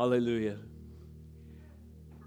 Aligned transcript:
Hallelujah. 0.00 0.56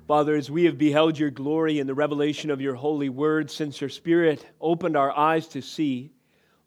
Father, 0.07 0.35
as 0.35 0.51
we 0.51 0.65
have 0.65 0.77
beheld 0.77 1.17
your 1.17 1.31
glory 1.31 1.79
in 1.79 1.87
the 1.87 1.95
revelation 1.95 2.51
of 2.51 2.61
your 2.61 2.75
holy 2.75 3.09
word, 3.09 3.49
since 3.49 3.81
your 3.81 3.89
Spirit 3.89 4.45
opened 4.61 4.95
our 4.95 5.11
eyes 5.11 5.47
to 5.47 5.59
see, 5.59 6.11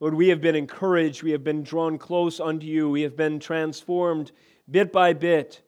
Lord, 0.01 0.15
we 0.15 0.27
have 0.31 0.41
been 0.41 0.57
encouraged. 0.57 1.23
We 1.23 1.31
have 1.31 1.45
been 1.45 1.63
drawn 1.63 1.97
close 1.97 2.41
unto 2.41 2.67
you. 2.67 2.91
We 2.91 3.03
have 3.03 3.17
been 3.17 3.39
transformed 3.39 4.33
bit 4.69 4.91
by 4.91 5.13
bit 5.13 5.61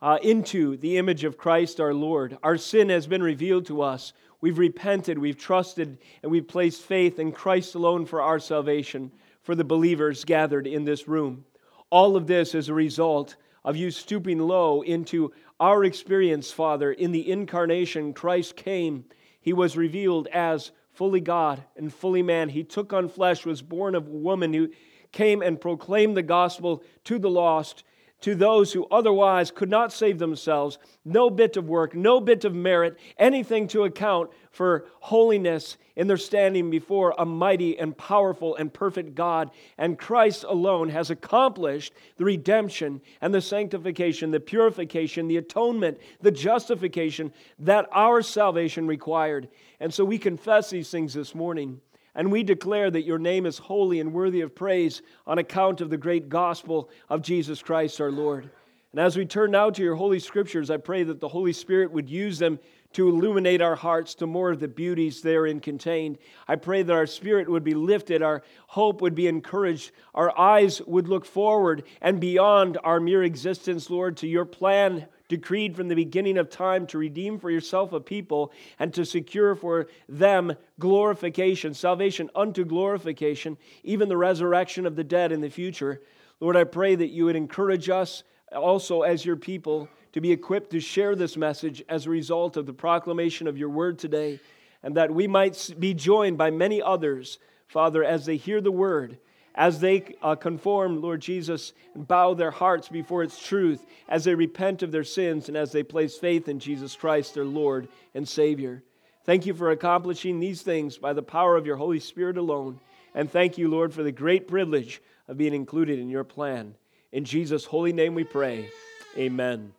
uh, 0.00 0.18
into 0.22 0.78
the 0.78 0.96
image 0.96 1.24
of 1.24 1.36
Christ 1.36 1.78
our 1.78 1.92
Lord. 1.92 2.38
Our 2.42 2.56
sin 2.56 2.88
has 2.88 3.06
been 3.06 3.22
revealed 3.22 3.66
to 3.66 3.82
us. 3.82 4.14
We've 4.40 4.58
repented, 4.58 5.18
we've 5.18 5.36
trusted, 5.36 5.98
and 6.22 6.32
we've 6.32 6.48
placed 6.48 6.80
faith 6.80 7.18
in 7.18 7.32
Christ 7.32 7.74
alone 7.74 8.06
for 8.06 8.22
our 8.22 8.38
salvation, 8.38 9.12
for 9.42 9.54
the 9.54 9.62
believers 9.62 10.24
gathered 10.24 10.66
in 10.66 10.86
this 10.86 11.06
room. 11.06 11.44
All 11.90 12.16
of 12.16 12.26
this 12.26 12.54
is 12.54 12.70
a 12.70 12.74
result 12.74 13.36
of 13.66 13.76
you 13.76 13.90
stooping 13.90 14.38
low 14.38 14.80
into 14.80 15.32
our 15.58 15.84
experience, 15.84 16.52
Father. 16.52 16.92
In 16.92 17.10
the 17.10 17.28
incarnation, 17.28 18.14
Christ 18.14 18.54
came. 18.54 19.04
He 19.40 19.52
was 19.52 19.76
revealed 19.76 20.28
as 20.28 20.70
fully 20.92 21.20
God 21.20 21.64
and 21.76 21.92
fully 21.92 22.22
man. 22.22 22.48
He 22.48 22.62
took 22.62 22.92
on 22.92 23.08
flesh, 23.08 23.44
was 23.44 23.62
born 23.62 23.96
of 23.96 24.06
a 24.06 24.10
woman 24.10 24.54
who 24.54 24.70
came 25.10 25.42
and 25.42 25.60
proclaimed 25.60 26.16
the 26.16 26.22
gospel 26.22 26.82
to 27.04 27.18
the 27.18 27.28
lost 27.28 27.82
to 28.20 28.34
those 28.34 28.72
who 28.72 28.86
otherwise 28.90 29.50
could 29.50 29.68
not 29.68 29.92
save 29.92 30.18
themselves, 30.18 30.78
no 31.04 31.28
bit 31.28 31.56
of 31.56 31.68
work, 31.68 31.94
no 31.94 32.20
bit 32.20 32.44
of 32.44 32.54
merit, 32.54 32.98
anything 33.18 33.68
to 33.68 33.84
account 33.84 34.30
for 34.50 34.86
holiness 35.00 35.76
in 35.96 36.06
their 36.06 36.16
standing 36.16 36.70
before 36.70 37.14
a 37.18 37.26
mighty 37.26 37.78
and 37.78 37.96
powerful 37.96 38.56
and 38.56 38.72
perfect 38.72 39.14
God. 39.14 39.50
And 39.76 39.98
Christ 39.98 40.44
alone 40.48 40.88
has 40.88 41.10
accomplished 41.10 41.92
the 42.16 42.24
redemption 42.24 43.02
and 43.20 43.34
the 43.34 43.40
sanctification, 43.40 44.30
the 44.30 44.40
purification, 44.40 45.28
the 45.28 45.36
atonement, 45.36 45.98
the 46.22 46.30
justification 46.30 47.32
that 47.58 47.86
our 47.92 48.22
salvation 48.22 48.86
required. 48.86 49.48
And 49.78 49.92
so 49.92 50.04
we 50.04 50.18
confess 50.18 50.70
these 50.70 50.90
things 50.90 51.12
this 51.12 51.34
morning. 51.34 51.80
And 52.16 52.32
we 52.32 52.42
declare 52.42 52.90
that 52.90 53.04
your 53.04 53.18
name 53.18 53.46
is 53.46 53.58
holy 53.58 54.00
and 54.00 54.12
worthy 54.12 54.40
of 54.40 54.54
praise 54.54 55.02
on 55.26 55.38
account 55.38 55.82
of 55.82 55.90
the 55.90 55.98
great 55.98 56.28
gospel 56.28 56.90
of 57.10 57.22
Jesus 57.22 57.62
Christ 57.62 58.00
our 58.00 58.10
Lord. 58.10 58.50
And 58.92 59.00
as 59.00 59.18
we 59.18 59.26
turn 59.26 59.50
now 59.50 59.68
to 59.68 59.82
your 59.82 59.94
holy 59.94 60.18
scriptures, 60.18 60.70
I 60.70 60.78
pray 60.78 61.02
that 61.02 61.20
the 61.20 61.28
Holy 61.28 61.52
Spirit 61.52 61.92
would 61.92 62.08
use 62.08 62.38
them 62.38 62.58
to 62.94 63.10
illuminate 63.10 63.60
our 63.60 63.76
hearts 63.76 64.14
to 64.14 64.26
more 64.26 64.50
of 64.50 64.58
the 64.58 64.68
beauties 64.68 65.20
therein 65.20 65.60
contained. 65.60 66.16
I 66.48 66.56
pray 66.56 66.82
that 66.82 66.92
our 66.94 67.06
spirit 67.06 67.46
would 67.46 67.64
be 67.64 67.74
lifted, 67.74 68.22
our 68.22 68.42
hope 68.68 69.02
would 69.02 69.14
be 69.14 69.26
encouraged, 69.26 69.90
our 70.14 70.36
eyes 70.38 70.80
would 70.86 71.08
look 71.08 71.26
forward 71.26 71.82
and 72.00 72.18
beyond 72.18 72.78
our 72.82 72.98
mere 72.98 73.22
existence, 73.24 73.90
Lord, 73.90 74.16
to 74.18 74.26
your 74.26 74.46
plan 74.46 75.06
decreed 75.28 75.76
from 75.76 75.88
the 75.88 75.94
beginning 75.94 76.38
of 76.38 76.48
time 76.48 76.86
to 76.86 76.98
redeem 76.98 77.38
for 77.38 77.50
yourself 77.50 77.92
a 77.92 78.00
people 78.00 78.52
and 78.78 78.92
to 78.94 79.04
secure 79.04 79.54
for 79.54 79.86
them 80.08 80.54
glorification, 80.78 81.74
salvation 81.74 82.30
unto 82.34 82.64
glorification, 82.64 83.56
even 83.82 84.08
the 84.08 84.16
resurrection 84.16 84.86
of 84.86 84.96
the 84.96 85.04
dead 85.04 85.32
in 85.32 85.40
the 85.40 85.50
future. 85.50 86.02
Lord, 86.40 86.56
I 86.56 86.64
pray 86.64 86.94
that 86.94 87.08
you 87.08 87.24
would 87.24 87.36
encourage 87.36 87.88
us 87.88 88.22
also 88.54 89.02
as 89.02 89.24
your 89.24 89.36
people 89.36 89.88
to 90.12 90.20
be 90.20 90.32
equipped 90.32 90.70
to 90.70 90.80
share 90.80 91.14
this 91.14 91.36
message 91.36 91.82
as 91.88 92.06
a 92.06 92.10
result 92.10 92.56
of 92.56 92.66
the 92.66 92.72
proclamation 92.72 93.46
of 93.46 93.58
your 93.58 93.68
word 93.68 93.98
today, 93.98 94.40
and 94.82 94.96
that 94.96 95.10
we 95.10 95.26
might 95.26 95.74
be 95.78 95.92
joined 95.94 96.38
by 96.38 96.50
many 96.50 96.80
others, 96.80 97.38
Father, 97.66 98.04
as 98.04 98.24
they 98.24 98.36
hear 98.36 98.60
the 98.60 98.72
word 98.72 99.18
as 99.56 99.80
they 99.80 100.14
uh, 100.22 100.34
conform, 100.34 101.00
Lord 101.00 101.20
Jesus, 101.20 101.72
and 101.94 102.06
bow 102.06 102.34
their 102.34 102.50
hearts 102.50 102.88
before 102.88 103.22
its 103.22 103.42
truth, 103.42 103.84
as 104.08 104.24
they 104.24 104.34
repent 104.34 104.82
of 104.82 104.92
their 104.92 105.04
sins, 105.04 105.48
and 105.48 105.56
as 105.56 105.72
they 105.72 105.82
place 105.82 106.16
faith 106.16 106.48
in 106.48 106.58
Jesus 106.58 106.94
Christ, 106.94 107.34
their 107.34 107.44
Lord 107.44 107.88
and 108.14 108.28
Savior. 108.28 108.82
Thank 109.24 109.46
you 109.46 109.54
for 109.54 109.70
accomplishing 109.70 110.38
these 110.38 110.62
things 110.62 110.98
by 110.98 111.14
the 111.14 111.22
power 111.22 111.56
of 111.56 111.66
your 111.66 111.76
Holy 111.76 111.98
Spirit 111.98 112.36
alone. 112.36 112.78
And 113.14 113.30
thank 113.30 113.56
you, 113.56 113.68
Lord, 113.68 113.94
for 113.94 114.02
the 114.02 114.12
great 114.12 114.46
privilege 114.46 115.00
of 115.26 115.38
being 115.38 115.54
included 115.54 115.98
in 115.98 116.10
your 116.10 116.22
plan. 116.22 116.74
In 117.10 117.24
Jesus' 117.24 117.64
holy 117.64 117.92
name 117.92 118.14
we 118.14 118.24
pray. 118.24 118.68
Amen. 119.16 119.72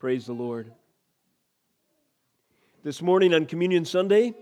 Praise 0.00 0.26
the 0.26 0.32
Lord. 0.32 0.72
This 2.82 3.00
morning 3.00 3.32
on 3.34 3.46
Communion 3.46 3.84
Sunday, 3.84 4.34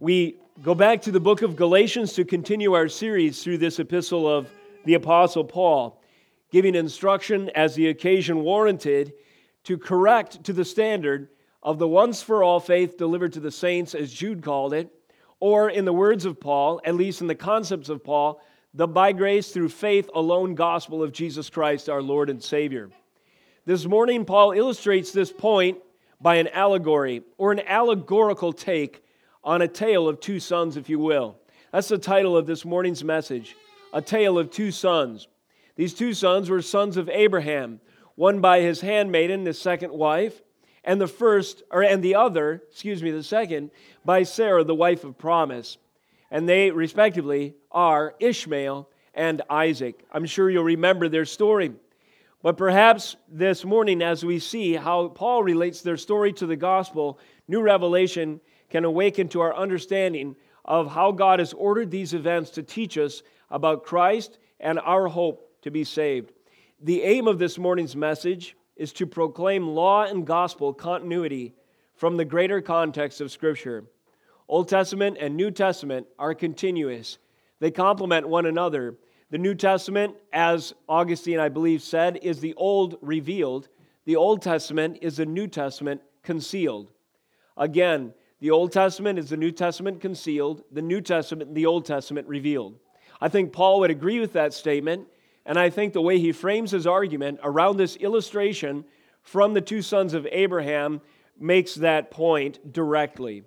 we 0.00 0.36
go 0.62 0.74
back 0.74 1.02
to 1.02 1.10
the 1.10 1.18
book 1.18 1.42
of 1.42 1.56
Galatians 1.56 2.12
to 2.12 2.24
continue 2.24 2.74
our 2.74 2.88
series 2.88 3.42
through 3.42 3.58
this 3.58 3.80
epistle 3.80 4.28
of 4.28 4.48
the 4.84 4.94
Apostle 4.94 5.42
Paul, 5.42 6.00
giving 6.52 6.76
instruction 6.76 7.50
as 7.56 7.74
the 7.74 7.88
occasion 7.88 8.44
warranted 8.44 9.14
to 9.64 9.76
correct 9.76 10.44
to 10.44 10.52
the 10.52 10.64
standard 10.64 11.28
of 11.60 11.80
the 11.80 11.88
once 11.88 12.22
for 12.22 12.44
all 12.44 12.60
faith 12.60 12.96
delivered 12.96 13.32
to 13.32 13.40
the 13.40 13.50
saints, 13.50 13.96
as 13.96 14.12
Jude 14.12 14.42
called 14.42 14.72
it, 14.72 14.88
or 15.40 15.68
in 15.68 15.84
the 15.84 15.92
words 15.92 16.24
of 16.24 16.38
Paul, 16.38 16.80
at 16.84 16.94
least 16.94 17.20
in 17.20 17.26
the 17.26 17.34
concepts 17.34 17.88
of 17.88 18.04
Paul, 18.04 18.40
the 18.74 18.86
by 18.86 19.10
grace 19.10 19.50
through 19.50 19.70
faith 19.70 20.08
alone 20.14 20.54
gospel 20.54 21.02
of 21.02 21.12
Jesus 21.12 21.50
Christ, 21.50 21.88
our 21.88 22.02
Lord 22.02 22.30
and 22.30 22.42
Savior. 22.42 22.90
This 23.66 23.86
morning, 23.86 24.24
Paul 24.24 24.52
illustrates 24.52 25.10
this 25.10 25.32
point 25.32 25.78
by 26.20 26.36
an 26.36 26.48
allegory 26.48 27.22
or 27.38 27.50
an 27.50 27.60
allegorical 27.66 28.52
take 28.52 29.03
on 29.44 29.62
a 29.62 29.68
tale 29.68 30.08
of 30.08 30.20
two 30.20 30.40
sons, 30.40 30.76
if 30.76 30.88
you 30.88 30.98
will. 30.98 31.36
That's 31.70 31.88
the 31.88 31.98
title 31.98 32.36
of 32.36 32.46
this 32.46 32.64
morning's 32.64 33.04
message 33.04 33.56
A 33.92 34.00
Tale 34.00 34.38
of 34.38 34.50
Two 34.50 34.70
Sons. 34.70 35.28
These 35.76 35.94
two 35.94 36.14
sons 36.14 36.48
were 36.48 36.62
sons 36.62 36.96
of 36.96 37.08
Abraham, 37.08 37.80
one 38.14 38.40
by 38.40 38.60
his 38.60 38.80
handmaiden, 38.80 39.44
his 39.44 39.58
second 39.58 39.92
wife, 39.92 40.40
and 40.84 41.00
the 41.00 41.08
first, 41.08 41.62
or 41.70 41.82
and 41.82 42.02
the 42.02 42.14
other, 42.14 42.62
excuse 42.70 43.02
me, 43.02 43.10
the 43.10 43.22
second, 43.22 43.70
by 44.04 44.22
Sarah, 44.22 44.64
the 44.64 44.74
wife 44.74 45.04
of 45.04 45.18
promise. 45.18 45.76
And 46.30 46.48
they, 46.48 46.70
respectively, 46.70 47.54
are 47.70 48.14
Ishmael 48.20 48.88
and 49.12 49.42
Isaac. 49.50 50.04
I'm 50.12 50.26
sure 50.26 50.48
you'll 50.48 50.64
remember 50.64 51.08
their 51.08 51.24
story. 51.24 51.72
But 52.42 52.56
perhaps 52.56 53.16
this 53.28 53.64
morning, 53.64 54.02
as 54.02 54.24
we 54.24 54.38
see 54.38 54.74
how 54.74 55.08
Paul 55.08 55.42
relates 55.42 55.80
their 55.80 55.96
story 55.96 56.32
to 56.34 56.46
the 56.46 56.56
gospel, 56.56 57.18
new 57.48 57.62
revelation 57.62 58.40
can 58.74 58.84
awaken 58.84 59.28
to 59.28 59.40
our 59.40 59.54
understanding 59.54 60.34
of 60.64 60.90
how 60.90 61.12
God 61.12 61.38
has 61.38 61.52
ordered 61.52 61.92
these 61.92 62.12
events 62.12 62.50
to 62.50 62.60
teach 62.60 62.98
us 62.98 63.22
about 63.48 63.84
Christ 63.84 64.40
and 64.58 64.80
our 64.80 65.06
hope 65.06 65.48
to 65.62 65.70
be 65.70 65.84
saved. 65.84 66.32
The 66.82 67.02
aim 67.02 67.28
of 67.28 67.38
this 67.38 67.56
morning's 67.56 67.94
message 67.94 68.56
is 68.74 68.92
to 68.94 69.06
proclaim 69.06 69.68
law 69.68 70.02
and 70.02 70.26
gospel 70.26 70.74
continuity 70.74 71.54
from 71.94 72.16
the 72.16 72.24
greater 72.24 72.60
context 72.60 73.20
of 73.20 73.30
Scripture. 73.30 73.84
Old 74.48 74.68
Testament 74.68 75.18
and 75.20 75.36
New 75.36 75.52
Testament 75.52 76.08
are 76.18 76.34
continuous, 76.34 77.18
they 77.60 77.70
complement 77.70 78.28
one 78.28 78.46
another. 78.46 78.96
The 79.30 79.38
New 79.38 79.54
Testament, 79.54 80.16
as 80.32 80.74
Augustine, 80.88 81.38
I 81.38 81.48
believe, 81.48 81.80
said, 81.80 82.18
is 82.22 82.40
the 82.40 82.54
Old 82.54 82.96
revealed. 83.00 83.68
The 84.04 84.16
Old 84.16 84.42
Testament 84.42 84.98
is 85.00 85.18
the 85.18 85.26
New 85.26 85.46
Testament 85.46 86.00
concealed. 86.24 86.90
Again, 87.56 88.12
the 88.44 88.50
Old 88.50 88.72
Testament 88.72 89.18
is 89.18 89.30
the 89.30 89.38
New 89.38 89.52
Testament 89.52 90.02
concealed, 90.02 90.64
the 90.70 90.82
New 90.82 91.00
Testament, 91.00 91.54
the 91.54 91.64
Old 91.64 91.86
Testament 91.86 92.28
revealed. 92.28 92.74
I 93.18 93.30
think 93.30 93.54
Paul 93.54 93.80
would 93.80 93.90
agree 93.90 94.20
with 94.20 94.34
that 94.34 94.52
statement, 94.52 95.08
and 95.46 95.58
I 95.58 95.70
think 95.70 95.94
the 95.94 96.02
way 96.02 96.18
he 96.18 96.30
frames 96.30 96.70
his 96.70 96.86
argument 96.86 97.40
around 97.42 97.78
this 97.78 97.96
illustration 97.96 98.84
from 99.22 99.54
the 99.54 99.62
two 99.62 99.80
sons 99.80 100.12
of 100.12 100.26
Abraham 100.30 101.00
makes 101.40 101.74
that 101.76 102.10
point 102.10 102.70
directly. 102.70 103.44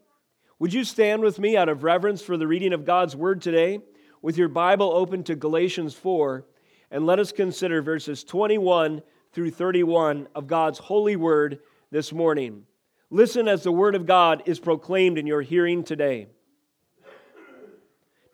Would 0.58 0.74
you 0.74 0.84
stand 0.84 1.22
with 1.22 1.38
me 1.38 1.56
out 1.56 1.70
of 1.70 1.84
reverence 1.84 2.24
for 2.24 2.36
the 2.36 2.48
reading 2.48 2.74
of 2.74 2.84
God's 2.84 3.16
word 3.16 3.40
today, 3.40 3.82
with 4.24 4.36
your 4.36 4.50
Bible 4.50 4.92
open 4.92 5.24
to 5.26 5.36
Galatians 5.36 5.94
4, 5.94 6.44
and 6.90 7.06
let 7.06 7.20
us 7.20 7.32
consider 7.32 7.84
verses 7.84 8.24
21 8.24 9.04
through 9.32 9.52
31 9.52 10.28
of 10.34 10.48
God's 10.48 10.80
holy 10.80 11.16
word 11.16 11.60
this 11.92 12.12
morning. 12.12 12.66
Listen 13.10 13.48
as 13.48 13.64
the 13.64 13.72
word 13.72 13.96
of 13.96 14.06
God 14.06 14.44
is 14.46 14.60
proclaimed 14.60 15.18
in 15.18 15.28
your 15.28 15.42
hearing 15.42 15.84
today. 15.84 16.28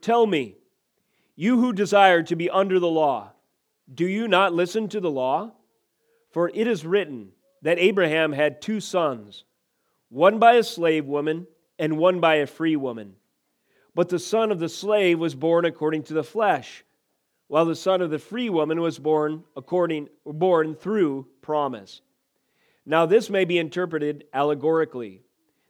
Tell 0.02 0.26
me, 0.26 0.56
you 1.36 1.60
who 1.60 1.74
desire 1.74 2.24
to 2.24 2.36
be 2.36 2.50
under 2.50 2.80
the 2.80 2.90
law, 2.90 3.32
do 3.94 4.08
you 4.08 4.28
not 4.28 4.54
listen 4.54 4.90
to 4.90 5.00
the 5.00 5.12
law? 5.12 5.52
For 6.32 6.50
it 6.54 6.68
is 6.68 6.86
written 6.86 7.30
that 7.62 7.80
Abraham 7.80 8.32
had 8.32 8.62
two 8.62 8.80
sons, 8.80 9.44
one 10.10 10.40
by 10.40 10.54
a 10.54 10.64
slave 10.64 11.06
woman 11.06 11.48
and 11.78 11.98
one 11.98 12.20
by 12.20 12.36
a 12.36 12.48
free 12.48 12.76
woman. 12.76 13.16
But 13.96 14.10
the 14.10 14.20
son 14.20 14.52
of 14.52 14.60
the 14.60 14.70
slave 14.70 15.20
was 15.20 15.36
born 15.36 15.66
according 15.66 16.04
to 16.04 16.14
the 16.14 16.24
flesh, 16.24 16.84
while 17.48 17.66
the 17.66 17.76
son 17.76 18.02
of 18.02 18.10
the 18.10 18.20
free 18.20 18.50
woman 18.50 18.82
was 18.82 18.98
born 18.98 19.44
according 19.56 20.10
born 20.26 20.76
through 20.76 21.28
promise. 21.42 22.02
Now, 22.86 23.06
this 23.06 23.30
may 23.30 23.46
be 23.46 23.58
interpreted 23.58 24.26
allegorically. 24.34 25.22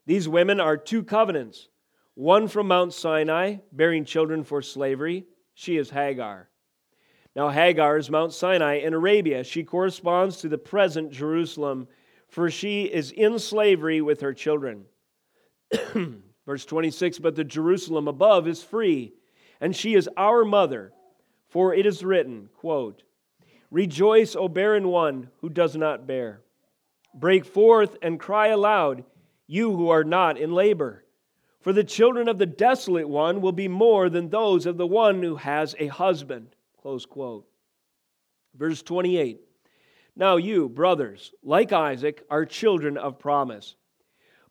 These 0.05 0.27
women 0.27 0.59
are 0.59 0.77
two 0.77 1.03
covenants 1.03 1.69
one 2.15 2.47
from 2.47 2.67
Mount 2.67 2.93
Sinai, 2.93 3.57
bearing 3.71 4.05
children 4.05 4.43
for 4.43 4.61
slavery. 4.61 5.25
She 5.55 5.77
is 5.77 5.89
Hagar. 5.89 6.49
Now, 7.35 7.49
Hagar 7.49 7.97
is 7.97 8.11
Mount 8.11 8.33
Sinai 8.33 8.75
in 8.75 8.93
Arabia. 8.93 9.43
She 9.43 9.63
corresponds 9.63 10.37
to 10.37 10.49
the 10.49 10.57
present 10.57 11.11
Jerusalem, 11.11 11.87
for 12.27 12.51
she 12.51 12.83
is 12.83 13.11
in 13.11 13.39
slavery 13.39 14.01
with 14.01 14.21
her 14.21 14.33
children. 14.33 14.85
Verse 16.45 16.65
26 16.65 17.17
But 17.17 17.35
the 17.35 17.43
Jerusalem 17.43 18.07
above 18.07 18.47
is 18.47 18.63
free, 18.63 19.13
and 19.59 19.75
she 19.75 19.95
is 19.95 20.09
our 20.15 20.45
mother, 20.45 20.93
for 21.49 21.73
it 21.73 21.87
is 21.87 22.03
written, 22.03 22.49
quote, 22.53 23.01
Rejoice, 23.71 24.35
O 24.35 24.47
barren 24.47 24.87
one 24.87 25.29
who 25.41 25.49
does 25.49 25.75
not 25.75 26.05
bear. 26.05 26.42
Break 27.13 27.45
forth 27.45 27.97
and 28.01 28.19
cry 28.19 28.47
aloud, 28.47 29.03
you 29.47 29.75
who 29.75 29.89
are 29.89 30.03
not 30.03 30.37
in 30.37 30.51
labor. 30.51 31.03
For 31.61 31.71
the 31.71 31.83
children 31.83 32.27
of 32.27 32.37
the 32.37 32.45
desolate 32.45 33.07
one 33.07 33.39
will 33.39 33.51
be 33.51 33.67
more 33.67 34.09
than 34.09 34.29
those 34.29 34.65
of 34.65 34.77
the 34.77 34.87
one 34.87 35.23
who 35.23 35.37
has 35.37 35.75
a 35.79 35.87
husband. 35.87 36.55
Close 36.81 37.05
quote. 37.05 37.45
Verse 38.55 38.81
28 38.81 39.39
Now 40.15 40.37
you, 40.37 40.67
brothers, 40.67 41.31
like 41.43 41.71
Isaac, 41.71 42.23
are 42.29 42.45
children 42.45 42.97
of 42.97 43.19
promise. 43.19 43.75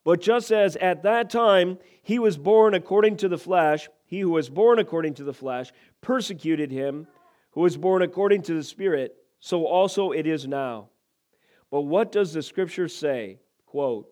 But 0.05 0.20
just 0.20 0.50
as 0.50 0.76
at 0.76 1.03
that 1.03 1.31
time 1.31 1.79
he 2.03 2.19
was 2.19 2.37
born 2.37 2.75
according 2.75 3.19
to 3.19 3.29
the 3.29 3.38
flesh, 3.38 3.88
he 4.05 4.20
who 4.20 4.31
was 4.31 4.49
born 4.49 4.79
according 4.79 5.15
to 5.15 5.25
the 5.25 5.35
flesh 5.35 5.70
persecuted 6.00 6.70
him 6.70 7.06
who 7.53 7.61
was 7.61 7.76
born 7.76 8.03
according 8.03 8.43
to 8.43 8.55
the 8.55 8.62
Spirit, 8.62 9.15
so 9.38 9.67
also 9.67 10.12
it 10.12 10.26
is 10.26 10.47
now. 10.47 10.88
But 11.72 11.82
what 11.82 12.12
does 12.12 12.32
the 12.32 12.42
scripture 12.42 12.86
say? 12.86 13.40
Quote, 13.66 14.08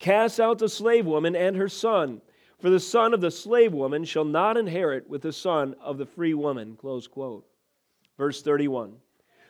Cast 0.00 0.40
out 0.40 0.58
the 0.58 0.68
slave 0.68 1.06
woman 1.06 1.36
and 1.36 1.54
her 1.54 1.68
son 1.68 2.20
for 2.64 2.70
the 2.70 2.80
son 2.80 3.12
of 3.12 3.20
the 3.20 3.30
slave 3.30 3.74
woman 3.74 4.04
shall 4.04 4.24
not 4.24 4.56
inherit 4.56 5.06
with 5.06 5.20
the 5.20 5.34
son 5.34 5.74
of 5.82 5.98
the 5.98 6.06
free 6.06 6.32
woman. 6.32 6.76
Close 6.76 7.06
quote. 7.06 7.46
Verse 8.16 8.40
31. 8.40 8.94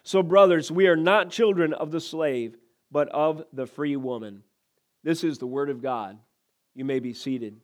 So, 0.03 0.21
brothers, 0.21 0.73
we 0.73 0.89
are 0.89 0.97
not 0.97 1.31
children 1.31 1.73
of 1.75 1.93
the 1.93 2.01
slave, 2.01 2.57
but 2.91 3.09
of 3.11 3.45
the 3.53 3.67
free 3.67 3.95
woman. 3.95 4.43
This 5.05 5.23
is 5.23 5.39
the 5.39 5.47
word 5.47 5.71
of 5.71 5.81
God. 5.81 6.19
You 6.75 6.85
may 6.85 6.99
be 6.99 7.15
seated. 7.15 7.57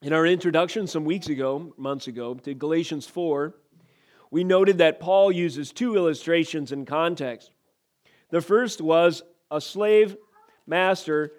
In 0.00 0.14
our 0.14 0.24
introduction 0.24 0.86
some 0.86 1.04
weeks 1.04 1.28
ago, 1.28 1.74
months 1.76 2.06
ago, 2.06 2.32
to 2.34 2.54
Galatians 2.54 3.06
4, 3.06 3.54
we 4.30 4.44
noted 4.44 4.78
that 4.78 5.00
Paul 5.00 5.32
uses 5.32 5.72
two 5.72 5.96
illustrations 5.96 6.72
in 6.72 6.84
context. 6.84 7.50
The 8.30 8.40
first 8.40 8.80
was 8.80 9.22
a 9.50 9.60
slave 9.60 10.16
master, 10.66 11.32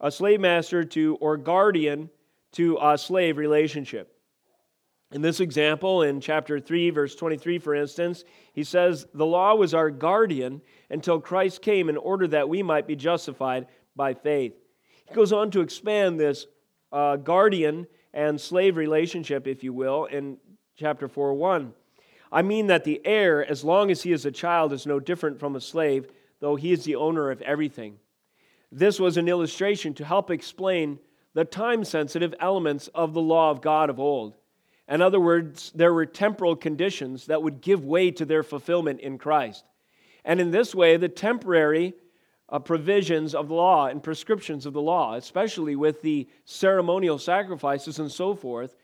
a 0.00 0.10
slave 0.10 0.40
master 0.40 0.84
to 0.84 1.16
or 1.16 1.36
guardian 1.36 2.10
to 2.52 2.78
a 2.80 2.98
slave 2.98 3.38
relationship. 3.38 4.10
In 5.12 5.22
this 5.22 5.40
example, 5.40 6.02
in 6.02 6.20
chapter 6.20 6.58
3, 6.58 6.90
verse 6.90 7.14
23, 7.14 7.58
for 7.58 7.74
instance, 7.74 8.24
he 8.52 8.64
says, 8.64 9.06
The 9.14 9.24
law 9.24 9.54
was 9.54 9.72
our 9.72 9.90
guardian 9.90 10.60
until 10.90 11.20
Christ 11.20 11.62
came 11.62 11.88
in 11.88 11.96
order 11.96 12.26
that 12.28 12.48
we 12.48 12.62
might 12.62 12.86
be 12.86 12.96
justified 12.96 13.66
by 13.94 14.14
faith. 14.14 14.54
He 15.06 15.14
goes 15.14 15.32
on 15.32 15.50
to 15.52 15.60
expand 15.60 16.18
this 16.18 16.46
uh, 16.90 17.16
guardian 17.16 17.86
and 18.12 18.40
slave 18.40 18.76
relationship, 18.76 19.46
if 19.46 19.62
you 19.62 19.72
will, 19.72 20.06
in 20.06 20.38
chapter 20.76 21.06
4 21.06 21.34
1. 21.34 21.72
I 22.34 22.42
mean 22.42 22.66
that 22.66 22.82
the 22.82 23.00
heir, 23.04 23.48
as 23.48 23.62
long 23.62 23.92
as 23.92 24.02
he 24.02 24.10
is 24.10 24.26
a 24.26 24.32
child, 24.32 24.72
is 24.72 24.86
no 24.86 24.98
different 24.98 25.38
from 25.38 25.54
a 25.54 25.60
slave, 25.60 26.08
though 26.40 26.56
he 26.56 26.72
is 26.72 26.82
the 26.82 26.96
owner 26.96 27.30
of 27.30 27.40
everything. 27.42 28.00
This 28.72 28.98
was 28.98 29.16
an 29.16 29.28
illustration 29.28 29.94
to 29.94 30.04
help 30.04 30.32
explain 30.32 30.98
the 31.34 31.44
time 31.44 31.84
sensitive 31.84 32.34
elements 32.40 32.88
of 32.88 33.14
the 33.14 33.20
law 33.20 33.52
of 33.52 33.60
God 33.62 33.88
of 33.88 34.00
old. 34.00 34.36
In 34.88 35.00
other 35.00 35.20
words, 35.20 35.70
there 35.76 35.94
were 35.94 36.06
temporal 36.06 36.56
conditions 36.56 37.26
that 37.26 37.40
would 37.40 37.60
give 37.60 37.84
way 37.84 38.10
to 38.10 38.24
their 38.24 38.42
fulfillment 38.42 39.00
in 39.00 39.16
Christ. 39.16 39.64
And 40.24 40.40
in 40.40 40.50
this 40.50 40.74
way, 40.74 40.96
the 40.96 41.08
temporary 41.08 41.94
uh, 42.48 42.58
provisions 42.58 43.36
of 43.36 43.46
the 43.46 43.54
law 43.54 43.86
and 43.86 44.02
prescriptions 44.02 44.66
of 44.66 44.72
the 44.72 44.82
law, 44.82 45.14
especially 45.14 45.76
with 45.76 46.02
the 46.02 46.28
ceremonial 46.44 47.20
sacrifices 47.20 48.00
and 48.00 48.10
so 48.10 48.34
forth, 48.34 48.74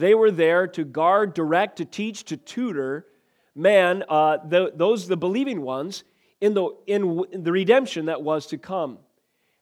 they 0.00 0.14
were 0.14 0.30
there 0.30 0.66
to 0.68 0.84
guard, 0.84 1.34
direct, 1.34 1.76
to 1.76 1.84
teach, 1.84 2.24
to 2.24 2.36
tutor 2.36 3.06
man, 3.54 4.04
uh, 4.08 4.38
the, 4.46 4.72
those 4.74 5.08
the 5.08 5.16
believing 5.16 5.62
ones, 5.62 6.04
in 6.40 6.54
the, 6.54 6.70
in, 6.86 7.22
in 7.32 7.44
the 7.44 7.52
redemption 7.52 8.06
that 8.06 8.22
was 8.22 8.46
to 8.46 8.58
come. 8.58 8.98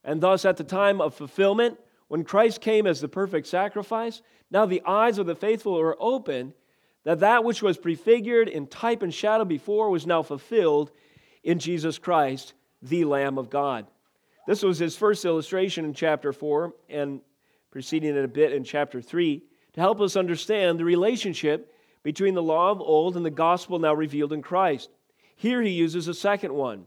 And 0.05 0.21
thus, 0.21 0.45
at 0.45 0.57
the 0.57 0.65
time 0.65 1.01
of 1.01 1.15
fulfillment, 1.15 1.79
when 2.07 2.25
Christ 2.25 2.61
came 2.61 2.87
as 2.87 3.01
the 3.01 3.09
perfect 3.09 3.47
sacrifice, 3.49 4.23
now 4.51 4.65
the 4.65 4.83
eyes 4.87 5.19
of 5.19 5.27
the 5.27 5.35
faithful 5.35 5.79
are 5.79 5.97
open 5.99 6.55
that 7.05 7.21
that 7.21 7.43
which 7.43 7.63
was 7.63 7.77
prefigured 7.77 8.49
in 8.49 8.67
type 8.67 9.03
and 9.03 9.13
shadow 9.13 9.45
before 9.45 9.91
was 9.91 10.07
now 10.07 10.23
fulfilled 10.23 10.91
in 11.43 11.59
Jesus 11.59 11.99
Christ, 11.99 12.55
the 12.83 13.05
Lamb 13.05 13.39
of 13.39 13.51
God. 13.51 13.87
This 14.47 14.63
was 14.63 14.79
his 14.79 14.97
first 14.97 15.25
illustration 15.25 15.85
in 15.85 15.95
chapter 15.95 16.33
4 16.33 16.73
and 16.89 17.21
preceding 17.71 18.17
it 18.17 18.25
a 18.25 18.29
bit 18.29 18.53
in 18.53 18.65
chapter 18.65 19.03
3 19.03 19.43
to 19.79 19.83
help 19.83 20.01
us 20.01 20.17
understand 20.17 20.77
the 20.77 20.85
relationship 20.85 21.73
between 22.03 22.35
the 22.35 22.43
law 22.43 22.73
of 22.73 22.81
old 22.81 23.17
and 23.17 23.25
the 23.25 23.31
gospel 23.31 23.79
now 23.79 23.95
revealed 23.95 24.33
in 24.33 24.43
Christ. 24.43 24.91
Here 25.37 25.63
he 25.63 25.71
uses 25.71 26.09
a 26.09 26.15
second 26.15 26.53
one. 26.53 26.87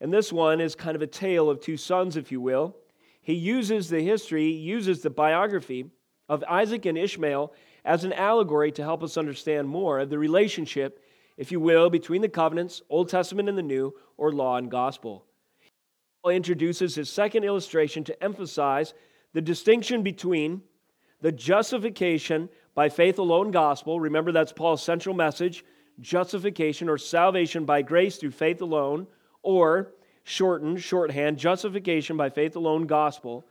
And 0.00 0.12
this 0.12 0.32
one 0.32 0.60
is 0.60 0.74
kind 0.74 0.96
of 0.96 1.02
a 1.02 1.06
tale 1.06 1.48
of 1.48 1.60
two 1.60 1.76
sons, 1.76 2.16
if 2.16 2.32
you 2.32 2.40
will. 2.40 2.74
He 3.22 3.34
uses 3.34 3.88
the 3.88 4.00
history, 4.00 4.50
uses 4.50 5.00
the 5.00 5.10
biography 5.10 5.86
of 6.28 6.42
Isaac 6.48 6.86
and 6.86 6.98
Ishmael 6.98 7.52
as 7.84 8.02
an 8.02 8.12
allegory 8.12 8.72
to 8.72 8.82
help 8.82 9.04
us 9.04 9.16
understand 9.16 9.68
more 9.68 10.00
of 10.00 10.10
the 10.10 10.18
relationship, 10.18 11.04
if 11.36 11.52
you 11.52 11.60
will, 11.60 11.88
between 11.88 12.20
the 12.20 12.28
covenants, 12.28 12.82
Old 12.90 13.10
Testament 13.10 13.48
and 13.48 13.56
the 13.56 13.62
New, 13.62 13.94
or 14.16 14.32
law 14.32 14.56
and 14.56 14.68
gospel. 14.68 15.24
Paul 16.24 16.32
introduces 16.32 16.96
his 16.96 17.08
second 17.08 17.44
illustration 17.44 18.02
to 18.02 18.24
emphasize 18.24 18.92
the 19.34 19.40
distinction 19.40 20.02
between 20.02 20.62
the 21.24 21.32
justification 21.32 22.50
by 22.74 22.90
faith 22.90 23.18
alone 23.18 23.50
gospel. 23.50 23.98
Remember, 23.98 24.30
that's 24.30 24.52
Paul's 24.52 24.82
central 24.82 25.14
message 25.14 25.64
justification 25.98 26.86
or 26.86 26.98
salvation 26.98 27.64
by 27.64 27.80
grace 27.80 28.18
through 28.18 28.32
faith 28.32 28.60
alone, 28.60 29.06
or 29.42 29.94
shortened, 30.24 30.82
shorthand, 30.82 31.38
justification 31.38 32.18
by 32.18 32.28
faith 32.28 32.56
alone 32.56 32.86
gospel. 32.86 33.46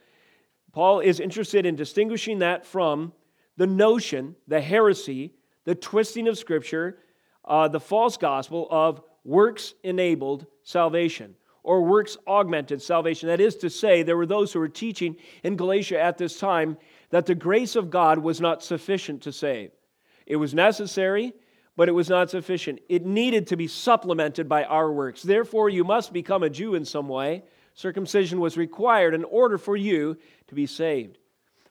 Paul 0.72 1.00
is 1.00 1.20
interested 1.20 1.66
in 1.66 1.75
distinguishing 1.75 2.40
that 2.40 2.64
from 2.64 3.12
the 3.58 3.66
notion, 3.66 4.36
the 4.48 4.62
heresy, 4.62 5.34
the 5.66 5.74
twisting 5.74 6.28
of 6.28 6.38
Scripture, 6.38 7.00
uh, 7.44 7.70
the 7.70 7.80
false 7.80 8.18
gospel 8.18 8.68
of 8.70 9.01
works 9.24 9.74
enabled 9.84 10.46
salvation 10.62 11.34
or 11.63 11.82
works 11.82 12.18
augmented 12.27 12.82
salvation. 12.82 13.30
That 13.30 13.39
is 13.39 13.56
to 13.58 13.70
say, 13.70 14.03
there 14.03 14.18
were 14.18 14.25
those 14.25 14.53
who 14.53 14.60
were 14.60 14.68
teaching 14.68 15.15
in 15.44 15.56
Galatia 15.56 16.00
at 16.00 16.18
this 16.18 16.38
time 16.38 16.77
that 17.13 17.27
the 17.27 17.36
grace 17.36 17.75
of 17.75 17.91
God 17.91 18.17
was 18.17 18.41
not 18.41 18.63
sufficient 18.63 19.22
to 19.22 19.32
save. 19.32 19.70
It 20.25 20.38
was 20.38 20.55
necessary, 20.55 21.34
but 21.77 21.88
it 21.88 21.91
was 21.91 22.10
not 22.10 22.32
sufficient. 22.32 22.79
It 22.89 23.05
needed 23.05 23.46
to 23.48 23.55
be 23.55 23.67
supplemented 23.67 24.50
by 24.50 24.63
our 24.63 24.91
works. 24.91 25.22
Therefore, 25.22 25.70
you 25.70 25.84
must 25.84 26.12
become 26.12 26.41
a 26.41 26.50
Jew 26.50 26.74
in 26.74 26.86
some 26.86 27.08
way. 27.08 27.43
Circumcision 27.75 28.39
was 28.39 28.58
required 28.58 29.13
in 29.13 29.25
order 29.25 29.60
for 29.60 29.77
you 29.77 30.17
to 30.48 30.55
be 30.55 30.65
saved. 30.65 31.20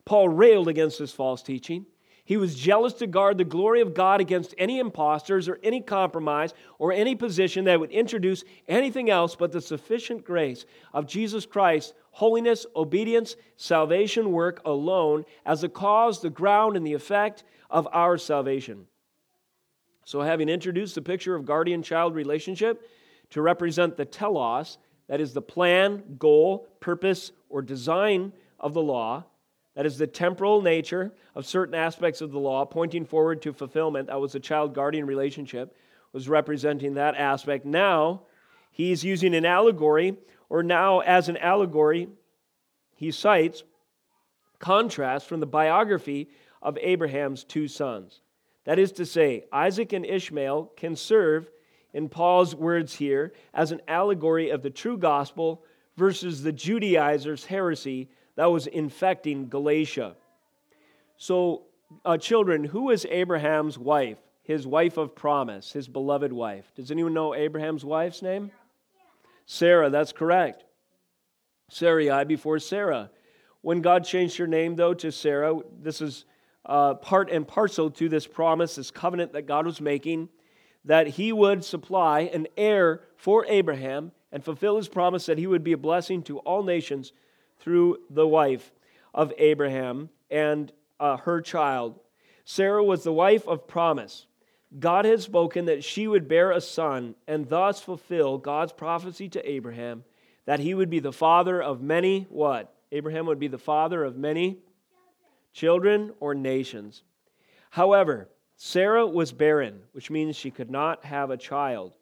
Paul 0.04 0.28
railed 0.28 0.68
against 0.68 1.00
this 1.00 1.11
false 1.11 1.42
teaching. 1.42 1.87
He 2.25 2.37
was 2.37 2.55
jealous 2.55 2.93
to 2.95 3.07
guard 3.09 3.37
the 3.37 3.45
glory 3.45 3.81
of 3.81 3.95
God 3.95 4.21
against 4.21 4.55
any 4.57 4.79
impostors 4.79 5.49
or 5.49 5.59
any 5.62 5.81
compromise 5.81 6.55
or 6.79 6.93
any 6.93 7.17
position 7.17 7.64
that 7.64 7.81
would 7.81 7.91
introduce 7.91 8.45
anything 8.69 9.11
else 9.11 9.35
but 9.35 9.50
the 9.50 9.61
sufficient 9.61 10.25
grace 10.25 10.64
of 10.93 11.07
Jesus 11.07 11.47
Christ, 11.47 11.95
holiness, 12.12 12.64
obedience, 12.76 13.35
salvation 13.57 14.31
work 14.31 14.62
alone 14.64 15.25
as 15.45 15.62
the 15.62 15.69
cause, 15.69 16.21
the 16.21 16.31
ground, 16.31 16.76
and 16.76 16.87
the 16.87 16.95
effect 16.95 17.43
of 17.69 17.88
our 17.93 18.17
salvation. 18.17 18.87
So, 20.05 20.21
having 20.21 20.49
introduced 20.49 20.95
the 20.95 21.02
picture 21.02 21.35
of 21.35 21.45
guardian 21.45 21.83
child 21.83 22.14
relationship 22.14 22.88
to 23.31 23.43
represent 23.43 23.97
the 23.97 24.05
telos, 24.05 24.79
that 25.09 25.21
is 25.21 25.33
the 25.33 25.43
plan, 25.43 26.17
goal, 26.19 26.69
purpose, 26.81 27.33
or 27.49 27.62
design 27.62 28.33
of 28.61 28.75
the 28.75 28.83
law, 28.83 29.25
that 29.75 29.87
is 29.87 29.99
the 29.99 30.07
temporal 30.07 30.61
nature 30.61 31.12
of 31.35 31.47
certain 31.47 31.75
aspects 31.75 32.21
of 32.21 32.31
the 32.31 32.38
law, 32.38 32.64
pointing 32.64 33.05
forward 33.05 33.41
to 33.43 33.52
fulfillment. 33.52 34.09
That 34.09 34.21
was 34.21 34.33
the 34.33 34.41
child 34.41 34.75
guardian 34.75 35.07
relationship, 35.07 35.75
was 36.12 36.29
representing 36.29 36.95
that 36.95 37.14
aspect. 37.14 37.64
Now, 37.64 38.23
he's 38.71 39.05
using 39.05 39.35
an 39.35 39.47
allegory, 39.47 40.17
or 40.50 40.62
now 40.62 41.00
as 41.00 41.29
an 41.29 41.38
allegory, 41.38 42.09
he 42.95 43.11
cites 43.11 43.62
contrast 44.59 45.26
from 45.26 45.41
the 45.41 45.47
biography 45.47 46.29
of 46.61 46.79
Abraham's 46.79 47.43
two 47.43 47.67
sons. 47.67 48.21
That 48.64 48.79
is 48.79 48.93
to 48.93 49.07
say, 49.07 49.45
Isaac 49.52 49.93
and 49.93 50.07
Ishmael 50.07 50.73
can 50.76 50.95
serve, 50.95 51.50
in 51.95 52.09
Paul's 52.09 52.55
words 52.55 52.95
here, 52.95 53.33
as 53.52 53.73
an 53.73 53.81
allegory 53.88 54.50
of 54.50 54.62
the 54.62 54.71
true 54.71 54.97
gospel 54.97 55.64
versus 55.97 56.43
the 56.43 56.52
Judaizers' 56.52 57.45
heresy 57.45 58.09
that 58.36 58.46
was 58.46 58.66
infecting 58.66 59.48
Galatia. 59.48 60.16
So, 61.16 61.62
uh, 62.04 62.16
children, 62.16 62.64
who 62.64 62.84
was 62.84 63.04
Abraham's 63.06 63.78
wife? 63.78 64.18
His 64.42 64.66
wife 64.66 64.96
of 64.96 65.14
promise, 65.14 65.72
his 65.72 65.86
beloved 65.86 66.32
wife. 66.32 66.72
Does 66.74 66.90
anyone 66.90 67.14
know 67.14 67.34
Abraham's 67.34 67.84
wife's 67.84 68.22
name? 68.22 68.50
Sarah, 69.46 69.90
that's 69.90 70.12
correct. 70.12 70.64
Sarai 71.68 72.24
before 72.24 72.58
Sarah. 72.58 73.10
When 73.60 73.80
God 73.80 74.04
changed 74.04 74.36
her 74.38 74.46
name, 74.46 74.74
though, 74.74 74.94
to 74.94 75.12
Sarah, 75.12 75.58
this 75.80 76.00
is 76.00 76.24
uh, 76.66 76.94
part 76.94 77.30
and 77.30 77.46
parcel 77.46 77.90
to 77.90 78.08
this 78.08 78.26
promise, 78.26 78.74
this 78.74 78.90
covenant 78.90 79.32
that 79.32 79.42
God 79.42 79.66
was 79.66 79.80
making, 79.80 80.28
that 80.84 81.06
he 81.06 81.32
would 81.32 81.64
supply 81.64 82.20
an 82.20 82.48
heir 82.56 83.02
for 83.16 83.46
Abraham 83.46 84.10
and 84.32 84.44
fulfill 84.44 84.76
his 84.76 84.88
promise 84.88 85.26
that 85.26 85.38
he 85.38 85.46
would 85.46 85.62
be 85.62 85.72
a 85.72 85.78
blessing 85.78 86.22
to 86.24 86.38
all 86.40 86.62
nations 86.64 87.12
through 87.62 87.99
the 88.11 88.26
wife 88.26 88.73
of 89.14 89.33
Abraham 89.38 90.11
and 90.31 90.73
uh, 91.00 91.16
her 91.19 91.40
child. 91.40 91.99
Sarah 92.45 92.85
was 92.85 93.04
the 93.04 93.12
wife 93.12 93.47
of 93.47 93.69
promise. 93.69 94.26
God 94.78 95.04
had 95.04 95.21
spoken 95.21 95.66
that 95.66 95.85
she 95.85 96.07
would 96.07 96.28
bear 96.28 96.50
a 96.50 96.61
son 96.61 97.14
and 97.26 97.49
thus 97.49 97.81
fulfill 97.81 98.38
God's 98.38 98.73
prophecy 98.73 99.28
to 99.31 99.50
Abraham 99.50 100.04
that 100.45 100.61
he 100.61 100.75
would 100.75 100.90
be 100.90 100.99
the 100.99 101.12
father 101.12 101.62
of 101.62 101.83
many 101.83 102.26
what? 102.28 102.75
Abraham 102.90 103.26
would 103.26 103.38
be 103.38 103.49
the 103.49 103.59
father 103.59 104.02
of 104.02 104.16
many 104.16 104.59
children 105.52 106.12
or 106.21 106.35
nations. 106.35 107.02
However, 107.71 108.28
Sarah 108.57 109.07
was 109.07 109.33
barren, 109.33 109.81
which 109.92 110.11
means 110.11 110.37
she 110.37 110.50
could 110.50 110.71
not 110.71 111.04
have 111.04 111.31
a 111.31 111.37
child. 111.37 111.95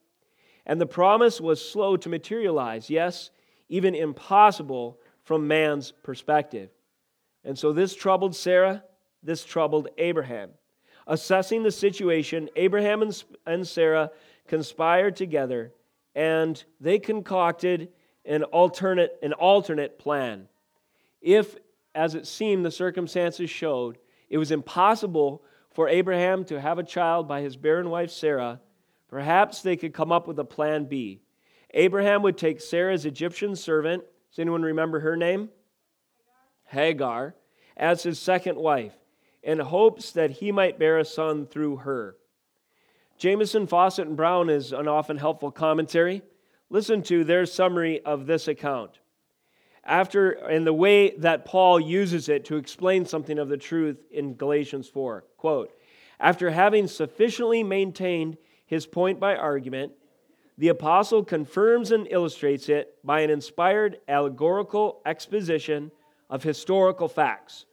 And 0.67 0.81
the 0.81 0.87
promise 0.87 1.41
was 1.41 1.67
slow 1.67 1.97
to 1.99 2.09
materialize, 2.09 2.91
yes, 2.91 3.31
even 3.69 3.95
impossible 3.95 4.99
from 5.31 5.47
man's 5.47 5.93
perspective. 6.03 6.71
And 7.45 7.57
so 7.57 7.73
this 7.73 7.95
troubled 7.95 8.35
Sarah, 8.35 8.83
this 9.23 9.45
troubled 9.45 9.87
Abraham. 9.97 10.51
Assessing 11.07 11.63
the 11.63 11.71
situation, 11.71 12.49
Abraham 12.57 13.09
and 13.47 13.65
Sarah 13.65 14.11
conspired 14.49 15.15
together 15.15 15.73
and 16.17 16.65
they 16.81 16.99
concocted 16.99 17.91
an 18.25 18.43
alternate, 18.43 19.21
an 19.23 19.33
alternate 19.35 20.01
plan. 20.01 20.49
If, 21.21 21.55
as 21.95 22.17
it 22.17 22.27
seemed, 22.27 22.65
the 22.65 22.73
circumstances 22.73 23.49
showed, 23.49 23.99
it 24.31 24.39
was 24.39 24.51
impossible 24.51 25.45
for 25.71 25.89
Abraham 25.89 26.45
to 26.47 26.61
have 26.61 26.81
a 26.81 26.83
child 26.83 27.29
by 27.29 27.41
his 27.41 27.57
barren 27.57 27.89
wife 27.89 28.11
Sarah, 28.11 28.61
perhaps 29.07 29.63
they 29.63 29.77
could 29.77 29.95
come 29.95 30.11
up 30.11 30.27
with 30.27 30.41
a 30.41 30.45
plan 30.45 30.87
B. 30.87 31.21
Abraham 31.73 32.23
would 32.23 32.37
take 32.37 32.61
Sarah's 32.61 33.07
Egyptian 33.07 33.55
servant, 33.55 34.03
does 34.31 34.39
anyone 34.39 34.63
remember 34.63 35.01
her 35.01 35.17
name? 35.17 35.49
Hagar, 36.65 37.35
as 37.77 38.03
his 38.03 38.19
second 38.19 38.57
wife, 38.57 38.95
in 39.43 39.59
hopes 39.59 40.13
that 40.13 40.31
he 40.31 40.53
might 40.53 40.79
bear 40.79 40.99
a 40.99 41.05
son 41.05 41.47
through 41.47 41.77
her. 41.79 42.17
Jamieson, 43.19 43.67
Fausset, 43.67 44.07
and 44.07 44.17
Brown 44.17 44.49
is 44.49 44.73
an 44.73 44.89
often 44.89 45.19
helpful 45.19 45.51
commentary. 45.51 46.23
Listen 46.71 47.03
to 47.03 47.25
their 47.25 47.45
summary 47.45 48.01
of 48.05 48.27
this 48.27 48.49
account. 48.49 49.01
After, 49.83 50.31
in 50.31 50.65
the 50.65 50.73
way 50.73 51.11
that 51.17 51.45
Paul 51.45 51.81
uses 51.81 52.29
it 52.29 52.45
to 52.47 52.57
explain 52.57 53.05
something 53.05 53.39
of 53.39 53.49
the 53.49 53.57
truth 53.57 53.99
in 54.11 54.35
Galatians 54.35 54.89
4, 54.89 55.25
quote, 55.37 55.73
after 56.21 56.51
having 56.51 56.87
sufficiently 56.87 57.63
maintained 57.63 58.37
his 58.67 58.87
point 58.87 59.19
by 59.19 59.35
argument, 59.35 59.93
the 60.61 60.69
apostle 60.69 61.25
confirms 61.25 61.91
and 61.91 62.07
illustrates 62.11 62.69
it 62.69 62.95
by 63.03 63.21
an 63.21 63.31
inspired 63.31 63.97
allegorical 64.07 65.01
exposition 65.07 65.91
of 66.29 66.43
historical 66.43 67.09
facts. 67.09 67.65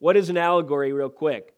What 0.00 0.16
is 0.16 0.28
an 0.28 0.36
allegory, 0.36 0.92
real 0.92 1.08
quick? 1.08 1.54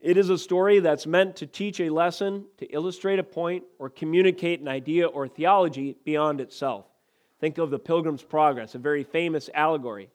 It 0.00 0.16
is 0.16 0.28
a 0.28 0.36
story 0.36 0.80
that's 0.80 1.06
meant 1.06 1.36
to 1.36 1.46
teach 1.46 1.78
a 1.78 1.90
lesson, 1.90 2.46
to 2.56 2.66
illustrate 2.66 3.20
a 3.20 3.22
point, 3.22 3.62
or 3.78 3.88
communicate 3.88 4.60
an 4.60 4.66
idea 4.66 5.06
or 5.06 5.28
theology 5.28 5.96
beyond 6.04 6.40
itself. 6.40 6.86
Think 7.38 7.58
of 7.58 7.70
the 7.70 7.78
Pilgrim's 7.78 8.24
Progress, 8.24 8.74
a 8.74 8.78
very 8.78 9.04
famous 9.04 9.48
allegory. 9.54 10.10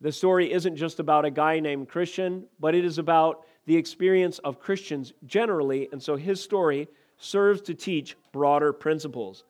The 0.00 0.10
story 0.10 0.52
isn't 0.52 0.74
just 0.74 0.98
about 0.98 1.24
a 1.24 1.30
guy 1.30 1.60
named 1.60 1.88
Christian, 1.88 2.46
but 2.58 2.74
it 2.74 2.84
is 2.84 2.98
about 2.98 3.46
the 3.66 3.76
experience 3.76 4.40
of 4.40 4.58
Christians 4.58 5.12
generally, 5.24 5.88
and 5.92 6.02
so 6.02 6.16
his 6.16 6.42
story 6.42 6.88
serves 7.22 7.60
to 7.62 7.74
teach 7.74 8.16
broader 8.32 8.72
principles. 8.72 9.44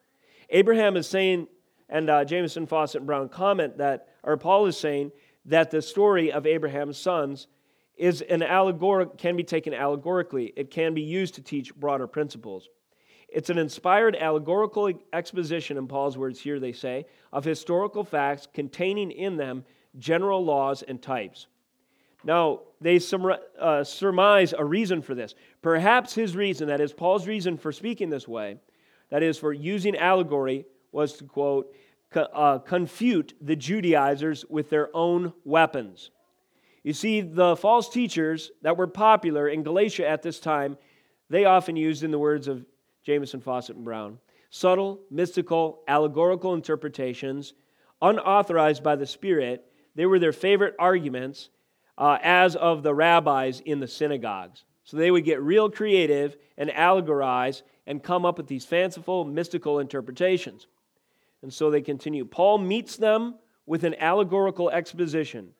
Abraham 0.51 0.97
is 0.97 1.09
saying, 1.09 1.49
and 1.89 2.11
uh, 2.11 2.25
Jamieson, 2.25 2.67
Fausset, 2.67 2.97
and 2.97 3.07
Brown 3.07 3.29
comment 3.29 3.79
that, 3.79 4.09
or 4.23 4.37
Paul 4.37 4.67
is 4.67 4.77
saying, 4.77 5.13
that 5.47 5.71
the 5.71 5.83
story 5.83 6.31
of 6.31 6.47
Abraham's 6.47 6.99
sons 6.99 7.49
is 7.97 8.21
an 8.23 8.43
allegoric 8.43 9.19
can 9.19 9.37
be 9.37 9.45
taken 9.45 9.75
allegorically. 9.75 10.53
It 10.57 10.71
can 10.71 10.95
be 10.95 11.03
used 11.03 11.35
to 11.35 11.43
teach 11.43 11.75
broader 11.75 12.07
principles. 12.07 12.69
It's 13.29 13.51
an 13.51 13.59
inspired 13.59 14.17
allegorical 14.17 14.93
exposition, 15.13 15.79
in 15.79 15.89
Paul's 15.89 16.19
words 16.19 16.39
here, 16.39 16.61
they 16.61 16.73
say, 16.73 17.07
of 17.33 17.45
historical 17.45 18.05
facts 18.05 18.47
containing 18.53 19.11
in 19.11 19.37
them 19.37 19.65
general 19.99 20.45
laws 20.45 20.83
and 20.83 21.01
types. 21.01 21.47
Now, 22.25 22.61
they 22.81 23.01
uh, 23.61 23.85
surmise 23.85 24.55
a 24.57 24.65
reason 24.65 25.03
for 25.03 25.15
this. 25.15 25.35
Perhaps 25.61 26.15
his 26.15 26.37
reason, 26.37 26.69
that 26.69 26.81
is, 26.81 26.93
Paul's 26.93 27.27
reason 27.27 27.57
for 27.57 27.73
speaking 27.73 28.11
this 28.11 28.29
way, 28.29 28.59
that 29.11 29.23
is, 29.23 29.39
for 29.39 29.53
using 29.53 29.97
allegory, 29.97 30.65
was 30.91 31.15
to 31.15 31.25
quote, 31.25 31.75
uh, 32.15 32.59
confute 32.59 33.35
the 33.41 33.57
Judaizers 33.57 34.45
with 34.49 34.71
their 34.71 34.95
own 34.95 35.33
weapons. 35.45 36.11
You 36.83 36.93
see, 36.93 37.21
the 37.21 37.57
false 37.57 37.89
teachers 37.89 38.51
that 38.63 38.77
were 38.77 38.87
popular 38.87 39.49
in 39.49 39.63
Galatia 39.63 40.07
at 40.07 40.23
this 40.23 40.41
time, 40.41 40.77
they 41.31 41.45
often 41.45 41.77
used, 41.77 42.03
in 42.03 42.11
the 42.11 42.19
words 42.19 42.49
of 42.49 42.65
Jamieson, 43.05 43.41
Fausset, 43.41 43.77
and 43.77 43.85
Brown, 43.85 44.19
subtle, 44.51 45.01
mystical, 45.11 45.81
allegorical 45.89 46.55
interpretations, 46.55 47.55
unauthorized 48.01 48.83
by 48.83 48.97
the 48.97 49.07
Spirit. 49.07 49.65
They 49.95 50.07
were 50.07 50.19
their 50.19 50.33
favorite 50.33 50.75
arguments, 50.79 51.51
uh, 52.03 52.19
as 52.21 52.57
of 52.57 52.83
the 52.83 52.93
rabbis 52.93 53.61
in 53.61 53.79
the 53.79 53.87
synagogues. 53.87 54.65
So 54.83 54.97
they 54.97 55.13
would 55.13 55.25
get 55.25 55.41
real 55.41 55.71
creative 55.71 56.37
and 56.59 56.69
allegorize 56.69 57.63
and 57.87 58.03
come 58.03 58.27
up 58.27 58.39
with 58.39 58.49
these 58.49 58.65
fanciful, 58.65 59.25
mystical 59.25 59.79
interpretations. 59.79 60.67
And 61.43 61.55
so 61.55 61.71
they 61.71 61.81
continue. 61.81 62.25
Paul 62.25 62.59
meets 62.59 62.97
them 62.97 63.37
with 63.67 63.85
an 63.85 63.95
allegorical 64.01 64.69
exposition 64.69 65.53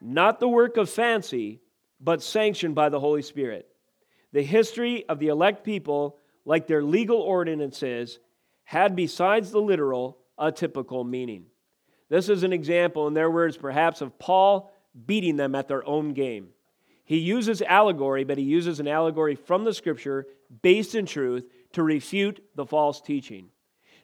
not 0.00 0.38
the 0.38 0.48
work 0.48 0.76
of 0.76 0.90
fancy, 0.90 1.60
but 1.98 2.22
sanctioned 2.22 2.74
by 2.74 2.90
the 2.90 3.00
Holy 3.00 3.22
Spirit. 3.22 3.66
The 4.32 4.42
history 4.42 5.08
of 5.08 5.18
the 5.18 5.28
elect 5.28 5.64
people, 5.64 6.18
like 6.44 6.66
their 6.66 6.84
legal 6.84 7.16
ordinances, 7.16 8.18
had 8.64 8.94
besides 8.94 9.50
the 9.50 9.62
literal 9.62 10.18
a 10.36 10.52
typical 10.52 11.04
meaning. 11.04 11.46
This 12.10 12.28
is 12.28 12.42
an 12.42 12.52
example, 12.52 13.08
in 13.08 13.14
their 13.14 13.30
words, 13.30 13.56
perhaps, 13.56 14.02
of 14.02 14.18
Paul 14.18 14.70
beating 15.06 15.36
them 15.36 15.54
at 15.54 15.68
their 15.68 15.86
own 15.86 16.12
game. 16.12 16.48
He 17.04 17.18
uses 17.18 17.60
allegory, 17.62 18.24
but 18.24 18.38
he 18.38 18.44
uses 18.44 18.80
an 18.80 18.88
allegory 18.88 19.34
from 19.34 19.64
the 19.64 19.74
scripture 19.74 20.26
based 20.62 20.94
in 20.94 21.06
truth 21.06 21.44
to 21.72 21.82
refute 21.82 22.42
the 22.54 22.64
false 22.64 23.00
teaching. 23.00 23.48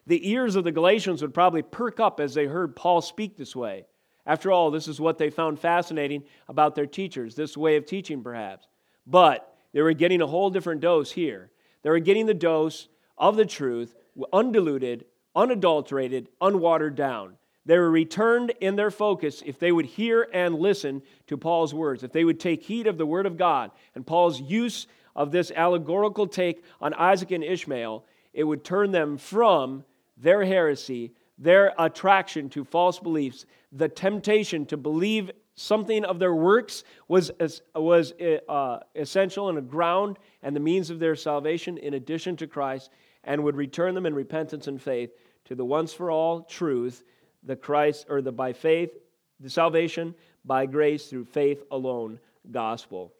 The 0.07 0.29
ears 0.29 0.55
of 0.55 0.63
the 0.63 0.71
Galatians 0.71 1.21
would 1.21 1.33
probably 1.33 1.61
perk 1.61 1.99
up 1.99 2.19
as 2.19 2.33
they 2.33 2.45
heard 2.45 2.75
Paul 2.75 3.01
speak 3.01 3.37
this 3.37 3.55
way. 3.55 3.85
After 4.25 4.51
all, 4.51 4.69
this 4.69 4.87
is 4.87 5.01
what 5.01 5.17
they 5.17 5.29
found 5.29 5.59
fascinating 5.59 6.23
about 6.47 6.75
their 6.75 6.85
teachers, 6.85 7.35
this 7.35 7.57
way 7.57 7.75
of 7.75 7.85
teaching, 7.85 8.21
perhaps. 8.21 8.67
But 9.07 9.55
they 9.73 9.81
were 9.81 9.93
getting 9.93 10.21
a 10.21 10.27
whole 10.27 10.49
different 10.49 10.81
dose 10.81 11.11
here. 11.11 11.51
They 11.81 11.89
were 11.89 11.99
getting 11.99 12.27
the 12.27 12.33
dose 12.33 12.87
of 13.17 13.35
the 13.35 13.45
truth, 13.45 13.95
undiluted, 14.31 15.05
unadulterated, 15.35 16.29
unwatered 16.39 16.95
down. 16.95 17.37
They 17.65 17.77
were 17.77 17.91
returned 17.91 18.53
in 18.59 18.75
their 18.75 18.91
focus 18.91 19.43
if 19.45 19.59
they 19.59 19.71
would 19.71 19.85
hear 19.85 20.27
and 20.33 20.55
listen 20.55 21.01
to 21.27 21.37
Paul's 21.37 21.73
words, 21.73 22.03
if 22.03 22.11
they 22.11 22.23
would 22.23 22.39
take 22.39 22.63
heed 22.63 22.87
of 22.87 22.97
the 22.97 23.05
word 23.05 23.25
of 23.25 23.37
God 23.37 23.71
and 23.93 24.05
Paul's 24.05 24.41
use 24.41 24.87
of 25.15 25.31
this 25.31 25.51
allegorical 25.55 26.27
take 26.27 26.63
on 26.79 26.93
Isaac 26.93 27.31
and 27.31 27.43
Ishmael, 27.43 28.05
it 28.33 28.43
would 28.43 28.63
turn 28.63 28.91
them 28.91 29.17
from 29.17 29.83
their 30.17 30.43
heresy 30.43 31.13
their 31.41 31.73
attraction 31.79 32.49
to 32.49 32.63
false 32.63 32.99
beliefs, 32.99 33.47
the 33.71 33.89
temptation 33.89 34.63
to 34.67 34.77
believe 34.77 35.31
something 35.55 36.05
of 36.05 36.19
their 36.19 36.35
works 36.35 36.83
was, 37.07 37.31
was 37.75 38.13
uh, 38.47 38.79
essential 38.95 39.49
and 39.49 39.57
a 39.57 39.61
ground 39.61 40.19
and 40.43 40.55
the 40.55 40.59
means 40.59 40.91
of 40.91 40.99
their 40.99 41.15
salvation 41.15 41.79
in 41.79 41.95
addition 41.95 42.37
to 42.37 42.47
Christ, 42.47 42.91
and 43.23 43.43
would 43.43 43.55
return 43.55 43.95
them 43.95 44.05
in 44.05 44.13
repentance 44.13 44.67
and 44.67 44.79
faith 44.79 45.11
to 45.45 45.55
the 45.55 45.65
once 45.65 45.93
for 45.93 46.11
all 46.11 46.43
truth, 46.43 47.03
the 47.43 47.55
Christ, 47.55 48.05
or 48.09 48.21
the 48.21 48.31
by 48.31 48.53
faith, 48.53 48.91
the 49.39 49.49
salvation 49.49 50.15
by 50.45 50.65
grace 50.65 51.07
through 51.07 51.25
faith 51.25 51.63
alone 51.71 52.19
gospel. 52.51 53.13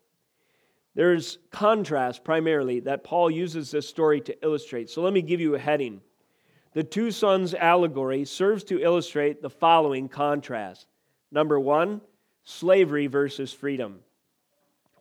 There's 0.93 1.37
contrast 1.51 2.23
primarily 2.23 2.81
that 2.81 3.03
Paul 3.03 3.31
uses 3.31 3.71
this 3.71 3.87
story 3.87 4.21
to 4.21 4.43
illustrate. 4.43 4.89
So 4.89 5.01
let 5.01 5.13
me 5.13 5.21
give 5.21 5.39
you 5.39 5.55
a 5.55 5.59
heading 5.59 6.01
the 6.73 6.83
two 6.83 7.11
sons 7.11 7.53
allegory 7.53 8.23
serves 8.25 8.63
to 8.65 8.81
illustrate 8.81 9.41
the 9.41 9.49
following 9.49 10.07
contrast. 10.07 10.87
Number 11.31 11.59
one, 11.59 12.01
slavery 12.43 13.07
versus 13.07 13.51
freedom. 13.51 13.99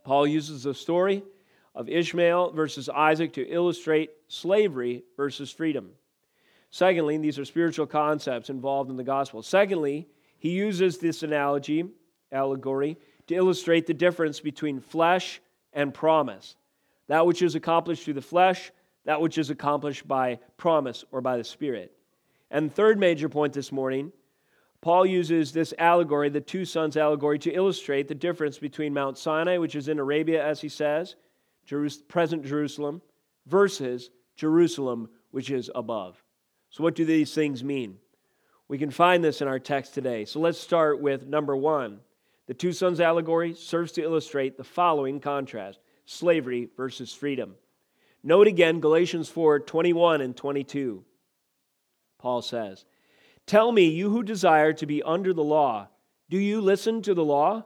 Paul 0.03 0.27
uses 0.27 0.65
the 0.65 0.75
story 0.75 1.23
of 1.75 1.89
Ishmael 1.89 2.53
versus 2.53 2.89
Isaac 2.89 3.35
to 3.35 3.49
illustrate 3.49 4.11
slavery 4.27 5.05
versus 5.17 5.53
freedom. 5.53 5.91
Secondly, 6.71 7.19
these 7.19 7.39
are 7.39 7.45
spiritual 7.45 7.87
concepts 7.87 8.49
involved 8.49 8.91
in 8.91 8.97
the 8.97 9.05
gospel. 9.05 9.43
Secondly, 9.43 10.09
he 10.39 10.50
uses 10.50 10.99
this 10.99 11.23
analogy, 11.23 11.85
allegory, 12.33 12.97
to 13.27 13.35
illustrate 13.35 13.87
the 13.87 13.95
difference 13.95 14.41
between 14.41 14.81
flesh 14.81 15.41
and 15.73 15.93
promise. 15.93 16.57
That 17.09 17.27
which 17.27 17.43
is 17.43 17.55
accomplished 17.55 18.05
through 18.05 18.15
the 18.15 18.23
flesh, 18.23 18.71
that 19.05 19.21
which 19.21 19.39
is 19.39 19.50
accomplished 19.50 20.07
by 20.07 20.39
promise 20.57 21.05
or 21.11 21.21
by 21.21 21.37
the 21.37 21.45
Spirit. 21.45 21.93
And 22.50 22.73
third 22.73 22.99
major 22.99 23.29
point 23.29 23.53
this 23.53 23.73
morning, 23.73 24.12
Paul 24.81 25.05
uses 25.05 25.53
this 25.53 25.75
allegory, 25.79 26.29
the 26.31 26.41
two 26.41 26.65
sons 26.65 26.97
allegory, 26.97 27.39
to 27.41 27.53
illustrate 27.53 28.09
the 28.09 28.15
difference 28.15 28.59
between 28.59 28.95
Mount 28.95 29.19
Sinai, 29.19 29.59
which 29.59 29.75
is 29.75 29.89
in 29.89 29.99
Arabia, 29.99 30.45
as 30.45 30.61
he 30.61 30.69
says, 30.69 31.17
present 32.09 32.45
Jerusalem, 32.45 33.03
versus 33.47 34.11
Jerusalem, 34.37 35.09
which 35.33 35.50
is 35.50 35.71
above. 35.75 36.23
So, 36.71 36.83
what 36.85 36.95
do 36.95 37.05
these 37.05 37.35
things 37.35 37.62
mean? 37.65 37.99
We 38.69 38.79
can 38.79 38.91
find 38.91 39.23
this 39.23 39.41
in 39.41 39.49
our 39.49 39.59
text 39.59 39.95
today. 39.95 40.25
So, 40.25 40.41
let's 40.41 40.59
start 40.59 41.00
with 41.00 41.27
number 41.27 41.57
one. 41.57 42.00
The 42.47 42.55
two 42.55 42.73
sons 42.73 43.00
allegory 43.00 43.55
serves 43.55 43.93
to 43.93 44.03
illustrate 44.03 44.57
the 44.57 44.65
following 44.65 45.21
contrast 45.21 45.81
slavery 46.05 46.69
versus 46.77 47.12
freedom. 47.12 47.55
Note 48.23 48.47
again 48.47 48.81
Galatians 48.81 49.29
4 49.29 49.61
21 49.61 50.21
and 50.21 50.37
22. 50.37 51.05
Paul 52.19 52.43
says, 52.43 52.85
Tell 53.47 53.73
me, 53.73 53.87
you 53.87 54.11
who 54.11 54.23
desire 54.23 54.73
to 54.75 54.87
be 54.87 55.03
under 55.03 55.33
the 55.33 55.45
law, 55.45 55.89
do 56.29 56.39
you 56.39 56.61
listen 56.61 57.03
to 57.03 57.15
the 57.15 57.25
law? 57.25 57.65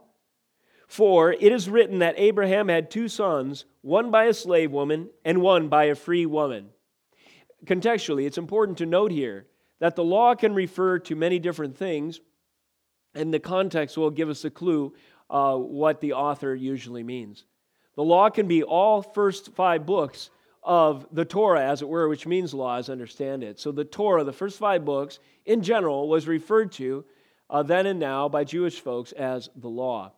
For 0.86 1.32
it 1.32 1.42
is 1.42 1.68
written 1.68 1.98
that 1.98 2.14
Abraham 2.18 2.68
had 2.68 2.90
two 2.90 3.08
sons, 3.08 3.64
one 3.82 4.10
by 4.10 4.24
a 4.24 4.34
slave 4.34 4.70
woman 4.70 5.10
and 5.24 5.42
one 5.42 5.68
by 5.68 5.84
a 5.84 5.94
free 5.94 6.24
woman. 6.24 6.70
Contextually, 7.64 8.26
it's 8.26 8.38
important 8.38 8.78
to 8.78 8.86
note 8.86 9.10
here 9.10 9.46
that 9.80 9.96
the 9.96 10.04
law 10.04 10.34
can 10.34 10.54
refer 10.54 10.98
to 11.00 11.16
many 11.16 11.38
different 11.38 11.76
things, 11.76 12.20
and 13.14 13.32
the 13.32 13.40
context 13.40 13.96
will 13.96 14.10
give 14.10 14.28
us 14.28 14.44
a 14.44 14.50
clue 14.50 14.94
uh, 15.30 15.56
what 15.56 16.00
the 16.00 16.12
author 16.12 16.54
usually 16.54 17.02
means. 17.02 17.44
The 17.96 18.04
law 18.04 18.28
can 18.30 18.48
be 18.48 18.62
all 18.62 19.02
first 19.02 19.54
five 19.54 19.86
books 19.86 20.30
of 20.62 21.06
the 21.12 21.24
Torah, 21.24 21.64
as 21.64 21.82
it 21.82 21.88
were, 21.88 22.08
which 22.08 22.26
means 22.26 22.54
law, 22.54 22.78
as 22.78 22.88
understand 22.88 23.44
it. 23.44 23.60
So 23.60 23.70
the 23.70 23.84
Torah, 23.84 24.24
the 24.24 24.32
first 24.32 24.58
five 24.58 24.84
books, 24.84 25.18
in 25.44 25.62
general, 25.62 26.08
was 26.08 26.26
referred 26.26 26.72
to 26.72 27.04
uh, 27.50 27.62
then 27.62 27.86
and 27.86 28.00
now 28.00 28.28
by 28.28 28.44
Jewish 28.44 28.80
folks 28.80 29.12
as 29.12 29.50
the 29.56 29.68
law. 29.68 30.12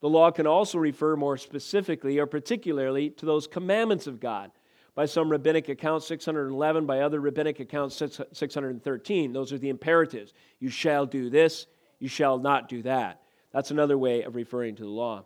The 0.00 0.08
law 0.08 0.30
can 0.30 0.46
also 0.46 0.78
refer 0.78 1.16
more 1.16 1.36
specifically 1.36 2.18
or 2.18 2.26
particularly 2.26 3.10
to 3.10 3.26
those 3.26 3.46
commandments 3.46 4.06
of 4.06 4.20
God. 4.20 4.52
By 4.98 5.06
some 5.06 5.30
rabbinic 5.30 5.68
accounts, 5.68 6.08
611, 6.08 6.84
by 6.84 7.02
other 7.02 7.20
rabbinic 7.20 7.60
accounts, 7.60 7.94
613. 8.32 9.32
Those 9.32 9.52
are 9.52 9.58
the 9.58 9.68
imperatives. 9.68 10.34
You 10.58 10.70
shall 10.70 11.06
do 11.06 11.30
this, 11.30 11.68
you 12.00 12.08
shall 12.08 12.36
not 12.36 12.68
do 12.68 12.82
that. 12.82 13.22
That's 13.52 13.70
another 13.70 13.96
way 13.96 14.24
of 14.24 14.34
referring 14.34 14.74
to 14.74 14.82
the 14.82 14.88
law. 14.88 15.22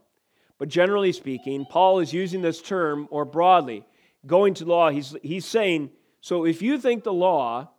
But 0.59 0.69
generally 0.69 1.11
speaking, 1.11 1.65
Paul 1.65 2.01
is 2.01 2.13
using 2.13 2.43
this 2.43 2.61
term 2.61 3.09
more 3.11 3.25
broadly. 3.25 3.87
Going 4.27 4.53
to 4.53 4.67
law, 4.67 4.91
he's, 4.91 5.17
he's 5.23 5.47
saying, 5.47 5.89
so 6.21 6.45
if 6.45 6.61
you 6.61 6.77
think 6.77 7.03
the 7.03 7.15
law 7.15 7.71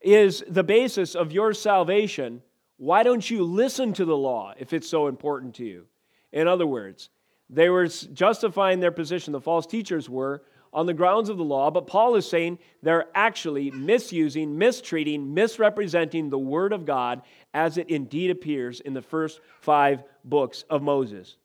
is 0.00 0.44
the 0.46 0.62
basis 0.62 1.16
of 1.16 1.32
your 1.32 1.52
salvation, 1.52 2.42
why 2.76 3.02
don't 3.02 3.28
you 3.28 3.42
listen 3.42 3.92
to 3.94 4.04
the 4.04 4.16
law 4.16 4.54
if 4.56 4.72
it's 4.72 4.88
so 4.88 5.08
important 5.08 5.56
to 5.56 5.64
you? 5.64 5.86
In 6.30 6.46
other 6.46 6.68
words, 6.68 7.10
they 7.50 7.70
were 7.70 7.88
justifying 7.88 8.78
their 8.78 8.92
position, 8.92 9.32
the 9.32 9.40
false 9.40 9.66
teachers 9.66 10.08
were, 10.08 10.44
on 10.74 10.86
the 10.86 10.92
grounds 10.92 11.28
of 11.28 11.38
the 11.38 11.44
law, 11.44 11.70
but 11.70 11.86
Paul 11.86 12.16
is 12.16 12.28
saying 12.28 12.58
they're 12.82 13.06
actually 13.14 13.70
misusing, 13.70 14.58
mistreating, 14.58 15.32
misrepresenting 15.32 16.28
the 16.28 16.38
Word 16.38 16.72
of 16.72 16.84
God 16.84 17.22
as 17.54 17.78
it 17.78 17.88
indeed 17.88 18.30
appears 18.30 18.80
in 18.80 18.92
the 18.92 19.00
first 19.00 19.40
five 19.60 20.02
books 20.24 20.64
of 20.68 20.82
Moses. 20.82 21.36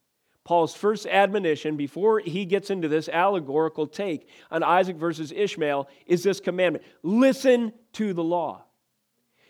Paul's 0.43 0.73
first 0.73 1.05
admonition 1.05 1.77
before 1.77 2.19
he 2.19 2.43
gets 2.43 2.71
into 2.71 2.87
this 2.87 3.07
allegorical 3.07 3.85
take 3.85 4.27
on 4.49 4.63
Isaac 4.63 4.95
versus 4.95 5.31
Ishmael 5.31 5.87
is 6.07 6.23
this 6.23 6.39
commandment 6.39 6.83
listen 7.03 7.71
to 7.93 8.13
the 8.13 8.23
law. 8.23 8.63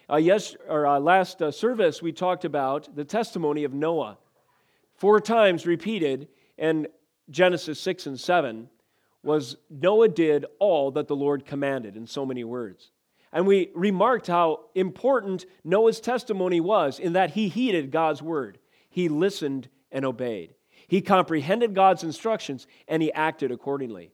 Uh, 0.09 0.17
yes, 0.17 0.57
or 0.67 0.85
uh, 0.85 0.99
last 0.99 1.41
uh, 1.41 1.51
service, 1.51 2.01
we 2.01 2.11
talked 2.11 2.43
about 2.43 2.93
the 2.95 3.05
testimony 3.05 3.63
of 3.63 3.73
Noah 3.73 4.17
four 4.95 5.21
times 5.21 5.65
repeated 5.65 6.27
in 6.57 6.87
Genesis 7.29 7.79
6 7.79 8.07
and 8.07 8.19
7 8.19 8.69
was 9.23 9.57
Noah 9.69 10.09
did 10.09 10.45
all 10.59 10.91
that 10.91 11.07
the 11.07 11.15
Lord 11.15 11.45
commanded 11.45 11.95
in 11.95 12.07
so 12.07 12.25
many 12.25 12.43
words. 12.43 12.91
And 13.31 13.45
we 13.45 13.69
remarked 13.75 14.27
how 14.27 14.65
important 14.73 15.45
Noah's 15.63 15.99
testimony 15.99 16.59
was 16.59 16.99
in 16.99 17.13
that 17.13 17.31
he 17.31 17.47
heeded 17.47 17.91
God's 17.91 18.21
word. 18.21 18.57
He 18.89 19.07
listened 19.07 19.69
and 19.91 20.05
obeyed. 20.05 20.55
He 20.87 21.01
comprehended 21.01 21.75
God's 21.75 22.03
instructions 22.03 22.65
and 22.87 23.03
he 23.03 23.13
acted 23.13 23.51
accordingly. 23.51 24.11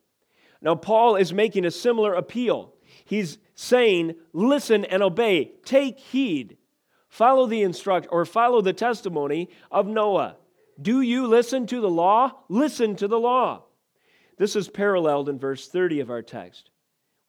Now, 0.62 0.76
Paul 0.76 1.16
is 1.16 1.32
making 1.34 1.66
a 1.66 1.72
similar 1.72 2.14
appeal. 2.14 2.74
He's 3.06 3.38
saying, 3.54 4.16
Listen 4.34 4.84
and 4.84 5.04
obey, 5.04 5.54
take 5.64 6.00
heed, 6.00 6.58
follow 7.08 7.46
the 7.46 7.62
instruct 7.62 8.08
or 8.10 8.26
follow 8.26 8.62
the 8.62 8.74
testimony 8.74 9.50
of 9.72 9.88
Noah. 9.88 10.38
Do 10.82 11.02
you 11.02 11.28
listen 11.28 11.68
to 11.68 11.80
the 11.80 11.90
law? 11.90 12.34
Listen 12.50 12.96
to 12.98 13.08
the 13.08 13.20
law. 13.20 13.65
This 14.38 14.56
is 14.56 14.68
paralleled 14.68 15.30
in 15.30 15.40
verse 15.40 15.68
30 15.68 16.02
of 16.02 16.10
our 16.10 16.22
text, 16.22 16.70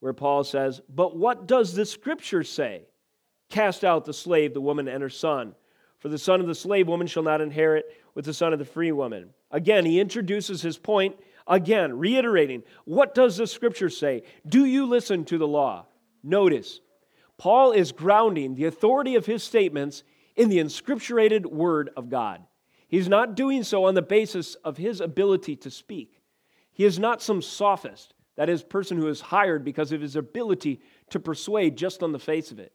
where 0.01 0.13
Paul 0.13 0.45
says, 0.45 0.81
But 0.89 1.17
what 1.17 1.47
does 1.47 1.75
the 1.75 1.87
scripture 1.87 2.43
say? 2.43 2.89
Cast 3.49 3.85
out 3.85 4.05
the 4.05 4.13
slave, 4.13 4.55
the 4.55 4.61
woman, 4.61 4.89
and 4.89 5.03
her 5.03 5.11
son. 5.11 5.55
For 5.99 6.09
the 6.09 6.19
son 6.19 6.41
of 6.41 6.47
the 6.47 6.55
slave 6.55 6.89
woman 6.89 7.07
shall 7.07 7.23
not 7.23 7.41
inherit 7.41 7.87
with 8.15 8.25
the 8.25 8.35
son 8.35 8.53
of 8.53 8.59
the 8.59 8.65
free 8.65 8.93
woman. 8.93 9.31
Again, 9.51 9.85
he 9.87 10.01
introduces 10.01 10.63
his 10.63 10.79
point, 10.79 11.17
again, 11.47 11.99
reiterating, 11.99 12.65
What 12.85 13.15
does 13.15 13.37
the 13.37 13.47
scripture 13.47 13.91
say? 13.91 14.25
Do 14.47 14.65
you 14.65 14.87
listen 14.87 15.25
to 15.27 15.39
the 15.39 15.49
law? 15.49 15.87
Notice, 16.23 16.81
Paul 17.39 17.73
is 17.73 17.93
grounding 17.93 18.55
the 18.55 18.65
authority 18.65 19.15
of 19.15 19.27
his 19.27 19.45
statements 19.45 20.03
in 20.35 20.49
the 20.49 20.59
inscripturated 20.59 21.47
word 21.47 21.91
of 21.97 22.09
God. 22.09 22.43
He's 22.89 23.09
not 23.09 23.35
doing 23.35 23.63
so 23.63 23.85
on 23.85 23.95
the 23.95 24.03
basis 24.03 24.55
of 24.57 24.77
his 24.77 25.01
ability 25.01 25.57
to 25.57 25.71
speak. 25.71 26.16
He 26.77 26.85
is 26.85 26.99
not 26.99 27.23
some 27.23 27.41
sophist, 27.41 28.13
that 28.37 28.51
is, 28.51 28.63
person 28.63 28.99
who 28.99 29.09
is 29.09 29.23
hired 29.23 29.65
because 29.65 29.93
of 29.93 30.03
his 30.03 30.15
ability 30.15 30.83
to 31.09 31.19
persuade 31.19 31.75
just 31.75 32.03
on 32.03 32.13
the 32.13 32.19
face 32.19 32.51
of 32.51 32.59
it. 32.59 32.71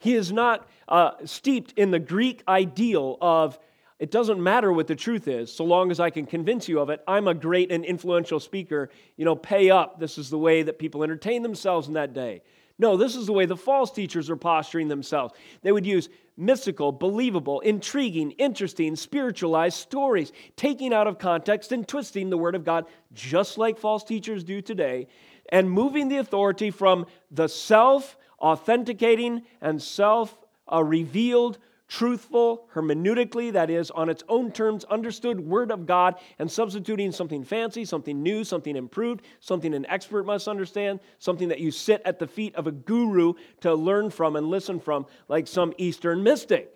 He 0.00 0.14
is 0.14 0.32
not 0.32 0.68
uh, 0.88 1.12
steeped 1.24 1.72
in 1.78 1.92
the 1.92 2.00
Greek 2.00 2.42
ideal 2.48 3.16
of 3.20 3.56
it 4.00 4.10
doesn't 4.10 4.42
matter 4.42 4.72
what 4.72 4.88
the 4.88 4.96
truth 4.96 5.28
is, 5.28 5.54
so 5.54 5.64
long 5.64 5.92
as 5.92 6.00
I 6.00 6.10
can 6.10 6.26
convince 6.26 6.68
you 6.68 6.80
of 6.80 6.90
it. 6.90 7.00
I'm 7.06 7.28
a 7.28 7.32
great 7.32 7.70
and 7.70 7.84
influential 7.84 8.40
speaker. 8.40 8.90
You 9.16 9.24
know, 9.24 9.36
pay 9.36 9.70
up. 9.70 10.00
This 10.00 10.18
is 10.18 10.30
the 10.30 10.38
way 10.38 10.64
that 10.64 10.80
people 10.80 11.04
entertain 11.04 11.44
themselves 11.44 11.86
in 11.86 11.94
that 11.94 12.12
day. 12.12 12.42
No, 12.78 12.96
this 12.96 13.14
is 13.14 13.26
the 13.26 13.32
way 13.32 13.46
the 13.46 13.56
false 13.56 13.92
teachers 13.92 14.28
are 14.28 14.36
posturing 14.36 14.88
themselves. 14.88 15.32
They 15.62 15.70
would 15.70 15.86
use 15.86 16.08
mystical, 16.36 16.90
believable, 16.90 17.60
intriguing, 17.60 18.32
interesting, 18.32 18.96
spiritualized 18.96 19.76
stories, 19.76 20.32
taking 20.56 20.92
out 20.92 21.06
of 21.06 21.18
context 21.18 21.70
and 21.70 21.86
twisting 21.86 22.30
the 22.30 22.38
Word 22.38 22.56
of 22.56 22.64
God, 22.64 22.86
just 23.12 23.58
like 23.58 23.78
false 23.78 24.02
teachers 24.02 24.42
do 24.42 24.60
today, 24.60 25.06
and 25.50 25.70
moving 25.70 26.08
the 26.08 26.16
authority 26.16 26.70
from 26.70 27.06
the 27.30 27.48
self 27.48 28.16
authenticating 28.40 29.42
and 29.60 29.80
self 29.80 30.36
uh, 30.72 30.82
revealed 30.82 31.58
truthful, 31.94 32.66
hermeneutically, 32.74 33.52
that 33.52 33.70
is, 33.70 33.88
on 33.92 34.08
its 34.08 34.24
own 34.28 34.50
terms, 34.50 34.82
understood 34.86 35.38
Word 35.38 35.70
of 35.70 35.86
God, 35.86 36.16
and 36.40 36.50
substituting 36.50 37.12
something 37.12 37.44
fancy, 37.44 37.84
something 37.84 38.20
new, 38.20 38.42
something 38.42 38.74
improved, 38.74 39.24
something 39.38 39.72
an 39.72 39.86
expert 39.86 40.26
must 40.26 40.48
understand, 40.48 40.98
something 41.20 41.46
that 41.46 41.60
you 41.60 41.70
sit 41.70 42.02
at 42.04 42.18
the 42.18 42.26
feet 42.26 42.56
of 42.56 42.66
a 42.66 42.72
guru 42.72 43.34
to 43.60 43.72
learn 43.72 44.10
from 44.10 44.34
and 44.34 44.48
listen 44.48 44.80
from, 44.80 45.06
like 45.28 45.46
some 45.46 45.72
Eastern 45.78 46.24
mystic. 46.24 46.72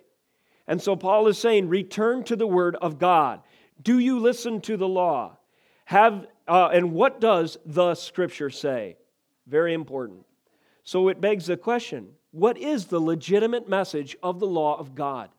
And 0.67 0.81
so 0.81 0.95
Paul 0.95 1.27
is 1.27 1.37
saying, 1.37 1.67
return 1.67 2.23
to 2.23 2.37
the 2.37 2.47
Word 2.47 2.77
of 2.77 2.97
God. 2.97 3.41
Do 3.81 3.99
you 3.99 4.19
listen 4.19 4.61
to 4.61 4.77
the 4.77 4.87
law? 4.87 5.37
Have, 5.83 6.27
uh, 6.47 6.69
and 6.71 6.93
what 6.93 7.19
does 7.19 7.57
the 7.65 7.93
Scripture 7.95 8.49
say? 8.49 8.95
Very 9.47 9.73
important. 9.73 10.25
So 10.85 11.09
it 11.09 11.19
begs 11.19 11.47
the 11.47 11.57
question 11.57 12.13
what 12.31 12.57
is 12.57 12.85
the 12.85 12.99
legitimate 12.99 13.67
message 13.67 14.15
of 14.21 14.39
the 14.39 14.47
law 14.47 14.79
of 14.79 14.95
God? 14.95 15.29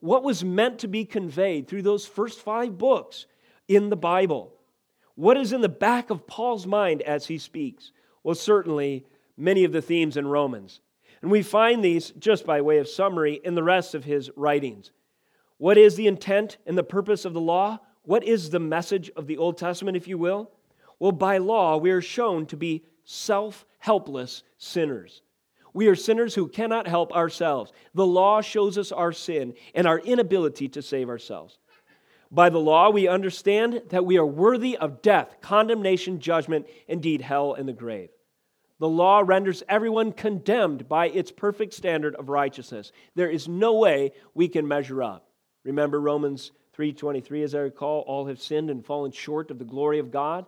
What 0.00 0.22
was 0.22 0.44
meant 0.44 0.80
to 0.80 0.88
be 0.88 1.04
conveyed 1.04 1.66
through 1.66 1.82
those 1.82 2.06
first 2.06 2.40
five 2.40 2.76
books 2.76 3.26
in 3.68 3.88
the 3.88 3.96
Bible? 3.96 4.52
What 5.14 5.36
is 5.36 5.52
in 5.52 5.62
the 5.62 5.68
back 5.68 6.10
of 6.10 6.26
Paul's 6.26 6.66
mind 6.66 7.00
as 7.02 7.26
he 7.26 7.38
speaks? 7.38 7.92
Well, 8.22 8.34
certainly 8.34 9.06
many 9.36 9.64
of 9.64 9.72
the 9.72 9.80
themes 9.80 10.16
in 10.16 10.26
Romans. 10.26 10.80
And 11.22 11.30
we 11.30 11.42
find 11.42 11.82
these, 11.82 12.10
just 12.18 12.44
by 12.44 12.60
way 12.60 12.78
of 12.78 12.88
summary, 12.88 13.40
in 13.42 13.54
the 13.54 13.62
rest 13.62 13.94
of 13.94 14.04
his 14.04 14.30
writings. 14.36 14.90
What 15.56 15.78
is 15.78 15.94
the 15.94 16.06
intent 16.06 16.58
and 16.66 16.76
the 16.76 16.84
purpose 16.84 17.24
of 17.24 17.32
the 17.32 17.40
law? 17.40 17.78
What 18.02 18.24
is 18.24 18.50
the 18.50 18.60
message 18.60 19.10
of 19.16 19.26
the 19.26 19.38
Old 19.38 19.56
Testament, 19.56 19.96
if 19.96 20.06
you 20.06 20.18
will? 20.18 20.50
Well, 20.98 21.12
by 21.12 21.38
law, 21.38 21.78
we 21.78 21.90
are 21.92 22.02
shown 22.02 22.44
to 22.46 22.56
be 22.56 22.84
self 23.04 23.64
helpless 23.78 24.42
sinners. 24.58 25.22
We 25.74 25.88
are 25.88 25.96
sinners 25.96 26.34
who 26.34 26.48
cannot 26.48 26.86
help 26.86 27.12
ourselves. 27.12 27.72
The 27.94 28.06
law 28.06 28.40
shows 28.40 28.78
us 28.78 28.92
our 28.92 29.12
sin 29.12 29.54
and 29.74 29.86
our 29.86 29.98
inability 29.98 30.68
to 30.68 30.82
save 30.82 31.08
ourselves. 31.08 31.58
By 32.30 32.48
the 32.48 32.60
law, 32.60 32.90
we 32.90 33.06
understand 33.06 33.82
that 33.90 34.06
we 34.06 34.16
are 34.16 34.26
worthy 34.26 34.76
of 34.76 35.02
death, 35.02 35.36
condemnation, 35.40 36.20
judgment, 36.20 36.66
indeed, 36.88 37.20
hell 37.20 37.54
and 37.54 37.68
the 37.68 37.72
grave. 37.72 38.10
The 38.80 38.88
law 38.88 39.22
renders 39.24 39.62
everyone 39.68 40.12
condemned 40.12 40.88
by 40.88 41.08
its 41.08 41.30
perfect 41.30 41.74
standard 41.74 42.14
of 42.16 42.28
righteousness. 42.28 42.92
There 43.14 43.30
is 43.30 43.46
no 43.46 43.74
way 43.74 44.12
we 44.34 44.48
can 44.48 44.66
measure 44.66 45.02
up. 45.02 45.28
Remember 45.64 46.00
Romans 46.00 46.52
3:23 46.72 47.42
as 47.42 47.54
I 47.54 47.60
recall, 47.60 48.00
all 48.00 48.26
have 48.26 48.40
sinned 48.40 48.68
and 48.68 48.84
fallen 48.84 49.12
short 49.12 49.50
of 49.50 49.58
the 49.58 49.64
glory 49.64 49.98
of 49.98 50.10
God. 50.10 50.46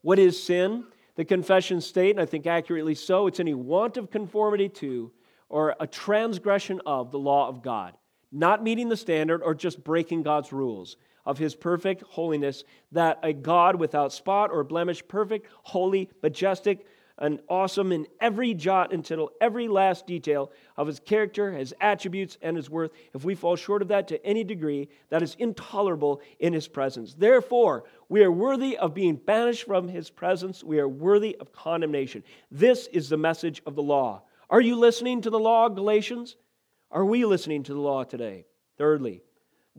What 0.00 0.18
is 0.18 0.42
sin? 0.42 0.86
The 1.18 1.24
confession 1.24 1.80
state, 1.80 2.12
and 2.12 2.20
I 2.20 2.26
think 2.26 2.46
accurately 2.46 2.94
so, 2.94 3.26
it's 3.26 3.40
any 3.40 3.52
want 3.52 3.96
of 3.96 4.08
conformity 4.08 4.68
to 4.68 5.10
or 5.48 5.74
a 5.80 5.86
transgression 5.86 6.80
of 6.86 7.10
the 7.10 7.18
law 7.18 7.48
of 7.48 7.60
God, 7.60 7.94
not 8.30 8.62
meeting 8.62 8.88
the 8.88 8.96
standard 8.96 9.42
or 9.42 9.52
just 9.52 9.82
breaking 9.82 10.22
God's 10.22 10.52
rules 10.52 10.96
of 11.26 11.36
his 11.36 11.56
perfect 11.56 12.02
holiness, 12.02 12.62
that 12.92 13.18
a 13.24 13.32
God 13.32 13.74
without 13.74 14.12
spot 14.12 14.50
or 14.52 14.62
blemish, 14.62 15.02
perfect, 15.08 15.48
holy, 15.64 16.08
majestic, 16.22 16.86
and 17.18 17.40
awesome 17.48 17.90
in 17.90 18.06
every 18.20 18.54
jot 18.54 18.92
and 18.92 19.04
tittle, 19.04 19.32
every 19.40 19.66
last 19.66 20.06
detail 20.06 20.52
of 20.76 20.86
his 20.86 21.00
character, 21.00 21.50
his 21.50 21.74
attributes, 21.80 22.38
and 22.42 22.56
his 22.56 22.70
worth. 22.70 22.92
If 23.12 23.24
we 23.24 23.34
fall 23.34 23.56
short 23.56 23.82
of 23.82 23.88
that 23.88 24.06
to 24.08 24.24
any 24.24 24.44
degree, 24.44 24.88
that 25.08 25.20
is 25.22 25.34
intolerable 25.40 26.20
in 26.38 26.52
his 26.52 26.68
presence. 26.68 27.14
Therefore, 27.14 27.82
we 28.08 28.22
are 28.22 28.32
worthy 28.32 28.76
of 28.78 28.94
being 28.94 29.16
banished 29.16 29.66
from 29.66 29.88
his 29.88 30.08
presence. 30.08 30.64
We 30.64 30.78
are 30.78 30.88
worthy 30.88 31.36
of 31.40 31.52
condemnation. 31.52 32.24
This 32.50 32.86
is 32.86 33.08
the 33.08 33.18
message 33.18 33.60
of 33.66 33.74
the 33.74 33.82
law. 33.82 34.22
Are 34.48 34.60
you 34.60 34.76
listening 34.76 35.20
to 35.22 35.30
the 35.30 35.38
law, 35.38 35.68
Galatians? 35.68 36.36
Are 36.90 37.04
we 37.04 37.26
listening 37.26 37.64
to 37.64 37.74
the 37.74 37.80
law 37.80 38.04
today? 38.04 38.46
Thirdly, 38.78 39.22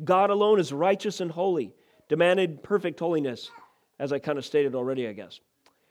God 0.04 0.30
alone 0.30 0.60
is 0.60 0.72
righteous 0.72 1.22
and 1.22 1.32
holy, 1.32 1.74
demanded 2.08 2.62
perfect 2.62 3.00
holiness, 3.00 3.50
as 3.98 4.14
I 4.14 4.20
kind 4.20 4.38
of 4.38 4.46
stated 4.46 4.76
already, 4.76 5.08
I 5.08 5.14
guess. 5.14 5.40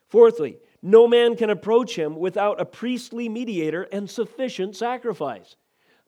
Fourthly, 0.09 0.59
no 0.81 1.09
man 1.09 1.37
can 1.37 1.51
approach 1.51 1.97
him 1.97 2.17
without 2.17 2.61
a 2.61 2.65
priestly 2.65 3.29
mediator 3.29 3.83
and 3.91 4.09
sufficient 4.09 4.77
sacrifice. 4.77 5.57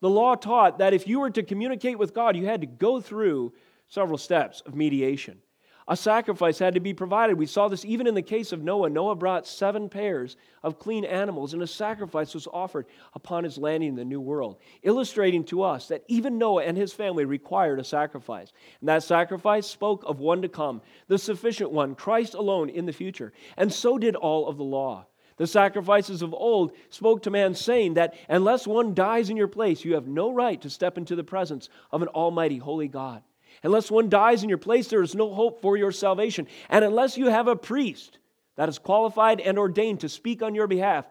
The 0.00 0.08
law 0.08 0.36
taught 0.36 0.78
that 0.78 0.94
if 0.94 1.08
you 1.08 1.20
were 1.20 1.30
to 1.30 1.42
communicate 1.42 1.98
with 1.98 2.14
God, 2.14 2.36
you 2.36 2.46
had 2.46 2.60
to 2.60 2.66
go 2.66 3.00
through 3.00 3.52
several 3.88 4.16
steps 4.16 4.62
of 4.64 4.76
mediation. 4.76 5.40
A 5.88 5.96
sacrifice 5.96 6.58
had 6.58 6.74
to 6.74 6.80
be 6.80 6.94
provided. 6.94 7.36
We 7.36 7.46
saw 7.46 7.68
this 7.68 7.84
even 7.84 8.06
in 8.06 8.14
the 8.14 8.22
case 8.22 8.52
of 8.52 8.62
Noah. 8.62 8.90
Noah 8.90 9.16
brought 9.16 9.46
seven 9.46 9.88
pairs 9.88 10.36
of 10.62 10.78
clean 10.78 11.04
animals, 11.04 11.52
and 11.52 11.62
a 11.62 11.66
sacrifice 11.66 12.34
was 12.34 12.46
offered 12.52 12.86
upon 13.14 13.44
his 13.44 13.58
landing 13.58 13.90
in 13.90 13.96
the 13.96 14.04
new 14.04 14.20
world, 14.20 14.58
illustrating 14.82 15.42
to 15.44 15.62
us 15.62 15.88
that 15.88 16.04
even 16.06 16.38
Noah 16.38 16.64
and 16.64 16.76
his 16.76 16.92
family 16.92 17.24
required 17.24 17.80
a 17.80 17.84
sacrifice. 17.84 18.52
And 18.80 18.88
that 18.88 19.02
sacrifice 19.02 19.66
spoke 19.66 20.04
of 20.06 20.20
one 20.20 20.42
to 20.42 20.48
come, 20.48 20.82
the 21.08 21.18
sufficient 21.18 21.72
one, 21.72 21.94
Christ 21.94 22.34
alone 22.34 22.68
in 22.68 22.86
the 22.86 22.92
future. 22.92 23.32
And 23.56 23.72
so 23.72 23.98
did 23.98 24.14
all 24.14 24.48
of 24.48 24.58
the 24.58 24.64
law. 24.64 25.06
The 25.38 25.46
sacrifices 25.46 26.20
of 26.20 26.34
old 26.34 26.72
spoke 26.90 27.22
to 27.22 27.30
man, 27.30 27.54
saying 27.54 27.94
that 27.94 28.14
unless 28.28 28.66
one 28.66 28.92
dies 28.92 29.30
in 29.30 29.38
your 29.38 29.48
place, 29.48 29.84
you 29.84 29.94
have 29.94 30.06
no 30.06 30.30
right 30.30 30.60
to 30.60 30.68
step 30.68 30.98
into 30.98 31.16
the 31.16 31.24
presence 31.24 31.70
of 31.90 32.02
an 32.02 32.08
almighty, 32.08 32.58
holy 32.58 32.88
God. 32.88 33.22
Unless 33.62 33.90
one 33.90 34.08
dies 34.08 34.42
in 34.42 34.48
your 34.48 34.58
place, 34.58 34.88
there 34.88 35.02
is 35.02 35.14
no 35.14 35.32
hope 35.32 35.60
for 35.60 35.76
your 35.76 35.92
salvation. 35.92 36.46
And 36.68 36.84
unless 36.84 37.18
you 37.18 37.26
have 37.26 37.46
a 37.46 37.56
priest 37.56 38.18
that 38.56 38.68
is 38.68 38.78
qualified 38.78 39.40
and 39.40 39.58
ordained 39.58 40.00
to 40.00 40.08
speak 40.08 40.42
on 40.42 40.54
your 40.54 40.66
behalf, 40.66 41.06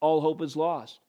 all 0.00 0.20
hope 0.20 0.40
is 0.40 0.56
lost. 0.56 1.00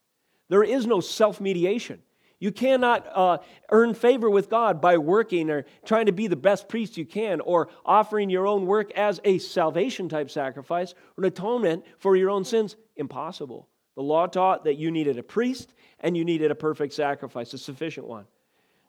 There 0.50 0.64
is 0.64 0.86
no 0.86 1.00
self 1.00 1.40
mediation. 1.40 2.02
You 2.42 2.52
cannot 2.52 3.08
uh, 3.16 3.38
earn 3.70 3.94
favor 3.94 4.30
with 4.30 4.50
God 4.50 4.82
by 4.82 4.98
working 4.98 5.52
or 5.52 5.64
trying 5.86 6.08
to 6.08 6.12
be 6.12 6.26
the 6.26 6.36
best 6.36 6.68
priest 6.68 6.98
you 6.98 7.06
can 7.06 7.40
or 7.40 7.70
offering 7.86 8.32
your 8.32 8.48
own 8.48 8.66
work 8.66 8.92
as 8.94 9.22
a 9.24 9.38
salvation 9.38 10.10
type 10.10 10.32
sacrifice 10.32 10.94
or 11.16 11.24
an 11.24 11.28
atonement 11.28 11.86
for 12.00 12.16
your 12.16 12.32
own 12.32 12.44
sins. 12.44 12.76
Impossible. 12.96 13.70
The 13.96 14.02
law 14.02 14.26
taught 14.26 14.64
that 14.64 14.78
you 14.78 14.90
needed 14.90 15.20
a 15.20 15.24
priest 15.24 15.72
and 16.00 16.18
you 16.18 16.26
needed 16.26 16.50
a 16.50 16.56
perfect 16.56 16.94
sacrifice, 16.94 17.54
a 17.54 17.60
sufficient 17.60 18.08
one. 18.08 18.26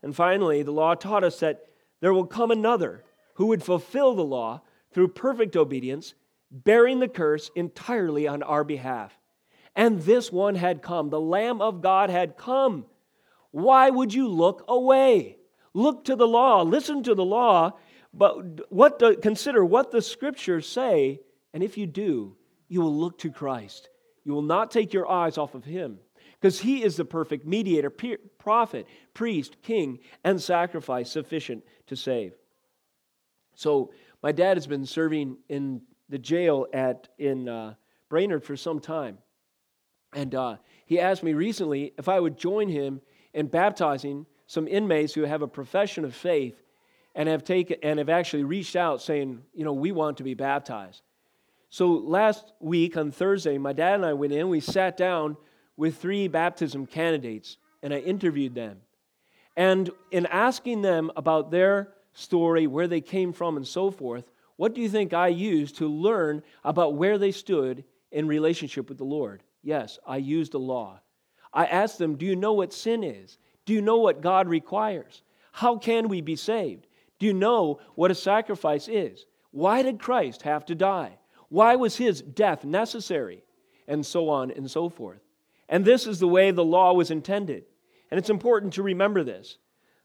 And 0.02 0.16
finally, 0.16 0.62
the 0.62 0.72
law 0.72 0.94
taught 0.94 1.22
us 1.22 1.40
that 1.40 1.66
there 2.02 2.12
will 2.12 2.26
come 2.26 2.50
another 2.50 3.04
who 3.34 3.46
would 3.46 3.62
fulfill 3.62 4.14
the 4.14 4.24
law 4.24 4.60
through 4.92 5.08
perfect 5.08 5.56
obedience, 5.56 6.14
bearing 6.50 6.98
the 6.98 7.08
curse 7.08 7.50
entirely 7.54 8.26
on 8.26 8.42
our 8.42 8.64
behalf. 8.64 9.16
And 9.74 10.02
this 10.02 10.30
one 10.30 10.56
had 10.56 10.82
come. 10.82 11.08
The 11.08 11.20
Lamb 11.20 11.62
of 11.62 11.80
God 11.80 12.10
had 12.10 12.36
come. 12.36 12.86
Why 13.52 13.88
would 13.88 14.12
you 14.12 14.26
look 14.28 14.64
away? 14.66 15.38
Look 15.74 16.04
to 16.06 16.16
the 16.16 16.26
law, 16.26 16.62
listen 16.62 17.04
to 17.04 17.14
the 17.14 17.24
law, 17.24 17.78
but 18.12 18.70
what 18.70 18.98
the, 18.98 19.14
consider 19.14 19.64
what 19.64 19.90
the 19.90 20.02
scriptures 20.02 20.68
say, 20.68 21.20
and 21.54 21.62
if 21.62 21.78
you 21.78 21.86
do, 21.86 22.36
you 22.68 22.80
will 22.80 22.94
look 22.94 23.18
to 23.18 23.30
Christ. 23.30 23.88
You 24.24 24.32
will 24.32 24.42
not 24.42 24.72
take 24.72 24.92
your 24.92 25.10
eyes 25.10 25.38
off 25.38 25.54
of 25.54 25.64
him 25.64 26.00
because 26.42 26.58
he 26.58 26.82
is 26.82 26.96
the 26.96 27.04
perfect 27.04 27.46
mediator, 27.46 27.90
prophet, 28.38 28.86
priest, 29.14 29.62
king, 29.62 30.00
and 30.24 30.42
sacrifice 30.42 31.08
sufficient 31.08 31.64
to 31.92 31.96
save. 31.96 32.32
So, 33.54 33.92
my 34.22 34.32
dad 34.32 34.56
has 34.56 34.66
been 34.66 34.86
serving 34.86 35.36
in 35.48 35.82
the 36.08 36.18
jail 36.18 36.66
at 36.72 37.08
in 37.18 37.48
uh, 37.48 37.74
Brainerd 38.08 38.44
for 38.44 38.56
some 38.56 38.80
time, 38.80 39.18
and 40.14 40.34
uh, 40.34 40.56
he 40.86 40.98
asked 40.98 41.22
me 41.22 41.34
recently 41.34 41.92
if 41.98 42.08
I 42.08 42.18
would 42.18 42.38
join 42.38 42.68
him 42.68 43.00
in 43.34 43.46
baptizing 43.46 44.26
some 44.46 44.68
inmates 44.68 45.14
who 45.14 45.22
have 45.22 45.42
a 45.42 45.48
profession 45.48 46.04
of 46.04 46.14
faith 46.14 46.62
and 47.14 47.28
have 47.28 47.44
taken 47.44 47.76
and 47.82 47.98
have 47.98 48.08
actually 48.08 48.44
reached 48.44 48.76
out 48.76 49.02
saying, 49.02 49.42
you 49.54 49.64
know, 49.64 49.72
we 49.72 49.92
want 49.92 50.18
to 50.18 50.22
be 50.22 50.34
baptized. 50.34 51.02
So 51.70 51.92
last 51.92 52.52
week 52.60 52.96
on 52.96 53.10
Thursday, 53.10 53.56
my 53.58 53.72
dad 53.72 53.94
and 53.94 54.04
I 54.04 54.12
went 54.12 54.32
in. 54.32 54.48
We 54.48 54.60
sat 54.60 54.96
down 54.96 55.36
with 55.76 55.96
three 55.96 56.28
baptism 56.28 56.86
candidates 56.86 57.56
and 57.82 57.94
I 57.94 57.98
interviewed 57.98 58.54
them. 58.54 58.82
And 59.56 59.90
in 60.10 60.26
asking 60.26 60.82
them 60.82 61.10
about 61.16 61.50
their 61.50 61.92
story, 62.14 62.66
where 62.66 62.88
they 62.88 63.00
came 63.00 63.32
from, 63.32 63.56
and 63.56 63.66
so 63.66 63.90
forth, 63.90 64.30
what 64.56 64.74
do 64.74 64.80
you 64.80 64.88
think 64.88 65.12
I 65.12 65.28
used 65.28 65.76
to 65.78 65.88
learn 65.88 66.42
about 66.64 66.94
where 66.94 67.18
they 67.18 67.32
stood 67.32 67.84
in 68.10 68.26
relationship 68.28 68.88
with 68.88 68.98
the 68.98 69.04
Lord? 69.04 69.42
Yes, 69.62 69.98
I 70.06 70.18
used 70.18 70.52
the 70.52 70.60
law. 70.60 71.00
I 71.52 71.66
asked 71.66 71.98
them, 71.98 72.16
Do 72.16 72.26
you 72.26 72.36
know 72.36 72.52
what 72.52 72.72
sin 72.72 73.04
is? 73.04 73.38
Do 73.64 73.72
you 73.72 73.82
know 73.82 73.98
what 73.98 74.20
God 74.20 74.48
requires? 74.48 75.22
How 75.52 75.76
can 75.76 76.08
we 76.08 76.20
be 76.20 76.36
saved? 76.36 76.86
Do 77.18 77.26
you 77.26 77.34
know 77.34 77.80
what 77.94 78.10
a 78.10 78.14
sacrifice 78.14 78.88
is? 78.88 79.26
Why 79.50 79.82
did 79.82 80.00
Christ 80.00 80.42
have 80.42 80.64
to 80.66 80.74
die? 80.74 81.18
Why 81.48 81.76
was 81.76 81.96
his 81.96 82.22
death 82.22 82.64
necessary? 82.64 83.44
And 83.86 84.04
so 84.04 84.28
on 84.28 84.50
and 84.50 84.70
so 84.70 84.88
forth. 84.88 85.20
And 85.68 85.84
this 85.84 86.06
is 86.06 86.18
the 86.18 86.28
way 86.28 86.50
the 86.50 86.64
law 86.64 86.94
was 86.94 87.10
intended. 87.10 87.64
And 88.12 88.18
it's 88.18 88.28
important 88.28 88.74
to 88.74 88.82
remember 88.82 89.24
this. 89.24 89.56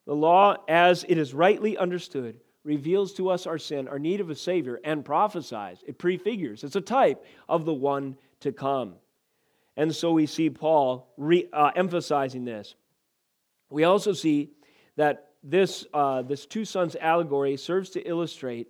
The 0.06 0.16
law, 0.16 0.56
as 0.70 1.04
it 1.10 1.18
is 1.18 1.34
rightly 1.34 1.78
understood, 1.78 2.40
reveals 2.64 3.14
to 3.16 3.30
us 3.30 3.46
our 3.46 3.58
sin, 3.58 3.90
our 3.90 4.00
need 4.00 4.22
of 4.22 4.30
a 4.30 4.36
Savior, 4.36 4.80
and 4.86 5.04
prophesies. 5.04 5.84
It 5.86 5.98
prefigures. 5.98 6.64
It's 6.64 6.78
a 6.78 6.82
type 6.82 7.26
of 7.50 7.66
the 7.66 7.74
one 7.74 8.16
to 8.40 8.54
come. 8.54 8.94
And 9.76 9.94
so 9.94 10.14
we 10.14 10.26
see 10.26 10.50
Paul 10.50 11.12
re, 11.18 11.50
uh, 11.52 11.72
emphasizing 11.76 12.46
this. 12.46 12.76
We 13.70 13.84
also 13.84 14.14
see 14.14 14.52
that 14.96 15.32
this, 15.44 15.86
uh, 15.94 16.22
this 16.22 16.46
two 16.46 16.64
sons 16.64 16.96
allegory 16.96 17.58
serves 17.58 17.90
to 17.90 18.00
illustrate 18.08 18.70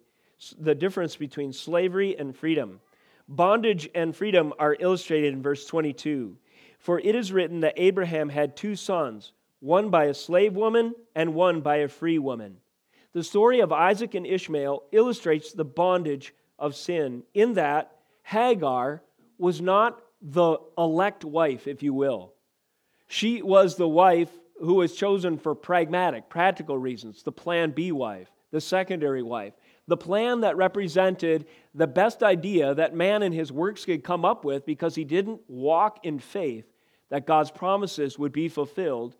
the 0.57 0.73
difference 0.73 1.15
between 1.15 1.53
slavery 1.53 2.17
and 2.17 2.35
freedom. 2.35 2.79
Bondage 3.27 3.87
and 3.93 4.15
freedom 4.15 4.51
are 4.57 4.75
illustrated 4.79 5.31
in 5.31 5.43
verse 5.43 5.67
22. 5.67 6.37
For 6.77 6.99
it 6.99 7.15
is 7.15 7.31
written 7.31 7.61
that 7.61 7.73
Abraham 7.77 8.29
had 8.29 8.55
two 8.55 8.75
sons, 8.75 9.33
one 9.59 9.89
by 9.89 10.05
a 10.05 10.13
slave 10.13 10.55
woman 10.55 10.95
and 11.15 11.33
one 11.33 11.61
by 11.61 11.77
a 11.77 11.87
free 11.87 12.19
woman. 12.19 12.57
The 13.13 13.23
story 13.23 13.59
of 13.59 13.71
Isaac 13.71 14.13
and 14.13 14.27
Ishmael 14.27 14.83
illustrates 14.91 15.51
the 15.51 15.65
bondage 15.65 16.33
of 16.59 16.75
sin 16.75 17.23
in 17.33 17.53
that 17.53 17.91
Hagar 18.23 19.01
was 19.37 19.61
not 19.61 20.01
the 20.21 20.57
elect 20.77 21.23
wife, 21.23 21.67
if 21.67 21.81
you 21.81 21.93
will. 21.93 22.33
She 23.07 23.41
was 23.41 23.75
the 23.75 23.87
wife 23.87 24.29
who 24.59 24.75
was 24.75 24.95
chosen 24.95 25.37
for 25.37 25.55
pragmatic, 25.55 26.29
practical 26.29 26.77
reasons, 26.77 27.23
the 27.23 27.31
plan 27.31 27.71
B 27.71 27.91
wife, 27.91 28.29
the 28.51 28.61
secondary 28.61 29.23
wife, 29.23 29.53
the 29.87 29.97
plan 29.97 30.41
that 30.41 30.57
represented 30.57 31.45
the 31.77 31.87
best 31.87 32.23
idea 32.23 32.73
that 32.73 32.95
man 32.95 33.21
and 33.21 33.33
his 33.33 33.51
works 33.51 33.85
could 33.85 34.03
come 34.03 34.25
up 34.25 34.43
with 34.43 34.65
because 34.65 34.95
he 34.95 35.03
didn't 35.03 35.41
walk 35.47 35.99
in 36.03 36.17
faith 36.17 36.65
that 37.09 37.27
God's 37.27 37.51
promises 37.51 38.17
would 38.17 38.31
be 38.31 38.49
fulfilled 38.49 39.15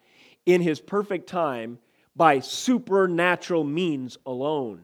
in 0.48 0.62
his 0.62 0.82
perfect 0.82 1.30
time 1.30 1.78
by 2.16 2.40
supernatural 2.40 3.64
means 3.64 4.18
alone. 4.26 4.82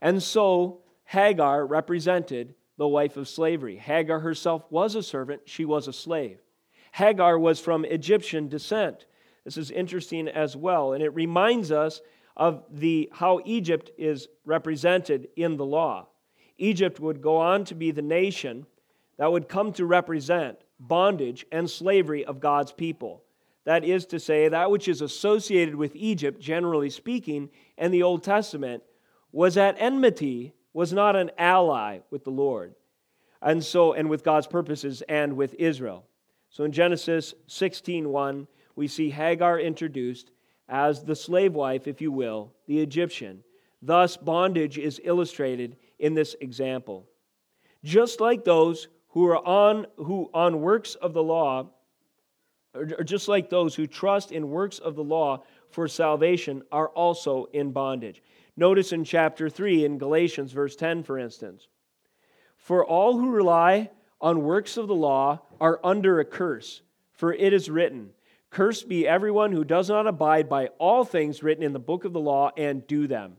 And 0.00 0.20
so 0.20 0.80
Hagar 1.04 1.64
represented 1.64 2.56
the 2.76 2.88
wife 2.88 3.16
of 3.16 3.28
slavery. 3.28 3.76
Hagar 3.76 4.18
herself 4.18 4.64
was 4.68 4.96
a 4.96 5.02
servant, 5.02 5.42
she 5.44 5.64
was 5.64 5.86
a 5.86 5.92
slave. 5.92 6.40
Hagar 6.90 7.38
was 7.38 7.60
from 7.60 7.84
Egyptian 7.84 8.48
descent. 8.48 9.06
This 9.44 9.56
is 9.56 9.70
interesting 9.70 10.26
as 10.26 10.56
well, 10.56 10.92
and 10.92 11.04
it 11.04 11.14
reminds 11.14 11.70
us 11.70 12.00
of 12.36 12.64
the, 12.68 13.10
how 13.12 13.40
Egypt 13.44 13.92
is 13.96 14.26
represented 14.44 15.28
in 15.36 15.56
the 15.56 15.64
law. 15.64 16.08
Egypt 16.60 17.00
would 17.00 17.20
go 17.22 17.38
on 17.38 17.64
to 17.64 17.74
be 17.74 17.90
the 17.90 18.02
nation 18.02 18.66
that 19.16 19.32
would 19.32 19.48
come 19.48 19.72
to 19.72 19.84
represent 19.84 20.58
bondage 20.78 21.44
and 21.50 21.68
slavery 21.68 22.24
of 22.24 22.40
God's 22.40 22.72
people. 22.72 23.22
That 23.64 23.84
is 23.84 24.06
to 24.06 24.18
say, 24.18 24.48
that 24.48 24.70
which 24.70 24.88
is 24.88 25.02
associated 25.02 25.74
with 25.74 25.94
Egypt, 25.94 26.40
generally 26.40 26.90
speaking, 26.90 27.50
in 27.76 27.90
the 27.90 28.02
Old 28.02 28.22
Testament, 28.22 28.82
was 29.32 29.56
at 29.56 29.76
enmity, 29.78 30.54
was 30.72 30.92
not 30.92 31.16
an 31.16 31.30
ally 31.36 32.00
with 32.10 32.24
the 32.24 32.30
Lord. 32.30 32.74
And 33.42 33.64
so, 33.64 33.92
and 33.92 34.08
with 34.08 34.24
God's 34.24 34.46
purposes 34.46 35.02
and 35.08 35.36
with 35.36 35.54
Israel. 35.58 36.06
So 36.50 36.64
in 36.64 36.72
Genesis 36.72 37.34
16:1, 37.48 38.46
we 38.76 38.88
see 38.88 39.10
Hagar 39.10 39.58
introduced 39.58 40.30
as 40.68 41.04
the 41.04 41.16
slave 41.16 41.54
wife, 41.54 41.86
if 41.86 42.00
you 42.00 42.12
will, 42.12 42.52
the 42.66 42.80
Egyptian. 42.80 43.44
Thus, 43.82 44.16
bondage 44.16 44.78
is 44.78 45.00
illustrated 45.04 45.76
in 46.00 46.14
this 46.14 46.34
example. 46.40 47.06
Just 47.84 48.20
like 48.20 48.44
those 48.44 48.88
who 49.08 49.26
are 49.26 49.46
on, 49.46 49.86
who 49.96 50.30
on 50.34 50.60
works 50.60 50.94
of 50.96 51.12
the 51.12 51.22
law, 51.22 51.70
or 52.74 53.04
just 53.04 53.28
like 53.28 53.50
those 53.50 53.74
who 53.74 53.86
trust 53.86 54.32
in 54.32 54.50
works 54.50 54.78
of 54.78 54.94
the 54.94 55.04
law 55.04 55.42
for 55.70 55.88
salvation, 55.88 56.62
are 56.70 56.88
also 56.88 57.46
in 57.52 57.72
bondage. 57.72 58.22
Notice 58.56 58.92
in 58.92 59.04
chapter 59.04 59.48
3 59.48 59.84
in 59.84 59.98
Galatians, 59.98 60.52
verse 60.52 60.76
10, 60.76 61.02
for 61.02 61.18
instance. 61.18 61.68
For 62.56 62.84
all 62.84 63.18
who 63.18 63.30
rely 63.30 63.90
on 64.20 64.42
works 64.42 64.76
of 64.76 64.86
the 64.86 64.94
law 64.94 65.40
are 65.60 65.80
under 65.82 66.20
a 66.20 66.24
curse, 66.24 66.82
for 67.12 67.32
it 67.32 67.52
is 67.52 67.70
written, 67.70 68.10
Cursed 68.50 68.88
be 68.88 69.06
everyone 69.06 69.52
who 69.52 69.64
does 69.64 69.88
not 69.88 70.06
abide 70.06 70.48
by 70.48 70.66
all 70.78 71.04
things 71.04 71.42
written 71.42 71.62
in 71.62 71.72
the 71.72 71.78
book 71.78 72.04
of 72.04 72.12
the 72.12 72.20
law 72.20 72.50
and 72.56 72.86
do 72.86 73.06
them. 73.06 73.36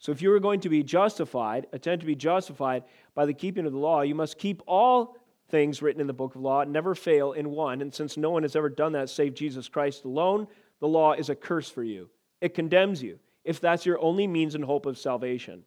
So 0.00 0.12
if 0.12 0.22
you 0.22 0.32
are 0.32 0.40
going 0.40 0.60
to 0.60 0.68
be 0.68 0.82
justified, 0.82 1.66
attempt 1.72 2.00
to 2.00 2.06
be 2.06 2.16
justified 2.16 2.84
by 3.14 3.26
the 3.26 3.34
keeping 3.34 3.66
of 3.66 3.72
the 3.72 3.78
law, 3.78 4.00
you 4.00 4.14
must 4.14 4.38
keep 4.38 4.62
all 4.66 5.16
things 5.50 5.82
written 5.82 6.00
in 6.00 6.06
the 6.06 6.12
book 6.12 6.34
of 6.34 6.40
law 6.40 6.64
never 6.64 6.94
fail 6.94 7.32
in 7.32 7.50
one. 7.50 7.82
And 7.82 7.92
since 7.92 8.16
no 8.16 8.30
one 8.30 8.42
has 8.42 8.56
ever 8.56 8.68
done 8.68 8.92
that 8.92 9.10
save 9.10 9.34
Jesus 9.34 9.68
Christ 9.68 10.04
alone, 10.04 10.48
the 10.80 10.88
law 10.88 11.12
is 11.12 11.28
a 11.28 11.34
curse 11.34 11.68
for 11.68 11.84
you. 11.84 12.08
It 12.40 12.54
condemns 12.54 13.02
you 13.02 13.18
if 13.44 13.60
that's 13.60 13.84
your 13.84 14.00
only 14.00 14.26
means 14.26 14.54
and 14.54 14.64
hope 14.64 14.86
of 14.86 14.98
salvation. 14.98 15.64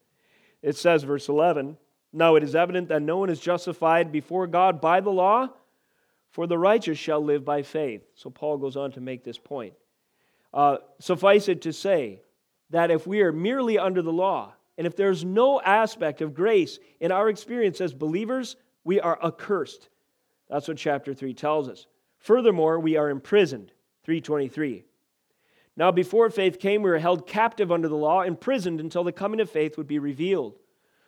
It 0.61 0.77
says, 0.77 1.03
verse 1.03 1.29
11, 1.29 1.77
Now 2.11 2.35
it 2.35 2.43
is 2.43 2.55
evident 2.55 2.87
that 2.89 3.01
no 3.01 3.17
one 3.17 3.29
is 3.29 3.39
justified 3.39 4.11
before 4.11 4.47
God 4.47 4.81
by 4.81 4.99
the 4.99 5.11
law 5.11 5.49
for 6.31 6.47
the 6.47 6.57
righteous 6.57 6.97
shall 6.97 7.23
live 7.23 7.45
by 7.45 7.61
faith. 7.61 8.01
So 8.15 8.31
Paul 8.31 8.57
goes 8.57 8.75
on 8.75 8.91
to 8.93 9.01
make 9.01 9.23
this 9.23 9.37
point. 9.37 9.73
Uh, 10.51 10.77
suffice 10.99 11.47
it 11.47 11.61
to 11.61 11.71
say 11.73 12.21
that 12.73 12.89
if 12.89 13.05
we 13.05 13.21
are 13.21 13.31
merely 13.31 13.77
under 13.77 14.01
the 14.01 14.11
law, 14.11 14.51
and 14.79 14.87
if 14.87 14.95
there's 14.95 15.23
no 15.23 15.61
aspect 15.61 16.21
of 16.21 16.33
grace 16.33 16.79
in 16.99 17.11
our 17.11 17.29
experience 17.29 17.79
as 17.79 17.93
believers, 17.93 18.55
we 18.83 18.99
are 18.99 19.23
accursed. 19.23 19.89
That's 20.49 20.67
what 20.67 20.77
chapter 20.77 21.13
3 21.13 21.35
tells 21.35 21.69
us. 21.69 21.85
Furthermore, 22.17 22.79
we 22.79 22.97
are 22.97 23.11
imprisoned. 23.11 23.71
323. 24.05 24.85
Now, 25.77 25.91
before 25.91 26.31
faith 26.31 26.59
came, 26.59 26.81
we 26.81 26.89
were 26.89 26.97
held 26.97 27.27
captive 27.27 27.71
under 27.71 27.87
the 27.87 27.95
law, 27.95 28.23
imprisoned 28.23 28.79
until 28.79 29.03
the 29.03 29.11
coming 29.11 29.39
of 29.39 29.51
faith 29.51 29.77
would 29.77 29.87
be 29.87 29.99
revealed. 29.99 30.57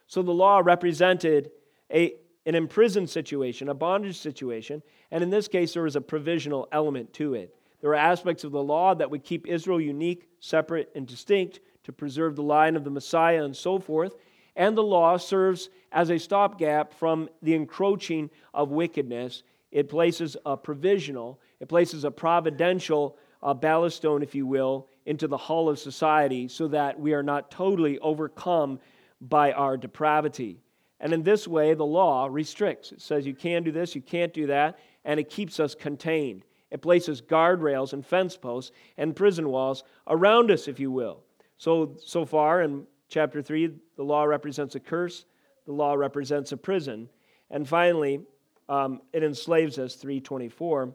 So 0.06 0.22
the 0.22 0.32
law 0.32 0.62
represented 0.64 1.50
a, 1.92 2.14
an 2.46 2.54
imprisoned 2.54 3.10
situation, 3.10 3.70
a 3.70 3.74
bondage 3.74 4.20
situation, 4.20 4.84
and 5.10 5.24
in 5.24 5.32
this 5.32 5.48
case, 5.48 5.74
there 5.74 5.84
was 5.84 5.96
a 5.96 6.02
provisional 6.02 6.68
element 6.72 7.12
to 7.14 7.34
it. 7.34 7.56
There 7.86 7.92
are 7.92 7.98
aspects 7.98 8.44
of 8.44 8.52
the 8.52 8.64
law 8.64 8.96
that 8.96 9.12
would 9.12 9.24
keep 9.24 9.46
Israel 9.46 9.80
unique, 9.80 10.28
separate, 10.40 10.90
and 10.96 11.06
distinct 11.06 11.60
to 11.84 11.94
preserve 11.94 12.36
the 12.36 12.42
line 12.42 12.76
of 12.76 12.84
the 12.84 12.90
Messiah 12.90 13.44
and 13.44 13.56
so 13.56 13.78
forth. 13.78 14.16
And 14.56 14.76
the 14.76 14.82
law 14.82 15.18
serves 15.18 15.70
as 15.92 16.10
a 16.10 16.18
stopgap 16.18 16.96
from 16.96 17.30
the 17.44 17.54
encroaching 17.54 18.32
of 18.56 18.72
wickedness. 18.72 19.44
It 19.72 19.88
places 19.88 20.36
a 20.48 20.58
provisional, 20.58 21.40
it 21.60 21.70
places 21.70 22.06
a 22.06 22.10
providential 22.10 23.20
uh, 23.44 23.54
ballast 23.54 23.98
stone, 23.98 24.24
if 24.24 24.34
you 24.34 24.48
will, 24.48 24.88
into 25.06 25.28
the 25.28 25.38
hull 25.38 25.70
of 25.70 25.78
society 25.78 26.48
so 26.48 26.68
that 26.70 27.00
we 27.00 27.14
are 27.14 27.22
not 27.22 27.52
totally 27.52 28.00
overcome 28.00 28.80
by 29.22 29.52
our 29.52 29.78
depravity. 29.78 30.60
And 31.00 31.14
in 31.14 31.22
this 31.22 31.48
way, 31.48 31.76
the 31.76 31.86
law 31.86 32.30
restricts. 32.32 32.92
It 32.94 33.02
says 33.02 33.28
you 33.28 33.36
can 33.36 33.62
do 33.62 33.72
this, 33.72 33.94
you 33.94 34.02
can't 34.02 34.34
do 34.34 34.48
that, 34.48 34.80
and 35.04 35.20
it 35.20 35.30
keeps 35.30 35.60
us 35.60 35.76
contained. 35.76 36.46
It 36.76 36.82
places 36.82 37.22
guardrails 37.22 37.94
and 37.94 38.06
fence 38.06 38.36
posts 38.36 38.74
and 38.98 39.16
prison 39.16 39.48
walls 39.48 39.86
around 40.08 40.52
us, 40.52 40.68
if 40.68 40.78
you 40.78 40.92
will. 40.92 41.24
So, 41.56 41.96
so 42.04 42.26
far 42.26 42.64
in 42.64 42.86
chapter 43.08 43.42
3, 43.42 43.74
the 43.96 44.04
law 44.04 44.26
represents 44.26 44.76
a 44.76 44.82
curse, 44.82 45.24
the 45.66 45.72
law 45.72 45.94
represents 45.94 46.52
a 46.52 46.58
prison. 46.58 47.08
And 47.50 47.66
finally, 47.66 48.20
um, 48.68 49.02
it 49.14 49.24
enslaves 49.24 49.80
us, 49.80 49.96
324. 49.96 50.94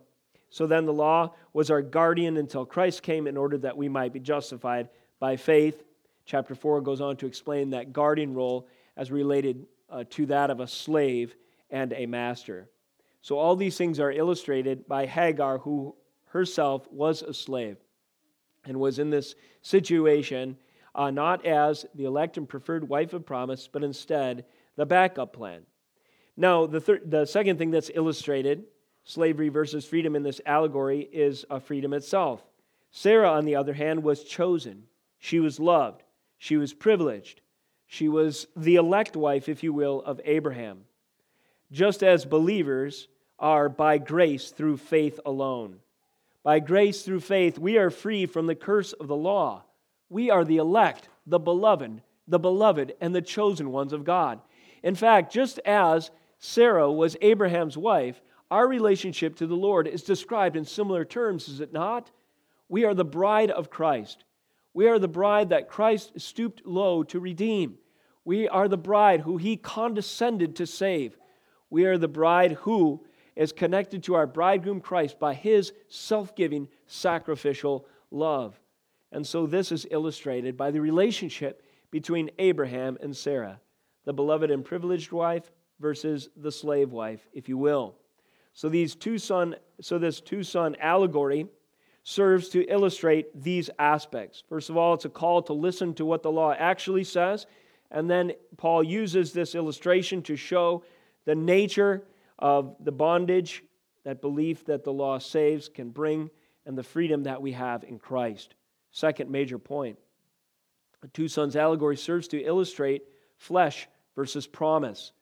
So 0.50 0.66
then 0.66 0.84
the 0.84 0.92
law 0.92 1.32
was 1.54 1.70
our 1.70 1.80
guardian 1.80 2.36
until 2.36 2.66
Christ 2.66 3.02
came 3.02 3.26
in 3.26 3.38
order 3.38 3.56
that 3.56 3.74
we 3.74 3.88
might 3.88 4.12
be 4.12 4.20
justified 4.20 4.90
by 5.18 5.36
faith. 5.36 5.82
Chapter 6.26 6.54
4 6.54 6.82
goes 6.82 7.00
on 7.00 7.16
to 7.16 7.26
explain 7.26 7.70
that 7.70 7.94
guardian 7.94 8.34
role 8.34 8.68
as 8.98 9.10
related 9.10 9.64
uh, 9.88 10.04
to 10.10 10.26
that 10.26 10.50
of 10.50 10.60
a 10.60 10.66
slave 10.66 11.34
and 11.70 11.94
a 11.94 12.04
master. 12.04 12.68
So 13.22 13.38
all 13.38 13.56
these 13.56 13.76
things 13.76 14.00
are 14.00 14.12
illustrated 14.12 14.88
by 14.88 15.06
Hagar, 15.06 15.58
who 15.58 15.94
herself 16.26 16.86
was 16.90 17.22
a 17.22 17.34
slave 17.34 17.76
and 18.64 18.78
was 18.78 18.98
in 18.98 19.10
this 19.10 19.34
situation 19.62 20.56
uh, 20.94 21.10
not 21.10 21.46
as 21.46 21.86
the 21.94 22.04
elect 22.04 22.36
and 22.36 22.48
preferred 22.48 22.88
wife 22.88 23.12
of 23.12 23.24
promise, 23.24 23.68
but 23.68 23.84
instead 23.84 24.44
the 24.76 24.86
backup 24.86 25.32
plan. 25.32 25.62
Now, 26.36 26.66
the, 26.66 26.80
thir- 26.80 27.02
the 27.04 27.26
second 27.26 27.58
thing 27.58 27.70
that's 27.70 27.90
illustrated, 27.94 28.64
slavery 29.04 29.48
versus 29.48 29.84
freedom 29.84 30.16
in 30.16 30.22
this 30.22 30.40
allegory, 30.46 31.00
is 31.12 31.44
a 31.50 31.60
freedom 31.60 31.92
itself. 31.92 32.42
Sarah, 32.90 33.30
on 33.30 33.44
the 33.44 33.56
other 33.56 33.74
hand, 33.74 34.02
was 34.02 34.24
chosen. 34.24 34.84
She 35.18 35.38
was 35.38 35.60
loved. 35.60 36.02
She 36.38 36.56
was 36.56 36.72
privileged. 36.72 37.40
She 37.86 38.08
was 38.08 38.46
the 38.56 38.76
elect 38.76 39.16
wife, 39.16 39.48
if 39.48 39.62
you 39.62 39.72
will, 39.72 40.02
of 40.02 40.20
Abraham. 40.24 40.84
Just 41.72 42.02
as 42.02 42.24
believers 42.24 43.08
are 43.38 43.68
by 43.68 43.98
grace 43.98 44.50
through 44.50 44.76
faith 44.76 45.20
alone. 45.24 45.76
By 46.42 46.58
grace 46.58 47.02
through 47.02 47.20
faith, 47.20 47.58
we 47.58 47.78
are 47.78 47.90
free 47.90 48.26
from 48.26 48.46
the 48.46 48.54
curse 48.54 48.92
of 48.92 49.08
the 49.08 49.16
law. 49.16 49.64
We 50.08 50.30
are 50.30 50.44
the 50.44 50.56
elect, 50.56 51.08
the 51.26 51.38
beloved, 51.38 52.02
the 52.26 52.38
beloved, 52.38 52.94
and 53.00 53.14
the 53.14 53.22
chosen 53.22 53.70
ones 53.70 53.92
of 53.92 54.04
God. 54.04 54.40
In 54.82 54.94
fact, 54.94 55.32
just 55.32 55.58
as 55.60 56.10
Sarah 56.38 56.90
was 56.90 57.16
Abraham's 57.20 57.76
wife, 57.76 58.20
our 58.50 58.66
relationship 58.66 59.36
to 59.36 59.46
the 59.46 59.54
Lord 59.54 59.86
is 59.86 60.02
described 60.02 60.56
in 60.56 60.64
similar 60.64 61.04
terms, 61.04 61.48
is 61.48 61.60
it 61.60 61.72
not? 61.72 62.10
We 62.68 62.84
are 62.84 62.94
the 62.94 63.04
bride 63.04 63.50
of 63.50 63.70
Christ. 63.70 64.24
We 64.72 64.88
are 64.88 64.98
the 64.98 65.08
bride 65.08 65.50
that 65.50 65.68
Christ 65.68 66.20
stooped 66.20 66.66
low 66.66 67.02
to 67.04 67.20
redeem. 67.20 67.78
We 68.24 68.48
are 68.48 68.68
the 68.68 68.78
bride 68.78 69.20
who 69.20 69.36
he 69.36 69.56
condescended 69.56 70.56
to 70.56 70.66
save. 70.66 71.16
We 71.70 71.84
are 71.86 71.98
the 71.98 72.08
bride 72.08 72.52
who 72.52 73.04
is 73.36 73.52
connected 73.52 74.02
to 74.04 74.14
our 74.14 74.26
bridegroom 74.26 74.80
Christ 74.80 75.18
by 75.18 75.34
his 75.34 75.72
self 75.88 76.34
giving, 76.36 76.68
sacrificial 76.86 77.86
love. 78.10 78.60
And 79.12 79.26
so 79.26 79.46
this 79.46 79.72
is 79.72 79.86
illustrated 79.90 80.56
by 80.56 80.70
the 80.70 80.80
relationship 80.80 81.62
between 81.90 82.30
Abraham 82.38 82.98
and 83.00 83.16
Sarah, 83.16 83.60
the 84.04 84.12
beloved 84.12 84.50
and 84.50 84.64
privileged 84.64 85.12
wife 85.12 85.50
versus 85.80 86.28
the 86.36 86.52
slave 86.52 86.92
wife, 86.92 87.26
if 87.32 87.48
you 87.48 87.56
will. 87.56 87.96
So 88.52 88.68
these 88.68 88.94
two 88.94 89.18
son, 89.18 89.56
so 89.80 89.98
this 89.98 90.20
two 90.20 90.42
son 90.42 90.76
allegory 90.80 91.46
serves 92.02 92.48
to 92.50 92.66
illustrate 92.68 93.28
these 93.34 93.70
aspects. 93.78 94.42
First 94.48 94.70
of 94.70 94.76
all, 94.76 94.94
it's 94.94 95.04
a 95.04 95.10
call 95.10 95.42
to 95.42 95.52
listen 95.52 95.94
to 95.94 96.04
what 96.04 96.22
the 96.22 96.30
law 96.30 96.52
actually 96.52 97.04
says. 97.04 97.46
And 97.90 98.08
then 98.08 98.32
Paul 98.56 98.82
uses 98.82 99.32
this 99.32 99.54
illustration 99.54 100.22
to 100.22 100.36
show 100.36 100.84
the 101.30 101.36
nature 101.36 102.02
of 102.40 102.74
the 102.80 102.90
bondage 102.90 103.62
that 104.02 104.20
belief 104.20 104.64
that 104.64 104.82
the 104.82 104.92
law 104.92 105.16
saves 105.16 105.68
can 105.68 105.90
bring 105.90 106.28
and 106.66 106.76
the 106.76 106.82
freedom 106.82 107.22
that 107.22 107.40
we 107.40 107.52
have 107.52 107.84
in 107.84 108.00
Christ. 108.00 108.56
Second 108.90 109.30
major 109.30 109.56
point 109.56 109.96
the 111.02 111.06
two 111.06 111.28
sons 111.28 111.54
allegory 111.54 111.96
serves 111.96 112.26
to 112.28 112.42
illustrate 112.42 113.04
flesh 113.38 113.86
versus 114.16 114.48
promise. 114.48 115.12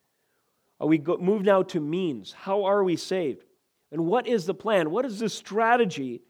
Uh, 0.83 0.87
we 0.87 0.97
go, 0.97 1.19
move 1.19 1.43
now 1.43 1.63
to 1.65 1.79
means. 1.79 2.33
How 2.33 2.65
are 2.65 2.83
we 2.83 2.97
saved? 2.97 3.45
And 3.93 4.07
what 4.07 4.27
is 4.27 4.47
the 4.47 4.55
plan? 4.55 4.91
What 4.91 5.05
is 5.05 5.19
the 5.19 5.29
strategy 5.29 6.23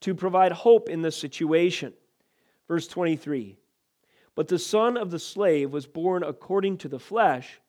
to 0.00 0.16
provide 0.16 0.50
hope 0.50 0.88
in 0.88 1.02
this 1.02 1.16
situation. 1.16 1.92
Verse 2.66 2.88
23 2.88 3.56
But 4.34 4.48
the 4.48 4.58
son 4.58 4.96
of 4.96 5.12
the 5.12 5.20
slave 5.20 5.72
was 5.72 5.86
born 5.86 6.24
according 6.24 6.78
to 6.78 6.88
the 6.88 6.98
flesh, 6.98 7.60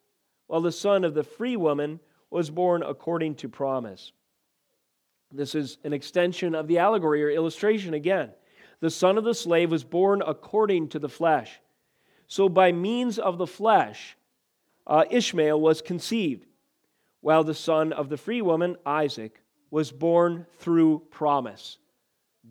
while 0.47 0.61
the 0.61 0.71
son 0.71 1.03
of 1.03 1.13
the 1.13 1.23
free 1.23 1.55
woman 1.55 1.99
was 2.29 2.49
born 2.49 2.83
according 2.83 3.35
to 3.35 3.49
promise. 3.49 4.11
This 5.31 5.55
is 5.55 5.77
an 5.83 5.93
extension 5.93 6.53
of 6.53 6.67
the 6.67 6.79
allegory 6.79 7.23
or 7.23 7.29
illustration 7.29 7.93
again. 7.93 8.31
The 8.79 8.89
son 8.89 9.17
of 9.17 9.23
the 9.23 9.33
slave 9.33 9.71
was 9.71 9.83
born 9.83 10.21
according 10.25 10.89
to 10.89 10.99
the 10.99 11.09
flesh. 11.09 11.59
So, 12.27 12.49
by 12.49 12.71
means 12.71 13.19
of 13.19 13.37
the 13.37 13.47
flesh, 13.47 14.17
uh, 14.85 15.05
Ishmael 15.09 15.59
was 15.59 15.81
conceived, 15.81 16.45
while 17.21 17.43
the 17.43 17.53
son 17.53 17.93
of 17.93 18.09
the 18.09 18.17
free 18.17 18.41
woman, 18.41 18.75
Isaac, 18.85 19.41
was 19.71 19.91
born 19.91 20.45
through 20.59 21.03
promise. 21.09 21.77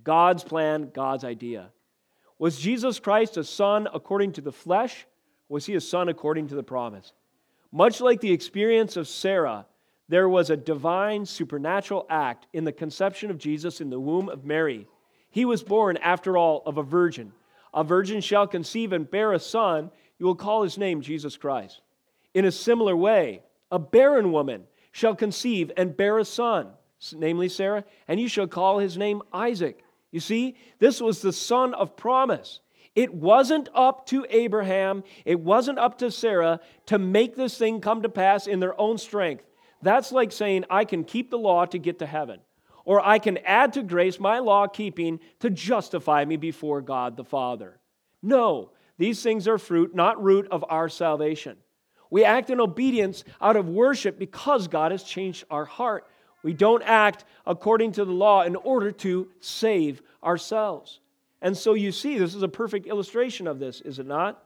God's 0.03 0.43
plan, 0.43 0.91
God's 0.93 1.25
idea. 1.25 1.71
Was 2.39 2.59
Jesus 2.59 2.99
Christ 2.99 3.37
a 3.37 3.45
son 3.45 3.87
according 3.93 4.33
to 4.33 4.41
the 4.41 4.53
flesh? 4.53 5.07
Was 5.49 5.67
he 5.67 5.75
a 5.75 5.81
son 5.81 6.09
according 6.09 6.49
to 6.49 6.55
the 6.55 6.63
promise? 6.63 7.13
Much 7.73 8.01
like 8.01 8.21
the 8.21 8.33
experience 8.33 8.97
of 8.97 9.09
Sarah, 9.09 9.67
there 10.09 10.29
was 10.29 10.51
a 10.51 10.57
divine 10.57 11.25
supernatural 11.25 12.07
act 12.11 12.47
in 12.53 12.65
the 12.65 12.73
conception 12.73 13.31
of 13.31 13.39
Jesus 13.39 13.81
in 13.81 13.89
the 13.89 13.99
womb 13.99 14.29
of 14.29 14.45
Mary. 14.45 14.87
He 15.31 15.47
was 15.47 15.63
born, 15.63 15.97
after 15.97 16.37
all, 16.37 16.63
of 16.67 16.77
a 16.77 16.83
virgin. 16.83 17.33
A 17.73 17.83
virgin 17.83 18.21
shall 18.21 18.47
conceive 18.47 18.93
and 18.93 19.11
bear 19.11 19.33
a 19.33 19.41
son. 19.41 19.91
You 20.19 20.27
will 20.27 20.35
call 20.35 20.63
his 20.63 20.77
name 20.77 21.01
Jesus 21.01 21.39
Christ. 21.39 21.81
In 22.35 22.45
a 22.45 22.53
similar 22.53 22.95
way, 22.95 23.43
a 23.71 23.79
barren 23.79 24.33
woman 24.33 24.65
shall 24.91 25.17
conceive 25.17 25.73
and 25.79 25.97
bear 25.97 26.19
a 26.19 26.25
son, 26.27 26.69
namely 27.15 27.49
Sarah, 27.49 27.85
and 28.07 28.21
you 28.21 28.29
shall 28.29 28.47
call 28.47 28.79
his 28.79 28.99
name 28.99 29.23
Isaac. 29.33 29.83
You 30.11 30.21
see, 30.21 30.57
this 30.79 31.01
was 31.01 31.23
the 31.23 31.33
son 31.33 31.73
of 31.73 31.97
promise. 31.97 32.61
It 32.95 33.15
wasn't 33.15 33.69
up 33.75 34.07
to 34.07 34.27
Abraham, 34.29 35.03
it 35.25 35.41
wasn't 35.41 35.79
up 35.79 35.99
to 35.99 36.11
Sarah 36.11 36.61
to 36.87 36.99
make 36.99 37.37
this 37.37 37.57
thing 37.57 37.81
come 37.81 38.03
to 38.03 38.09
pass 38.09 38.47
in 38.47 38.61
their 38.61 38.79
own 38.79 38.99
strength. 38.99 39.45
That's 39.81 40.13
like 40.13 40.31
saying, 40.31 40.67
I 40.71 40.85
can 40.85 41.05
keep 41.05 41.31
the 41.31 41.39
law 41.39 41.65
to 41.67 41.79
get 41.79 41.99
to 42.01 42.07
heaven, 42.07 42.41
or 42.85 43.05
I 43.05 43.19
can 43.19 43.39
add 43.39 43.73
to 43.75 43.83
grace 43.83 44.21
my 44.21 44.39
law 44.41 44.67
keeping 44.67 45.21
to 45.41 45.51
justify 45.51 46.25
me 46.25 46.37
before 46.37 46.83
God 46.83 47.17
the 47.17 47.25
Father. 47.25 47.81
No, 48.23 48.71
these 48.99 49.23
things 49.23 49.49
are 49.49 49.59
fruit, 49.59 49.95
not 49.95 50.23
root 50.23 50.47
of 50.51 50.65
our 50.69 50.89
salvation. 50.89 51.57
We 52.11 52.25
act 52.25 52.51
in 52.51 52.61
obedience 52.61 53.25
out 53.41 53.57
of 53.57 53.71
worship 53.71 54.19
because 54.19 54.69
God 54.69 54.93
has 54.93 55.03
changed 55.03 55.45
our 55.51 55.65
heart. 55.65 56.07
We 56.43 56.53
don't 56.53 56.83
act 56.83 57.25
according 57.47 57.93
to 57.93 58.05
the 58.05 58.13
law 58.13 58.43
in 58.43 58.55
order 58.55 58.93
to 58.93 59.29
save 59.41 60.03
ourselves. 60.23 61.01
And 61.43 61.57
so 61.57 61.75
you 61.75 61.91
see, 61.91 62.19
this 62.19 62.37
is 62.37 62.43
a 62.45 62.49
perfect 62.49 62.87
illustration 62.87 63.49
of 63.49 63.59
this, 63.59 63.81
is 63.81 63.99
it 63.99 64.07
not? 64.07 64.45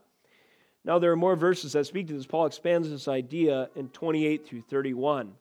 Now, 0.83 0.99
there 0.99 1.11
are 1.11 1.17
more 1.17 1.35
verses 1.35 1.73
that 1.73 1.85
speak 1.85 2.07
to 2.07 2.13
this. 2.13 2.25
Paul 2.25 2.47
expands 2.47 2.89
this 2.89 3.07
idea 3.07 3.69
in 3.75 3.89
28 3.89 4.47
through 4.47 4.63
31. 4.63 5.33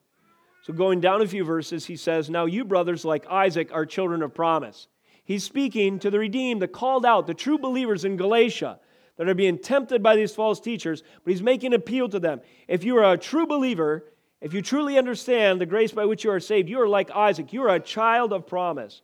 So, 0.62 0.72
going 0.72 1.00
down 1.00 1.22
a 1.22 1.26
few 1.26 1.44
verses, 1.44 1.86
he 1.86 1.96
says, 1.96 2.28
Now 2.28 2.44
you, 2.44 2.64
brothers, 2.64 3.04
like 3.04 3.26
Isaac, 3.28 3.70
are 3.72 3.86
children 3.86 4.22
of 4.22 4.34
promise. 4.34 4.88
He's 5.24 5.44
speaking 5.44 5.98
to 6.00 6.10
the 6.10 6.18
redeemed, 6.18 6.60
the 6.60 6.68
called 6.68 7.06
out, 7.06 7.26
the 7.26 7.34
true 7.34 7.58
believers 7.58 8.04
in 8.04 8.16
Galatia 8.16 8.78
that 9.16 9.28
are 9.28 9.34
being 9.34 9.58
tempted 9.58 10.02
by 10.02 10.14
these 10.14 10.34
false 10.34 10.60
teachers, 10.60 11.02
but 11.24 11.30
he's 11.30 11.42
making 11.42 11.72
appeal 11.72 12.08
to 12.08 12.20
them. 12.20 12.40
If 12.68 12.84
you 12.84 12.96
are 12.98 13.12
a 13.12 13.18
true 13.18 13.46
believer, 13.46 14.04
if 14.40 14.52
you 14.52 14.60
truly 14.60 14.98
understand 14.98 15.60
the 15.60 15.66
grace 15.66 15.92
by 15.92 16.04
which 16.04 16.22
you 16.24 16.30
are 16.32 16.40
saved, 16.40 16.68
you 16.68 16.80
are 16.80 16.88
like 16.88 17.10
Isaac. 17.12 17.52
You 17.52 17.62
are 17.62 17.74
a 17.74 17.80
child 17.80 18.32
of 18.32 18.46
promise. 18.46 19.00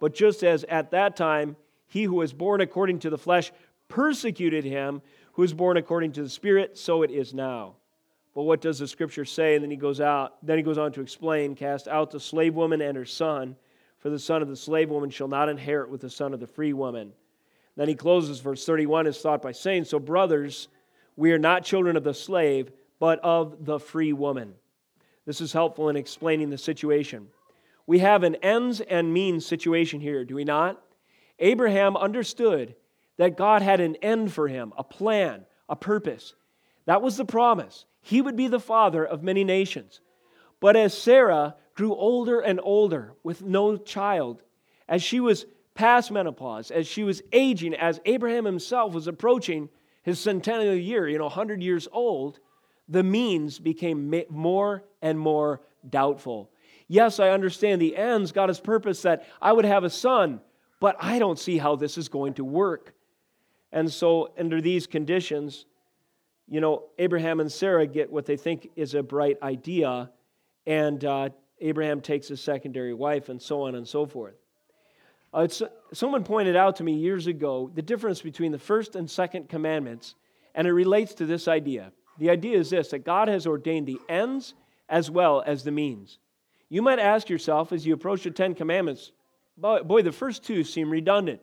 But 0.00 0.14
just 0.14 0.42
as 0.42 0.64
at 0.64 0.92
that 0.92 1.16
time 1.16 1.56
he 1.92 2.04
who 2.04 2.14
was 2.14 2.32
born 2.32 2.62
according 2.62 3.00
to 3.00 3.10
the 3.10 3.18
flesh 3.18 3.52
persecuted 3.86 4.64
him 4.64 5.02
who 5.32 5.42
was 5.42 5.52
born 5.52 5.76
according 5.76 6.12
to 6.12 6.22
the 6.22 6.28
Spirit, 6.30 6.78
so 6.78 7.02
it 7.02 7.10
is 7.10 7.34
now. 7.34 7.74
But 8.34 8.44
what 8.44 8.62
does 8.62 8.78
the 8.78 8.88
scripture 8.88 9.26
say? 9.26 9.56
And 9.56 9.62
then 9.62 9.70
he 9.70 9.76
goes 9.76 10.00
out, 10.00 10.36
then 10.42 10.56
he 10.56 10.62
goes 10.62 10.78
on 10.78 10.92
to 10.92 11.02
explain, 11.02 11.54
cast 11.54 11.88
out 11.88 12.10
the 12.10 12.18
slave 12.18 12.54
woman 12.54 12.80
and 12.80 12.96
her 12.96 13.04
son, 13.04 13.56
for 13.98 14.08
the 14.08 14.18
son 14.18 14.40
of 14.40 14.48
the 14.48 14.56
slave 14.56 14.88
woman 14.88 15.10
shall 15.10 15.28
not 15.28 15.50
inherit 15.50 15.90
with 15.90 16.00
the 16.00 16.08
son 16.08 16.32
of 16.32 16.40
the 16.40 16.46
free 16.46 16.72
woman. 16.72 17.12
Then 17.76 17.88
he 17.88 17.94
closes 17.94 18.40
verse 18.40 18.64
31 18.64 19.04
his 19.04 19.18
thought 19.18 19.42
by 19.42 19.52
saying, 19.52 19.84
So, 19.84 19.98
brothers, 19.98 20.68
we 21.16 21.32
are 21.32 21.38
not 21.38 21.62
children 21.62 21.98
of 21.98 22.04
the 22.04 22.14
slave, 22.14 22.72
but 22.98 23.18
of 23.18 23.66
the 23.66 23.78
free 23.78 24.14
woman. 24.14 24.54
This 25.26 25.42
is 25.42 25.52
helpful 25.52 25.90
in 25.90 25.96
explaining 25.96 26.48
the 26.48 26.56
situation. 26.56 27.26
We 27.86 27.98
have 27.98 28.22
an 28.22 28.36
ends 28.36 28.80
and 28.80 29.12
means 29.12 29.44
situation 29.44 30.00
here, 30.00 30.24
do 30.24 30.36
we 30.36 30.44
not? 30.44 30.82
Abraham 31.42 31.96
understood 31.96 32.74
that 33.18 33.36
God 33.36 33.60
had 33.60 33.80
an 33.80 33.96
end 33.96 34.32
for 34.32 34.48
him, 34.48 34.72
a 34.78 34.84
plan, 34.84 35.44
a 35.68 35.76
purpose. 35.76 36.34
That 36.86 37.02
was 37.02 37.18
the 37.18 37.24
promise. 37.24 37.84
He 38.00 38.22
would 38.22 38.36
be 38.36 38.48
the 38.48 38.58
father 38.58 39.04
of 39.04 39.22
many 39.22 39.44
nations. 39.44 40.00
But 40.60 40.76
as 40.76 40.96
Sarah 40.96 41.56
grew 41.74 41.94
older 41.94 42.40
and 42.40 42.60
older 42.62 43.14
with 43.22 43.42
no 43.42 43.76
child, 43.76 44.42
as 44.88 45.02
she 45.02 45.20
was 45.20 45.44
past 45.74 46.10
menopause, 46.10 46.70
as 46.70 46.86
she 46.86 47.04
was 47.04 47.22
aging, 47.32 47.74
as 47.74 48.00
Abraham 48.04 48.44
himself 48.44 48.94
was 48.94 49.06
approaching 49.06 49.68
his 50.02 50.18
centennial 50.18 50.74
year, 50.74 51.08
you 51.08 51.18
know, 51.18 51.24
100 51.24 51.62
years 51.62 51.88
old, 51.92 52.40
the 52.88 53.02
means 53.02 53.58
became 53.58 54.14
more 54.28 54.84
and 55.00 55.18
more 55.18 55.60
doubtful. 55.88 56.50
Yes, 56.88 57.20
I 57.20 57.30
understand 57.30 57.80
the 57.80 57.96
ends, 57.96 58.32
God 58.32 58.48
has 58.48 58.60
purpose 58.60 59.02
that 59.02 59.26
I 59.40 59.52
would 59.52 59.64
have 59.64 59.84
a 59.84 59.90
son, 59.90 60.40
but 60.82 60.96
I 60.98 61.20
don't 61.20 61.38
see 61.38 61.58
how 61.58 61.76
this 61.76 61.96
is 61.96 62.08
going 62.08 62.34
to 62.34 62.44
work. 62.44 62.92
And 63.70 63.90
so, 63.90 64.32
under 64.36 64.60
these 64.60 64.88
conditions, 64.88 65.64
you 66.48 66.60
know, 66.60 66.86
Abraham 66.98 67.38
and 67.38 67.50
Sarah 67.50 67.86
get 67.86 68.10
what 68.10 68.26
they 68.26 68.36
think 68.36 68.68
is 68.74 68.94
a 68.94 69.02
bright 69.02 69.40
idea, 69.44 70.10
and 70.66 71.04
uh, 71.04 71.28
Abraham 71.60 72.00
takes 72.00 72.30
a 72.30 72.36
secondary 72.36 72.94
wife, 72.94 73.28
and 73.28 73.40
so 73.40 73.62
on 73.62 73.76
and 73.76 73.86
so 73.86 74.06
forth. 74.06 74.34
Uh, 75.32 75.46
someone 75.92 76.24
pointed 76.24 76.56
out 76.56 76.74
to 76.76 76.82
me 76.82 76.94
years 76.94 77.28
ago 77.28 77.70
the 77.72 77.80
difference 77.80 78.20
between 78.20 78.50
the 78.50 78.58
first 78.58 78.96
and 78.96 79.08
second 79.08 79.48
commandments, 79.48 80.16
and 80.56 80.66
it 80.66 80.72
relates 80.72 81.14
to 81.14 81.26
this 81.26 81.46
idea. 81.46 81.92
The 82.18 82.28
idea 82.28 82.58
is 82.58 82.70
this 82.70 82.88
that 82.88 83.04
God 83.04 83.28
has 83.28 83.46
ordained 83.46 83.86
the 83.86 84.00
ends 84.08 84.54
as 84.88 85.12
well 85.12 85.44
as 85.46 85.62
the 85.62 85.70
means. 85.70 86.18
You 86.68 86.82
might 86.82 86.98
ask 86.98 87.28
yourself 87.28 87.70
as 87.70 87.86
you 87.86 87.94
approach 87.94 88.24
the 88.24 88.32
Ten 88.32 88.56
Commandments, 88.56 89.12
boy, 89.56 90.02
the 90.02 90.12
first 90.12 90.44
two 90.44 90.64
seem 90.64 90.90
redundant. 90.90 91.40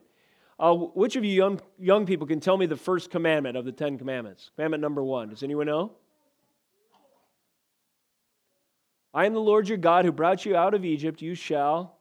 Uh, 0.58 0.74
which 0.74 1.16
of 1.16 1.24
you 1.24 1.32
young, 1.32 1.60
young 1.78 2.04
people 2.04 2.26
can 2.26 2.38
tell 2.38 2.56
me 2.56 2.66
the 2.66 2.76
first 2.76 3.10
commandment 3.10 3.56
of 3.56 3.64
the 3.64 3.72
Ten 3.72 3.96
Commandments? 3.96 4.50
Commandment 4.56 4.82
number 4.82 5.02
one. 5.02 5.30
Does 5.30 5.42
anyone 5.42 5.66
know? 5.66 5.92
I 9.12 9.26
am 9.26 9.32
the 9.32 9.40
Lord 9.40 9.68
your 9.68 9.78
God 9.78 10.04
who 10.04 10.12
brought 10.12 10.44
you 10.44 10.54
out 10.54 10.74
of 10.74 10.84
Egypt. 10.84 11.22
You 11.22 11.34
shall 11.34 11.96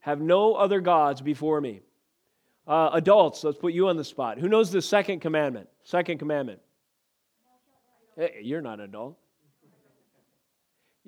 have 0.00 0.20
no 0.20 0.54
other 0.54 0.80
gods 0.80 1.20
before 1.20 1.60
me. 1.60 1.80
Uh, 2.66 2.90
adults, 2.92 3.42
let's 3.42 3.58
put 3.58 3.72
you 3.72 3.88
on 3.88 3.96
the 3.96 4.04
spot. 4.04 4.38
Who 4.38 4.48
knows 4.48 4.70
the 4.70 4.82
second 4.82 5.20
commandment? 5.20 5.68
Second 5.82 6.18
commandment. 6.18 6.60
Hey, 8.16 8.40
you're 8.42 8.60
not 8.60 8.78
an 8.78 8.84
adult. 8.84 9.18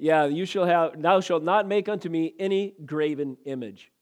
Yeah, 0.00 0.24
you 0.24 0.46
shall 0.46 0.64
have, 0.64 1.00
thou 1.02 1.20
shalt 1.20 1.42
not 1.42 1.68
make 1.68 1.86
unto 1.86 2.08
me 2.08 2.32
any 2.38 2.74
graven 2.86 3.36
image. 3.44 3.92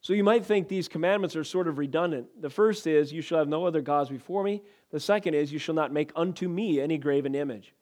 So 0.00 0.14
you 0.14 0.24
might 0.24 0.46
think 0.46 0.66
these 0.66 0.88
commandments 0.88 1.36
are 1.36 1.44
sort 1.44 1.68
of 1.68 1.76
redundant. 1.76 2.28
The 2.40 2.48
first 2.48 2.86
is, 2.86 3.12
You 3.12 3.20
shall 3.20 3.38
have 3.38 3.48
no 3.48 3.66
other 3.66 3.82
gods 3.82 4.08
before 4.08 4.42
me. 4.42 4.62
The 4.92 5.00
second 5.00 5.34
is, 5.34 5.52
You 5.52 5.58
shall 5.58 5.74
not 5.74 5.92
make 5.92 6.10
unto 6.16 6.48
me 6.48 6.80
any 6.80 6.96
graven 6.96 7.34
image. 7.34 7.74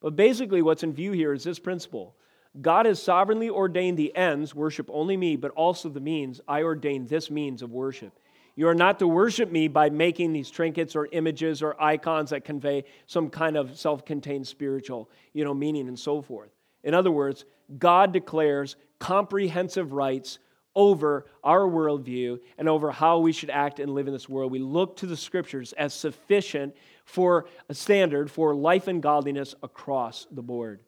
But 0.00 0.16
basically, 0.16 0.62
what's 0.62 0.84
in 0.84 0.94
view 0.94 1.12
here 1.12 1.34
is 1.34 1.44
this 1.44 1.58
principle 1.58 2.16
God 2.62 2.86
has 2.86 3.02
sovereignly 3.02 3.50
ordained 3.50 3.98
the 3.98 4.16
ends, 4.16 4.54
worship 4.54 4.88
only 4.90 5.18
me, 5.18 5.36
but 5.36 5.50
also 5.50 5.90
the 5.90 6.00
means. 6.00 6.40
I 6.48 6.62
ordain 6.62 7.06
this 7.06 7.30
means 7.30 7.60
of 7.60 7.72
worship. 7.72 8.18
You 8.56 8.68
are 8.68 8.74
not 8.74 8.98
to 9.00 9.06
worship 9.06 9.50
me 9.50 9.68
by 9.68 9.90
making 9.90 10.32
these 10.32 10.50
trinkets 10.50 10.96
or 10.96 11.08
images 11.12 11.62
or 11.62 11.80
icons 11.82 12.30
that 12.30 12.46
convey 12.46 12.84
some 13.06 13.28
kind 13.28 13.58
of 13.58 13.78
self 13.78 14.06
contained 14.06 14.46
spiritual 14.46 15.10
you 15.34 15.44
know, 15.44 15.52
meaning 15.52 15.88
and 15.88 15.98
so 15.98 16.22
forth. 16.22 16.50
In 16.84 16.94
other 16.94 17.10
words, 17.10 17.44
God 17.78 18.12
declares 18.12 18.76
comprehensive 18.98 19.92
rights 19.92 20.38
over 20.74 21.26
our 21.44 21.62
worldview 21.62 22.38
and 22.56 22.68
over 22.68 22.90
how 22.90 23.18
we 23.18 23.32
should 23.32 23.50
act 23.50 23.78
and 23.78 23.92
live 23.94 24.06
in 24.06 24.12
this 24.12 24.28
world. 24.28 24.50
We 24.50 24.58
look 24.58 24.96
to 24.98 25.06
the 25.06 25.16
scriptures 25.16 25.72
as 25.74 25.92
sufficient 25.92 26.74
for 27.04 27.46
a 27.68 27.74
standard 27.74 28.30
for 28.30 28.54
life 28.54 28.88
and 28.88 29.02
godliness 29.02 29.54
across 29.62 30.26
the 30.30 30.42
board. 30.42 30.80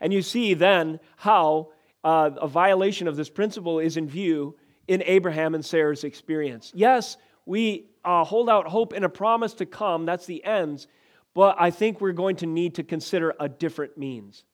And 0.00 0.12
you 0.12 0.22
see 0.22 0.54
then 0.54 1.00
how 1.16 1.70
uh, 2.04 2.30
a 2.40 2.46
violation 2.46 3.08
of 3.08 3.16
this 3.16 3.30
principle 3.30 3.80
is 3.80 3.96
in 3.96 4.08
view 4.08 4.56
in 4.86 5.02
Abraham 5.04 5.54
and 5.54 5.64
Sarah's 5.64 6.04
experience. 6.04 6.70
Yes, 6.74 7.16
we 7.46 7.90
uh, 8.04 8.22
hold 8.24 8.48
out 8.48 8.68
hope 8.68 8.92
in 8.92 9.02
a 9.02 9.08
promise 9.08 9.54
to 9.54 9.66
come, 9.66 10.06
that's 10.06 10.26
the 10.26 10.44
ends, 10.44 10.86
but 11.34 11.56
I 11.58 11.70
think 11.70 12.00
we're 12.00 12.12
going 12.12 12.36
to 12.36 12.46
need 12.46 12.76
to 12.76 12.84
consider 12.84 13.34
a 13.40 13.48
different 13.48 13.98
means. 13.98 14.44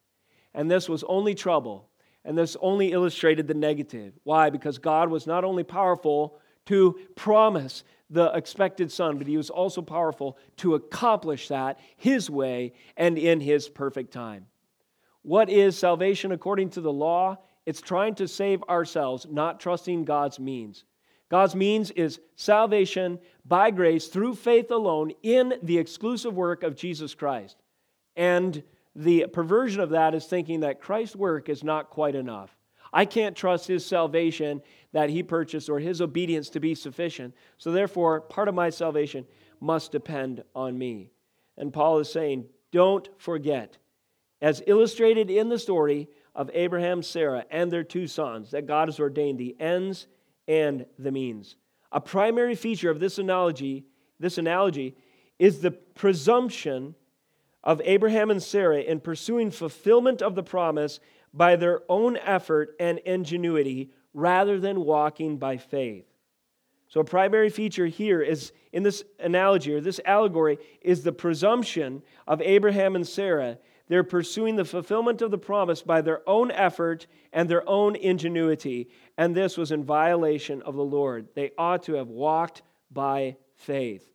And 0.55 0.71
this 0.71 0.89
was 0.89 1.03
only 1.05 1.35
trouble 1.35 1.89
and 2.25 2.39
this 2.39 2.57
only 2.61 2.93
illustrated 2.93 3.49
the 3.49 3.55
negative. 3.55 4.15
Why? 4.23 4.51
Because 4.51 4.79
God 4.79 5.11
was 5.11 5.27
not 5.27 5.45
only 5.45 5.65
powerful 5.65 6.39
to 6.67 6.99
promise 7.17 7.85
the 8.11 8.31
expected 8.35 8.93
son, 8.93 9.19
but 9.19 9.27
he 9.27 9.37
was 9.37 9.51
also 9.51 9.83
powerful 9.83 10.39
to 10.59 10.75
accomplish 10.75 11.49
that 11.49 11.81
his 11.97 12.31
way 12.31 12.75
and 12.97 13.19
in 13.19 13.41
his 13.41 13.69
perfect 13.69 14.13
time. 14.13 14.47
What 15.23 15.49
is 15.49 15.79
salvation 15.79 16.33
according 16.33 16.71
to 16.71 16.81
the 16.81 16.93
law? 16.93 17.39
It's 17.65 17.81
trying 17.81 18.15
to 18.17 18.29
save 18.29 18.63
ourselves, 18.65 19.27
not 19.31 19.61
trusting 19.61 20.05
God's 20.05 20.39
means. 20.39 20.85
God's 21.31 21.55
means 21.55 21.91
is 21.93 22.21
salvation 22.37 23.19
by 23.47 23.71
grace 23.71 24.09
through 24.09 24.35
faith 24.35 24.71
alone 24.71 25.13
in 25.23 25.55
the 25.63 25.79
exclusive 25.79 26.35
work 26.35 26.63
of 26.63 26.77
Jesus 26.77 27.15
Christ. 27.15 27.57
And 28.15 28.63
the 28.95 29.27
perversion 29.33 29.81
of 29.81 29.91
that 29.91 30.15
is 30.15 30.27
thinking 30.27 30.61
that 30.61 30.81
Christ's 30.81 31.17
work 31.17 31.49
is 31.49 31.65
not 31.65 31.91
quite 31.91 32.15
enough. 32.15 32.57
I 32.93 33.07
can't 33.07 33.37
trust 33.37 33.67
his 33.67 33.87
salvation 33.87 34.61
that 34.93 35.09
he 35.09 35.23
purchased 35.23 35.71
or 35.71 35.79
his 35.79 36.03
obedience 36.03 36.51
to 36.51 36.61
be 36.61 36.75
sufficient. 36.75 37.35
So, 37.57 37.73
therefore, 37.73 38.21
part 38.21 38.49
of 38.49 38.55
my 38.55 38.69
salvation 38.69 39.27
must 39.61 39.93
depend 39.93 40.45
on 40.55 40.77
me. 40.77 41.11
And 41.57 41.73
Paul 41.73 42.01
is 42.01 42.13
saying, 42.13 42.47
don't 42.71 43.09
forget, 43.19 43.79
as 44.43 44.63
illustrated 44.67 45.31
in 45.31 45.49
the 45.49 45.59
story 45.59 46.09
of 46.35 46.51
Abraham, 46.53 47.03
Sarah, 47.03 47.45
and 47.51 47.71
their 47.71 47.85
two 47.85 48.07
sons, 48.07 48.51
that 48.51 48.67
God 48.67 48.89
has 48.89 49.01
ordained 49.01 49.39
the 49.39 49.57
ends 49.61 50.07
and 50.49 50.87
the 50.99 51.13
means. 51.13 51.57
A 51.93 52.01
primary 52.01 52.55
feature 52.55 52.91
of 52.91 53.01
this 53.01 53.19
analogy, 53.19 53.85
this 54.19 54.39
analogy 54.39 54.97
is 55.39 55.61
the 55.61 55.71
presumption 55.71 56.95
of 57.65 57.81
Abraham 57.85 58.31
and 58.31 58.43
Sarah 58.43 58.81
in 58.81 59.01
pursuing 59.01 59.51
fulfillment 59.51 60.23
of 60.23 60.35
the 60.35 60.43
promise 60.43 61.01
by 61.33 61.57
their 61.57 61.81
own 61.89 62.17
effort 62.17 62.75
and 62.79 62.99
ingenuity 63.01 63.91
rather 64.15 64.61
than 64.61 64.85
walking 64.85 65.39
by 65.39 65.57
faith. 65.57 66.07
So, 66.89 67.01
a 67.01 67.05
primary 67.05 67.49
feature 67.49 67.87
here 67.87 68.21
is 68.21 68.53
in 68.71 68.83
this 68.83 69.03
analogy 69.19 69.73
or 69.73 69.81
this 69.81 70.01
allegory 70.05 70.59
is 70.83 71.03
the 71.03 71.13
presumption 71.13 72.03
of 72.27 72.43
Abraham 72.43 72.97
and 72.97 73.09
Sarah. 73.09 73.59
They're 73.89 74.05
pursuing 74.05 74.57
the 74.57 74.65
fulfillment 74.65 75.23
of 75.23 75.31
the 75.31 75.39
promise 75.39 75.81
by 75.81 76.03
their 76.03 76.27
own 76.29 76.51
effort 76.51 77.07
and 77.33 77.49
their 77.49 77.67
own 77.69 77.97
ingenuity. 77.97 78.89
And 79.17 79.35
this 79.35 79.57
was 79.57 79.73
in 79.73 79.85
violation 79.85 80.61
of 80.63 80.77
the 80.77 80.85
Lord. 80.85 81.29
They 81.35 81.53
ought 81.57 81.85
to 81.85 81.95
have 81.95 82.09
walked 82.09 82.63
by 82.91 83.37
faith. 83.57 84.07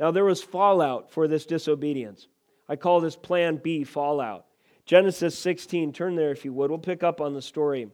Now, 0.00 0.10
there 0.10 0.24
was 0.24 0.42
fallout 0.42 1.12
for 1.12 1.28
this 1.28 1.46
disobedience. 1.46 2.26
I 2.70 2.76
call 2.76 3.00
this 3.00 3.16
Plan 3.16 3.56
B 3.56 3.82
fallout. 3.82 4.46
Genesis 4.86 5.36
16, 5.36 5.92
turn 5.92 6.14
there 6.14 6.30
if 6.30 6.44
you 6.44 6.52
would. 6.52 6.70
We'll 6.70 6.78
pick 6.78 7.02
up 7.02 7.20
on 7.20 7.34
the 7.34 7.42
story 7.42 7.88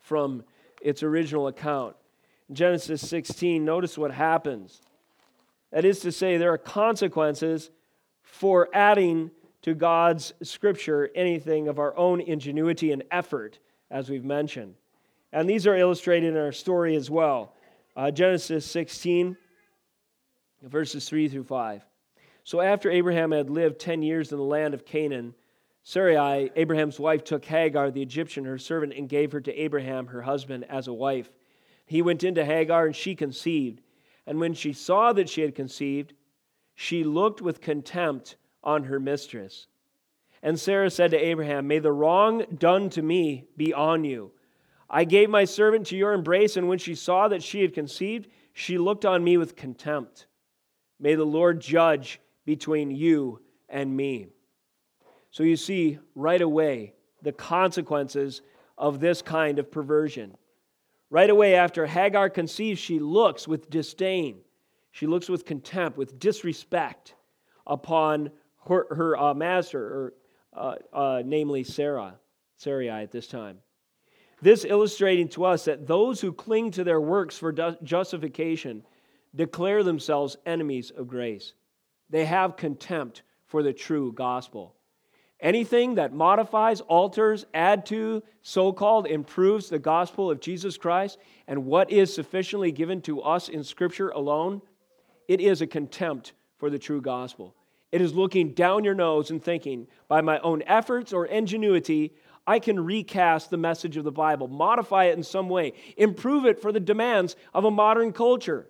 from 0.00 0.42
its 0.80 1.02
original 1.02 1.48
account. 1.48 1.94
Genesis 2.50 3.06
16, 3.06 3.62
notice 3.62 3.98
what 3.98 4.10
happens. 4.10 4.80
That 5.70 5.84
is 5.84 6.00
to 6.00 6.12
say, 6.12 6.38
there 6.38 6.52
are 6.52 6.58
consequences 6.58 7.70
for 8.22 8.70
adding 8.72 9.30
to 9.60 9.74
God's 9.74 10.32
scripture 10.42 11.10
anything 11.14 11.68
of 11.68 11.78
our 11.78 11.94
own 11.94 12.22
ingenuity 12.22 12.90
and 12.90 13.04
effort, 13.10 13.58
as 13.90 14.08
we've 14.08 14.24
mentioned. 14.24 14.76
And 15.30 15.48
these 15.48 15.66
are 15.66 15.76
illustrated 15.76 16.34
in 16.34 16.40
our 16.40 16.52
story 16.52 16.96
as 16.96 17.10
well. 17.10 17.52
Uh, 17.94 18.10
Genesis 18.10 18.64
16, 18.64 19.36
verses 20.62 21.06
3 21.06 21.28
through 21.28 21.44
5. 21.44 21.84
So 22.44 22.60
after 22.60 22.90
Abraham 22.90 23.32
had 23.32 23.48
lived 23.48 23.78
10 23.80 24.02
years 24.02 24.30
in 24.30 24.38
the 24.38 24.44
land 24.44 24.74
of 24.74 24.84
Canaan, 24.84 25.34
Sarai, 25.82 26.50
Abraham's 26.56 27.00
wife, 27.00 27.24
took 27.24 27.44
Hagar, 27.44 27.90
the 27.90 28.02
Egyptian, 28.02 28.44
her 28.44 28.58
servant, 28.58 28.92
and 28.94 29.08
gave 29.08 29.32
her 29.32 29.40
to 29.40 29.54
Abraham, 29.54 30.06
her 30.08 30.22
husband, 30.22 30.64
as 30.68 30.86
a 30.86 30.92
wife. 30.92 31.30
He 31.86 32.02
went 32.02 32.22
into 32.22 32.44
Hagar, 32.44 32.86
and 32.86 32.94
she 32.94 33.14
conceived. 33.14 33.80
And 34.26 34.40
when 34.40 34.52
she 34.54 34.74
saw 34.74 35.12
that 35.14 35.28
she 35.28 35.40
had 35.40 35.54
conceived, 35.54 36.12
she 36.74 37.02
looked 37.02 37.40
with 37.40 37.60
contempt 37.62 38.36
on 38.62 38.84
her 38.84 39.00
mistress. 39.00 39.66
And 40.42 40.60
Sarah 40.60 40.90
said 40.90 41.10
to 41.12 41.18
Abraham, 41.18 41.66
May 41.66 41.78
the 41.78 41.92
wrong 41.92 42.44
done 42.58 42.90
to 42.90 43.02
me 43.02 43.44
be 43.56 43.72
on 43.72 44.04
you. 44.04 44.32
I 44.88 45.04
gave 45.04 45.30
my 45.30 45.46
servant 45.46 45.86
to 45.88 45.96
your 45.96 46.12
embrace, 46.12 46.58
and 46.58 46.68
when 46.68 46.78
she 46.78 46.94
saw 46.94 47.28
that 47.28 47.42
she 47.42 47.62
had 47.62 47.72
conceived, 47.72 48.28
she 48.52 48.76
looked 48.76 49.06
on 49.06 49.24
me 49.24 49.38
with 49.38 49.56
contempt. 49.56 50.26
May 51.00 51.14
the 51.14 51.24
Lord 51.24 51.60
judge 51.60 52.20
between 52.44 52.90
you 52.90 53.40
and 53.68 53.96
me. 53.96 54.28
So 55.30 55.42
you 55.42 55.56
see 55.56 55.98
right 56.14 56.40
away 56.40 56.94
the 57.22 57.32
consequences 57.32 58.42
of 58.78 59.00
this 59.00 59.22
kind 59.22 59.58
of 59.58 59.70
perversion. 59.70 60.36
Right 61.10 61.30
away 61.30 61.54
after 61.54 61.86
Hagar 61.86 62.30
conceives, 62.30 62.80
she 62.80 62.98
looks 62.98 63.46
with 63.46 63.70
disdain. 63.70 64.40
She 64.92 65.06
looks 65.06 65.28
with 65.28 65.44
contempt, 65.44 65.98
with 65.98 66.18
disrespect 66.18 67.14
upon 67.66 68.30
her, 68.68 68.86
her 68.94 69.16
uh, 69.16 69.34
master, 69.34 69.82
or, 69.82 70.14
uh, 70.56 70.74
uh, 70.92 71.22
namely 71.24 71.64
Sarah, 71.64 72.14
Sarai 72.56 72.88
at 72.88 73.10
this 73.10 73.26
time. 73.26 73.58
This 74.40 74.64
illustrating 74.64 75.28
to 75.30 75.44
us 75.44 75.64
that 75.64 75.86
those 75.86 76.20
who 76.20 76.32
cling 76.32 76.70
to 76.72 76.84
their 76.84 77.00
works 77.00 77.38
for 77.38 77.52
justification 77.82 78.84
declare 79.34 79.82
themselves 79.82 80.36
enemies 80.46 80.92
of 80.96 81.08
grace. 81.08 81.54
They 82.14 82.26
have 82.26 82.56
contempt 82.56 83.22
for 83.48 83.64
the 83.64 83.72
true 83.72 84.12
gospel. 84.12 84.76
Anything 85.40 85.96
that 85.96 86.12
modifies, 86.12 86.80
alters, 86.82 87.44
add 87.52 87.86
to, 87.86 88.22
so 88.40 88.72
called 88.72 89.08
improves 89.08 89.68
the 89.68 89.80
gospel 89.80 90.30
of 90.30 90.38
Jesus 90.38 90.76
Christ 90.76 91.18
and 91.48 91.66
what 91.66 91.90
is 91.90 92.14
sufficiently 92.14 92.70
given 92.70 93.02
to 93.02 93.20
us 93.20 93.48
in 93.48 93.64
Scripture 93.64 94.10
alone, 94.10 94.62
it 95.26 95.40
is 95.40 95.60
a 95.60 95.66
contempt 95.66 96.34
for 96.56 96.70
the 96.70 96.78
true 96.78 97.00
gospel. 97.00 97.52
It 97.90 98.00
is 98.00 98.14
looking 98.14 98.52
down 98.52 98.84
your 98.84 98.94
nose 98.94 99.32
and 99.32 99.42
thinking, 99.42 99.88
by 100.06 100.20
my 100.20 100.38
own 100.38 100.62
efforts 100.68 101.12
or 101.12 101.26
ingenuity, 101.26 102.14
I 102.46 102.60
can 102.60 102.78
recast 102.78 103.50
the 103.50 103.56
message 103.56 103.96
of 103.96 104.04
the 104.04 104.12
Bible, 104.12 104.46
modify 104.46 105.06
it 105.06 105.16
in 105.16 105.24
some 105.24 105.48
way, 105.48 105.72
improve 105.96 106.46
it 106.46 106.62
for 106.62 106.70
the 106.70 106.78
demands 106.78 107.34
of 107.52 107.64
a 107.64 107.72
modern 107.72 108.12
culture. 108.12 108.68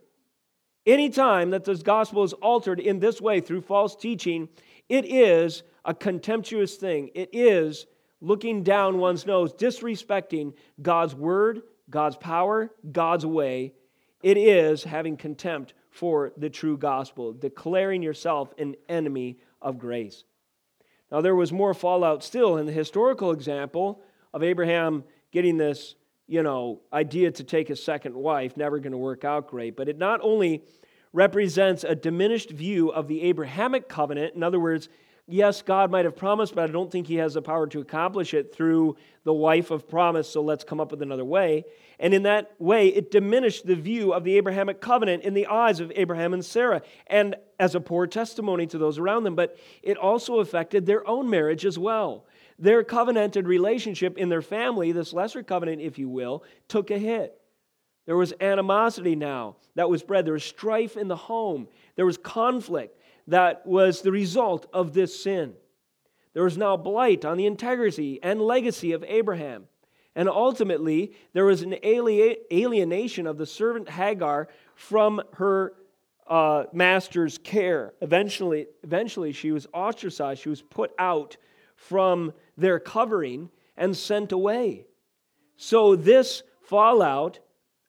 Anytime 0.87 1.51
that 1.51 1.65
this 1.65 1.83
gospel 1.83 2.25
is 2.25 2.35
altered 2.35 2.79
in 2.79 2.99
this 2.99 3.21
way 3.21 3.41
through 3.41 3.63
false 3.63 3.97
teaching, 3.97 4.49
it 4.89 5.07
is 5.07 5.63
a 5.85 5.95
contemptuous 5.95 6.77
thing. 6.77 7.11
It 7.15 7.31
is 7.33 7.87
looking 8.21 8.63
down 8.63 8.99
one's 8.99 9.27
nose, 9.27 9.53
disrespecting 9.53 10.55
God's 10.81 11.15
word, 11.15 11.63
God's 11.89 12.17
power, 12.17 12.71
God's 12.91 13.25
way. 13.25 13.73
It 14.23 14.37
is 14.37 14.85
having 14.85 15.17
contempt 15.17 15.75
for 15.91 16.33
the 16.37 16.51
true 16.51 16.77
gospel, 16.77 17.33
declaring 17.33 18.03
yourself 18.03 18.53
an 18.59 18.75
enemy 18.89 19.39
of 19.63 19.79
grace. 19.79 20.25
Now, 21.11 21.21
there 21.21 21.35
was 21.35 21.53
more 21.53 21.75
fallout 21.75 22.25
still 22.25 22.57
in 22.57 22.67
the 22.67 22.73
historical 22.73 23.31
example 23.31 24.03
of 24.33 24.43
Abraham 24.43 25.05
getting 25.31 25.57
this 25.57 25.95
you 26.27 26.43
know, 26.43 26.81
idea 26.93 27.31
to 27.31 27.45
take 27.45 27.71
a 27.71 27.77
second 27.77 28.15
wife, 28.15 28.57
never 28.57 28.79
going 28.79 28.93
to 28.93 28.99
work 28.99 29.25
out 29.25 29.49
great. 29.49 29.77
But 29.77 29.89
it 29.89 29.99
not 29.99 30.21
only 30.23 30.63
represents 31.13 31.85
a 31.85 31.95
diminished 31.95 32.51
view 32.51 32.89
of 32.91 33.09
the 33.09 33.23
Abrahamic 33.23 33.89
covenant, 33.89 34.35
in 34.35 34.43
other 34.43 34.59
words, 34.59 34.89
yes, 35.27 35.63
God 35.63 35.91
might 35.91 36.05
have 36.05 36.17
promised, 36.17 36.55
but 36.55 36.69
I 36.69 36.73
don't 36.73 36.91
think 36.91 37.07
he 37.07 37.17
has 37.17 37.35
the 37.35 37.43
power 37.43 37.67
to 37.69 37.81
accomplish 37.81 38.35
it 38.35 38.55
through 38.55 38.97
the 39.23 39.33
wife 39.33 39.71
of 39.71 39.89
promise, 39.89 40.29
so 40.29 40.43
let's 40.43 40.65
come 40.65 40.81
up 40.81 40.91
with 40.91 41.03
another 41.03 41.25
way. 41.25 41.65
And 41.99 42.13
in 42.13 42.25
that 42.25 42.53
way, 42.59 42.89
it 42.89 43.11
diminished 43.11 43.67
the 43.67 43.77
view 43.77 44.13
of 44.13 44.25
the 44.25 44.37
Abrahamic 44.37 44.81
covenant 44.81 45.23
in 45.23 45.35
the 45.35 45.47
eyes 45.47 45.81
of 45.81 45.93
Abraham 45.95 46.35
and 46.35 46.45
Sarah, 46.45 46.83
and 47.07 47.37
as 47.61 47.75
a 47.75 47.81
poor 47.81 48.07
testimony 48.07 48.67
to 48.67 48.79
those 48.79 48.99
around 48.99 49.25
them. 49.25 49.37
But 49.37 49.57
it 49.83 49.97
also 49.97 50.41
affected 50.41 50.87
their 50.87 51.07
own 51.07 51.31
marriage 51.31 51.65
as 51.65 51.79
well. 51.79 52.27
Their 52.59 52.85
covenanted 52.85 53.47
relationship 53.47 54.17
in 54.17 54.29
their 54.29 54.43
family, 54.43 54.93
this 54.93 55.13
lesser 55.13 55.43
covenant, 55.43 55.83
if 55.83 55.99
you 55.99 56.09
will, 56.09 56.45
took 56.69 56.91
a 56.91 56.99
hit. 56.99 57.41
There 58.07 58.17
was 58.17 58.35
animosity 58.41 59.17
now 59.17 59.57
that 59.77 59.89
was 59.89 60.03
bred. 60.03 60.27
There 60.27 60.35
was 60.35 60.45
strife 60.45 60.97
in 60.97 61.09
the 61.09 61.17
home. 61.17 61.69
There 61.97 62.07
was 62.07 62.19
conflict 62.19 62.99
that 63.29 63.67
was 63.67 64.03
the 64.03 64.13
result 64.13 64.67
of 64.73 64.93
this 64.93 65.23
sin. 65.23 65.55
There 66.35 66.45
was 66.45 66.59
now 66.59 66.77
blight 66.77 67.25
on 67.25 67.37
the 67.37 67.47
integrity 67.47 68.21
and 68.23 68.41
legacy 68.41 68.93
of 68.93 69.05
Abraham. 69.05 69.67
And 70.17 70.29
ultimately, 70.29 71.13
there 71.33 71.45
was 71.45 71.63
an 71.63 71.75
alienation 71.85 73.27
of 73.27 73.39
the 73.39 73.47
servant 73.47 73.89
Hagar 73.89 74.49
from 74.75 75.23
her 75.35 75.73
uh, 76.27 76.65
master's 76.73 77.39
care. 77.39 77.95
Eventually, 78.01 78.67
eventually, 78.83 79.33
she 79.33 79.51
was 79.51 79.67
ostracized. 79.73 80.43
She 80.43 80.49
was 80.49 80.63
put 80.63 80.93
out 80.99 81.37
from 81.89 82.33
their 82.57 82.79
covering 82.79 83.51
and 83.77 83.97
sent 83.97 84.33
away. 84.33 84.87
So, 85.57 85.97
this 85.97 86.43
fallout 86.63 87.41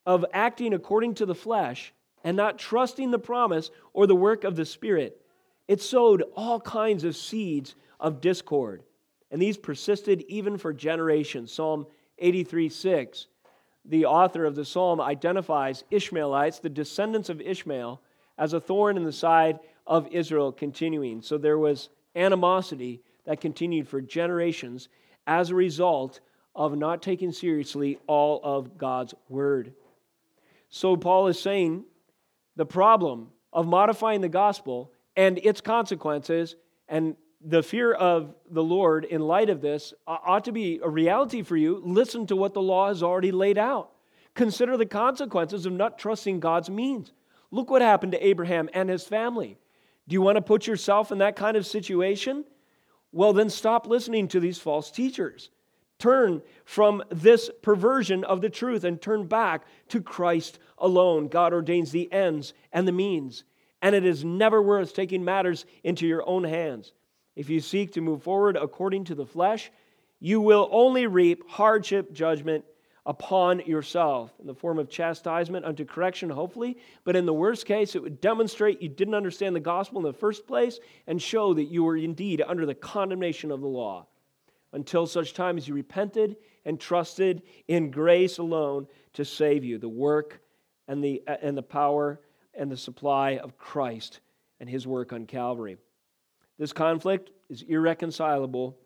of 0.05 0.25
acting 0.33 0.73
according 0.73 1.15
to 1.15 1.25
the 1.25 1.35
flesh 1.35 1.93
and 2.23 2.35
not 2.35 2.59
trusting 2.59 3.11
the 3.11 3.19
promise 3.19 3.71
or 3.93 4.07
the 4.07 4.15
work 4.15 4.43
of 4.43 4.55
the 4.55 4.65
Spirit, 4.65 5.21
it 5.67 5.81
sowed 5.81 6.23
all 6.35 6.59
kinds 6.59 7.03
of 7.03 7.15
seeds 7.15 7.75
of 7.99 8.21
discord. 8.21 8.83
And 9.31 9.41
these 9.41 9.57
persisted 9.57 10.23
even 10.27 10.57
for 10.57 10.73
generations. 10.73 11.51
Psalm 11.51 11.87
83 12.19 12.69
6 12.69 13.27
the 13.87 14.05
author 14.05 14.45
of 14.45 14.55
the 14.55 14.65
psalm 14.65 14.99
identifies 14.99 15.83
Ishmaelites, 15.91 16.59
the 16.59 16.69
descendants 16.69 17.29
of 17.29 17.39
Ishmael, 17.39 18.01
as 18.37 18.53
a 18.53 18.59
thorn 18.59 18.97
in 18.97 19.03
the 19.03 19.11
side 19.11 19.59
of 19.85 20.07
Israel 20.07 20.51
continuing. 20.51 21.21
So 21.21 21.37
there 21.37 21.59
was 21.59 21.89
animosity 22.15 23.01
that 23.25 23.41
continued 23.41 23.87
for 23.87 24.01
generations 24.01 24.89
as 25.27 25.49
a 25.49 25.55
result 25.55 26.19
of 26.55 26.77
not 26.77 27.01
taking 27.01 27.31
seriously 27.31 27.97
all 28.07 28.39
of 28.43 28.77
God's 28.77 29.13
word. 29.29 29.73
So 30.69 30.95
Paul 30.95 31.27
is 31.27 31.39
saying 31.39 31.85
the 32.55 32.65
problem 32.65 33.29
of 33.51 33.67
modifying 33.67 34.21
the 34.21 34.29
gospel 34.29 34.91
and 35.15 35.37
its 35.39 35.61
consequences 35.61 36.55
and 36.87 37.15
the 37.47 37.63
fear 37.63 37.93
of 37.93 38.33
the 38.49 38.63
Lord 38.63 39.05
in 39.05 39.21
light 39.21 39.49
of 39.49 39.61
this 39.61 39.93
ought 40.07 40.45
to 40.45 40.51
be 40.51 40.79
a 40.83 40.89
reality 40.89 41.43
for 41.43 41.55
you. 41.55 41.81
Listen 41.83 42.25
to 42.27 42.35
what 42.35 42.53
the 42.53 42.61
law 42.61 42.87
has 42.87 43.03
already 43.03 43.31
laid 43.31 43.57
out. 43.57 43.91
Consider 44.33 44.77
the 44.77 44.85
consequences 44.85 45.65
of 45.65 45.73
not 45.73 45.99
trusting 45.99 46.39
God's 46.39 46.69
means. 46.69 47.13
Look 47.51 47.69
what 47.69 47.81
happened 47.81 48.13
to 48.13 48.25
Abraham 48.25 48.69
and 48.73 48.89
his 48.89 49.03
family. 49.03 49.57
Do 50.07 50.13
you 50.13 50.21
want 50.21 50.35
to 50.37 50.41
put 50.41 50.67
yourself 50.67 51.11
in 51.11 51.19
that 51.19 51.35
kind 51.35 51.55
of 51.55 51.65
situation? 51.65 52.45
Well, 53.15 53.31
then 53.31 53.49
stop 53.49 53.87
listening 53.87 54.27
to 54.27 54.41
these 54.41 54.59
false 54.59 54.91
teachers. 54.91 55.49
Turn 55.99 56.41
from 56.65 57.01
this 57.09 57.49
perversion 57.61 58.25
of 58.25 58.41
the 58.41 58.49
truth 58.49 58.83
and 58.83 59.01
turn 59.01 59.25
back 59.25 59.63
to 59.87 60.01
Christ 60.01 60.59
alone. 60.77 61.29
God 61.29 61.53
ordains 61.53 61.91
the 61.91 62.11
ends 62.11 62.53
and 62.73 62.85
the 62.85 62.91
means, 62.91 63.45
and 63.81 63.95
it 63.95 64.05
is 64.05 64.25
never 64.25 64.61
worth 64.61 64.93
taking 64.93 65.23
matters 65.23 65.65
into 65.81 66.05
your 66.05 66.27
own 66.27 66.43
hands. 66.43 66.91
If 67.37 67.49
you 67.49 67.61
seek 67.61 67.93
to 67.93 68.01
move 68.01 68.21
forward 68.21 68.57
according 68.57 69.05
to 69.05 69.15
the 69.15 69.25
flesh, 69.25 69.71
you 70.19 70.41
will 70.41 70.67
only 70.69 71.07
reap 71.07 71.49
hardship, 71.49 72.11
judgment, 72.11 72.65
upon 73.05 73.59
yourself 73.61 74.33
in 74.39 74.47
the 74.47 74.55
form 74.55 74.79
of 74.79 74.89
chastisement 74.89 75.65
unto 75.65 75.85
correction, 75.85 76.29
hopefully. 76.29 76.77
But 77.03 77.15
in 77.15 77.25
the 77.25 77.33
worst 77.33 77.65
case, 77.65 77.95
it 77.95 78.01
would 78.01 78.19
demonstrate 78.19 78.81
you 78.81 78.89
didn't 78.89 79.13
understand 79.13 79.55
the 79.55 79.59
gospel 79.59 79.99
in 79.99 80.03
the 80.05 80.13
first 80.13 80.47
place 80.47 80.79
and 81.05 81.21
show 81.21 81.53
that 81.53 81.65
you 81.65 81.83
were 81.83 81.97
indeed 81.97 82.41
under 82.45 82.65
the 82.65 82.73
condemnation 82.73 83.51
of 83.51 83.61
the 83.61 83.67
law 83.67 84.07
until 84.73 85.05
such 85.05 85.33
time 85.33 85.57
as 85.57 85.67
you 85.67 85.73
repented 85.73 86.35
and 86.65 86.79
trusted 86.79 87.43
in 87.67 87.91
grace 87.91 88.39
alone 88.39 88.87
to 89.13 89.23
save 89.23 89.63
you, 89.63 89.77
the 89.77 89.87
work 89.87 90.41
and 90.87 91.03
the, 91.03 91.21
and 91.41 91.55
the 91.57 91.63
power 91.63 92.19
and 92.53 92.71
the 92.71 92.77
supply 92.77 93.37
of 93.37 93.57
Christ 93.57 94.19
and 94.59 94.69
his 94.69 94.87
work 94.87 95.13
on 95.13 95.27
Calvary. 95.27 95.77
This 96.57 96.73
conflict 96.73 97.31
is 97.49 97.61
irreconcilable 97.61 98.77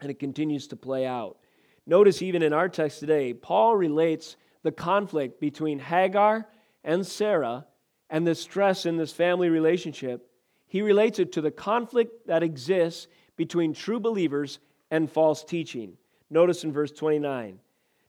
and 0.00 0.10
it 0.10 0.18
continues 0.18 0.66
to 0.68 0.76
play 0.76 1.06
out. 1.06 1.38
Notice 1.86 2.22
even 2.22 2.42
in 2.42 2.52
our 2.52 2.68
text 2.68 3.00
today, 3.00 3.32
Paul 3.32 3.76
relates 3.76 4.36
the 4.62 4.72
conflict 4.72 5.40
between 5.40 5.78
Hagar 5.78 6.48
and 6.82 7.06
Sarah 7.06 7.66
and 8.10 8.26
the 8.26 8.34
stress 8.34 8.86
in 8.86 8.96
this 8.96 9.12
family 9.12 9.48
relationship. 9.48 10.28
He 10.66 10.82
relates 10.82 11.18
it 11.18 11.32
to 11.32 11.40
the 11.40 11.50
conflict 11.50 12.26
that 12.26 12.42
exists 12.42 13.06
between 13.36 13.72
true 13.72 14.00
believers 14.00 14.58
and 14.90 15.10
false 15.10 15.44
teaching. 15.44 15.96
Notice 16.30 16.64
in 16.64 16.72
verse 16.72 16.92
29 16.92 17.60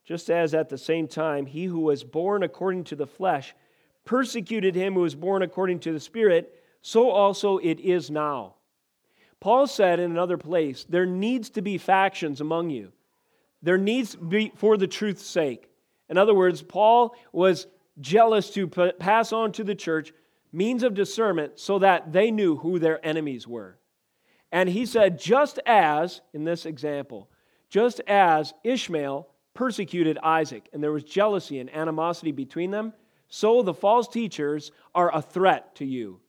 just 0.08 0.30
as 0.30 0.54
at 0.54 0.70
the 0.70 0.78
same 0.78 1.06
time 1.06 1.46
he 1.46 1.66
who 1.66 1.82
was 1.82 2.06
born 2.06 2.42
according 2.42 2.86
to 2.86 2.96
the 2.96 3.06
flesh 3.06 3.54
persecuted 4.06 4.74
him 4.74 4.94
who 4.94 5.02
was 5.02 5.16
born 5.16 5.42
according 5.42 5.80
to 5.80 5.92
the 5.92 6.00
Spirit, 6.00 6.64
so 6.82 7.10
also 7.10 7.58
it 7.58 7.78
is 7.82 8.10
now. 8.10 8.56
Paul 9.42 9.68
said 9.68 10.00
in 10.00 10.10
another 10.10 10.38
place, 10.38 10.86
There 10.88 11.06
needs 11.06 11.50
to 11.52 11.62
be 11.62 11.78
factions 11.78 12.40
among 12.40 12.70
you. 12.70 12.94
There 13.62 13.78
needs 13.78 14.12
to 14.12 14.18
be 14.18 14.52
for 14.56 14.78
the 14.78 14.88
truth's 14.88 15.26
sake. 15.26 15.70
In 16.10 16.18
other 16.18 16.34
words, 16.34 16.62
Paul 16.62 17.16
was 17.32 17.68
jealous 18.00 18.50
to 18.52 18.68
pass 18.68 19.34
on 19.34 19.52
to 19.54 19.64
the 19.64 19.76
church 19.76 20.14
means 20.52 20.84
of 20.84 20.94
discernment 20.94 21.60
so 21.60 21.80
that 21.80 22.14
they 22.14 22.32
knew 22.32 22.58
who 22.58 22.80
their 22.80 23.06
enemies 23.06 23.48
were. 23.48 23.78
And 24.52 24.70
he 24.70 24.86
said, 24.86 25.20
just 25.20 25.60
as, 25.66 26.22
in 26.34 26.46
this 26.46 26.66
example, 26.66 27.30
just 27.70 28.00
as 28.08 28.54
Ishmael 28.64 29.28
persecuted 29.54 30.18
Isaac 30.24 30.70
and 30.72 30.82
there 30.82 30.92
was 30.92 31.04
jealousy 31.04 31.60
and 31.60 31.74
animosity 31.74 32.32
between 32.32 32.72
them, 32.72 32.94
so 33.28 33.62
the 33.62 33.74
false 33.74 34.08
teachers 34.08 34.72
are 34.96 35.14
a 35.14 35.22
threat 35.22 35.76
to 35.76 35.86
you. 35.86 36.22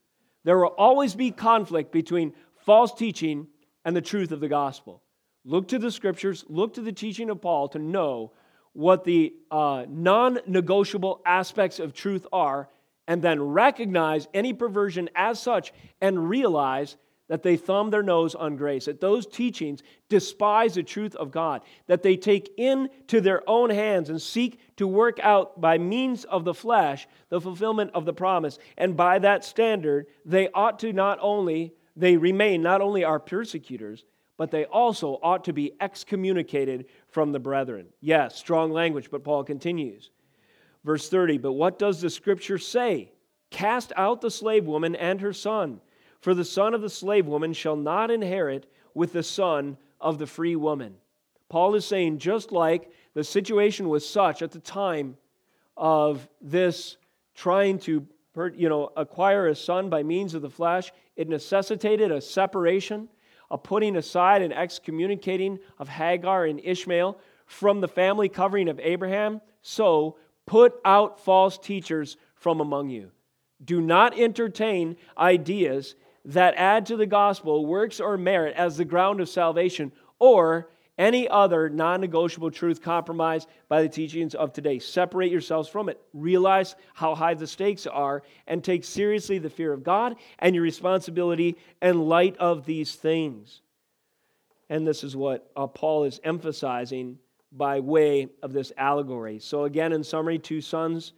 There 0.44 0.58
will 0.58 0.74
always 0.78 1.14
be 1.14 1.30
conflict 1.30 1.92
between 1.92 2.32
false 2.64 2.92
teaching 2.92 3.46
and 3.84 3.94
the 3.94 4.00
truth 4.00 4.32
of 4.32 4.40
the 4.40 4.48
gospel. 4.48 5.02
Look 5.48 5.68
to 5.68 5.78
the 5.78 5.90
scriptures, 5.90 6.44
look 6.50 6.74
to 6.74 6.82
the 6.82 6.92
teaching 6.92 7.30
of 7.30 7.40
Paul 7.40 7.68
to 7.68 7.78
know 7.78 8.32
what 8.74 9.04
the 9.04 9.32
uh, 9.50 9.86
non 9.88 10.40
negotiable 10.46 11.22
aspects 11.24 11.78
of 11.78 11.94
truth 11.94 12.26
are, 12.34 12.68
and 13.06 13.22
then 13.22 13.40
recognize 13.40 14.28
any 14.34 14.52
perversion 14.52 15.08
as 15.14 15.40
such 15.40 15.72
and 16.02 16.28
realize 16.28 16.98
that 17.28 17.42
they 17.42 17.56
thumb 17.56 17.88
their 17.88 18.02
nose 18.02 18.34
on 18.34 18.56
grace, 18.56 18.84
that 18.84 19.00
those 19.00 19.26
teachings 19.26 19.82
despise 20.10 20.74
the 20.74 20.82
truth 20.82 21.16
of 21.16 21.30
God, 21.30 21.62
that 21.86 22.02
they 22.02 22.18
take 22.18 22.52
into 22.58 23.22
their 23.22 23.42
own 23.48 23.70
hands 23.70 24.10
and 24.10 24.20
seek 24.20 24.60
to 24.76 24.86
work 24.86 25.18
out 25.20 25.58
by 25.62 25.78
means 25.78 26.24
of 26.24 26.44
the 26.44 26.52
flesh 26.54 27.08
the 27.30 27.40
fulfillment 27.40 27.90
of 27.94 28.04
the 28.04 28.12
promise. 28.12 28.58
And 28.76 28.98
by 28.98 29.18
that 29.20 29.46
standard, 29.46 30.08
they 30.26 30.50
ought 30.50 30.78
to 30.80 30.92
not 30.92 31.18
only, 31.22 31.72
they 31.96 32.18
remain 32.18 32.60
not 32.60 32.82
only 32.82 33.02
our 33.02 33.18
persecutors, 33.18 34.04
but 34.38 34.50
they 34.50 34.64
also 34.66 35.18
ought 35.22 35.44
to 35.44 35.52
be 35.52 35.74
excommunicated 35.80 36.86
from 37.08 37.32
the 37.32 37.40
brethren. 37.40 37.88
Yes, 38.00 38.36
strong 38.36 38.72
language, 38.72 39.10
but 39.10 39.24
Paul 39.24 39.44
continues. 39.44 40.10
Verse 40.84 41.10
30 41.10 41.36
But 41.38 41.52
what 41.52 41.78
does 41.78 42.00
the 42.00 42.08
scripture 42.08 42.56
say? 42.56 43.12
Cast 43.50 43.92
out 43.96 44.20
the 44.20 44.30
slave 44.30 44.64
woman 44.64 44.94
and 44.94 45.20
her 45.20 45.32
son, 45.32 45.80
for 46.20 46.34
the 46.34 46.44
son 46.44 46.72
of 46.72 46.80
the 46.80 46.88
slave 46.88 47.26
woman 47.26 47.52
shall 47.52 47.76
not 47.76 48.10
inherit 48.10 48.70
with 48.94 49.12
the 49.12 49.22
son 49.22 49.76
of 50.00 50.18
the 50.18 50.26
free 50.26 50.56
woman. 50.56 50.94
Paul 51.48 51.74
is 51.74 51.84
saying, 51.84 52.18
just 52.18 52.52
like 52.52 52.90
the 53.14 53.24
situation 53.24 53.88
was 53.88 54.08
such 54.08 54.42
at 54.42 54.52
the 54.52 54.60
time 54.60 55.16
of 55.76 56.28
this 56.40 56.96
trying 57.34 57.78
to 57.78 58.06
you 58.54 58.68
know, 58.68 58.92
acquire 58.96 59.48
a 59.48 59.54
son 59.54 59.88
by 59.88 60.02
means 60.04 60.34
of 60.34 60.42
the 60.42 60.50
flesh, 60.50 60.92
it 61.16 61.28
necessitated 61.28 62.12
a 62.12 62.20
separation 62.20 63.08
a 63.50 63.58
putting 63.58 63.96
aside 63.96 64.42
and 64.42 64.52
excommunicating 64.52 65.58
of 65.78 65.88
Hagar 65.88 66.44
and 66.44 66.60
Ishmael 66.62 67.18
from 67.46 67.80
the 67.80 67.88
family 67.88 68.28
covering 68.28 68.68
of 68.68 68.80
Abraham. 68.80 69.40
So 69.62 70.16
put 70.46 70.74
out 70.84 71.20
false 71.20 71.58
teachers 71.58 72.16
from 72.34 72.60
among 72.60 72.90
you. 72.90 73.10
Do 73.64 73.80
not 73.80 74.18
entertain 74.18 74.96
ideas 75.16 75.94
that 76.24 76.54
add 76.56 76.86
to 76.86 76.96
the 76.96 77.06
gospel 77.06 77.66
works 77.66 78.00
or 78.00 78.16
merit 78.16 78.54
as 78.56 78.76
the 78.76 78.84
ground 78.84 79.20
of 79.20 79.28
salvation 79.28 79.92
or 80.18 80.70
any 80.98 81.28
other 81.28 81.70
non 81.70 82.00
negotiable 82.00 82.50
truth 82.50 82.82
compromised 82.82 83.48
by 83.68 83.82
the 83.82 83.88
teachings 83.88 84.34
of 84.34 84.52
today. 84.52 84.78
Separate 84.78 85.30
yourselves 85.30 85.68
from 85.68 85.88
it. 85.88 86.00
Realize 86.12 86.74
how 86.94 87.14
high 87.14 87.34
the 87.34 87.46
stakes 87.46 87.86
are 87.86 88.22
and 88.46 88.62
take 88.62 88.84
seriously 88.84 89.38
the 89.38 89.48
fear 89.48 89.72
of 89.72 89.84
God 89.84 90.16
and 90.40 90.54
your 90.54 90.64
responsibility 90.64 91.56
in 91.80 92.08
light 92.08 92.36
of 92.38 92.66
these 92.66 92.94
things. 92.94 93.62
And 94.68 94.86
this 94.86 95.04
is 95.04 95.16
what 95.16 95.50
uh, 95.56 95.66
Paul 95.66 96.04
is 96.04 96.20
emphasizing 96.24 97.18
by 97.52 97.80
way 97.80 98.28
of 98.42 98.52
this 98.52 98.72
allegory. 98.76 99.38
So, 99.38 99.64
again, 99.64 99.92
in 99.92 100.04
summary, 100.04 100.38
two 100.38 100.60
sons, 100.60 101.12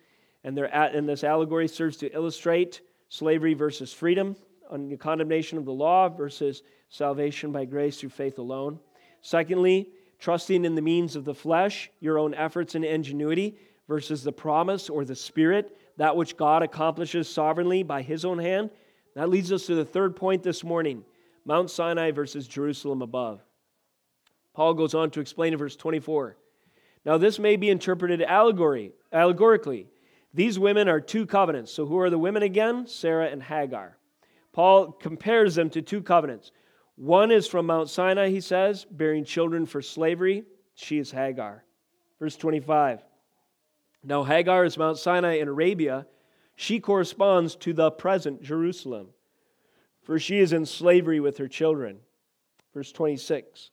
and, 0.45 0.57
at, 0.59 0.95
and 0.95 1.09
this 1.09 1.25
allegory 1.25 1.67
serves 1.67 1.97
to 1.99 2.15
illustrate 2.15 2.83
slavery 3.09 3.55
versus 3.55 3.93
freedom, 3.93 4.37
on 4.71 4.89
the 4.89 4.97
condemnation 4.97 5.59
of 5.59 5.65
the 5.65 5.73
law 5.73 6.09
versus 6.09 6.63
salvation 6.89 7.51
by 7.51 7.65
grace 7.65 7.99
through 7.99 8.11
faith 8.11 8.39
alone. 8.39 8.79
Secondly, 9.23 9.89
trusting 10.19 10.65
in 10.65 10.75
the 10.75 10.83
means 10.83 11.17
of 11.17 11.25
the 11.25 11.35
flesh, 11.35 11.91
your 12.01 12.19
own 12.19 12.35
efforts 12.35 12.75
and 12.75 12.85
ingenuity, 12.85 13.57
versus 13.89 14.23
the 14.23 14.33
promise 14.33 14.89
or 14.89 15.05
the 15.05 15.17
spirit, 15.17 15.77
that 15.97 16.17
which 16.17 16.37
God 16.37 16.63
accomplishes 16.63 17.29
sovereignly 17.29 17.83
by 17.83 18.03
his 18.03 18.25
own 18.25 18.39
hand. 18.39 18.71
That 19.17 19.29
leads 19.29 19.53
us 19.53 19.67
to 19.67 19.75
the 19.75 19.85
third 19.85 20.15
point 20.15 20.43
this 20.43 20.63
morning 20.63 21.05
Mount 21.45 21.71
Sinai 21.71 22.13
versus 22.13 22.47
Jerusalem 22.47 23.03
above. 23.03 23.43
Paul 24.55 24.75
goes 24.75 24.95
on 24.95 25.11
to 25.11 25.21
explain 25.21 25.53
in 25.53 25.59
verse 25.59 25.75
24. 25.75 26.37
Now, 27.05 27.19
this 27.19 27.39
may 27.39 27.57
be 27.57 27.71
interpreted 27.71 28.23
allegory, 28.23 28.93
allegorically. 29.13 29.89
These 30.35 30.59
women 30.59 30.89
are 30.89 31.01
two 31.01 31.27
covenants. 31.27 31.73
So, 31.73 31.87
who 31.87 31.99
are 31.99 32.11
the 32.11 32.19
women 32.19 32.43
again? 32.43 32.87
Sarah 32.87 33.29
and 33.29 33.43
Hagar. 33.43 33.97
Paul 34.53 34.93
compares 34.93 35.55
them 35.55 35.71
to 35.71 35.83
two 35.83 36.03
covenants 36.03 36.53
one 37.01 37.31
is 37.31 37.47
from 37.47 37.65
Mount 37.65 37.89
Sinai, 37.89 38.29
he 38.29 38.43
says, 38.43 38.85
bearing 38.91 39.25
children 39.25 39.65
for 39.65 39.81
slavery. 39.81 40.45
She 40.75 40.99
is 40.99 41.11
Hagar. 41.11 41.65
Verse 42.19 42.37
25. 42.37 43.03
Now, 44.05 44.23
Hagar 44.23 44.67
is 44.67 44.77
Mount 44.77 44.99
Sinai 44.99 45.39
in 45.39 45.49
Arabia. 45.49 46.07
She 46.57 46.79
corresponds 46.79 47.57
to 47.57 47.73
the 47.73 47.91
present 47.91 48.43
Jerusalem, 48.43 49.09
for 50.03 50.19
she 50.19 50.41
is 50.41 50.53
in 50.53 50.67
slavery 50.67 51.21
with 51.21 51.39
her 51.39 51.49
children. 51.49 52.01
Verse 52.75 52.93
26. 52.93 53.71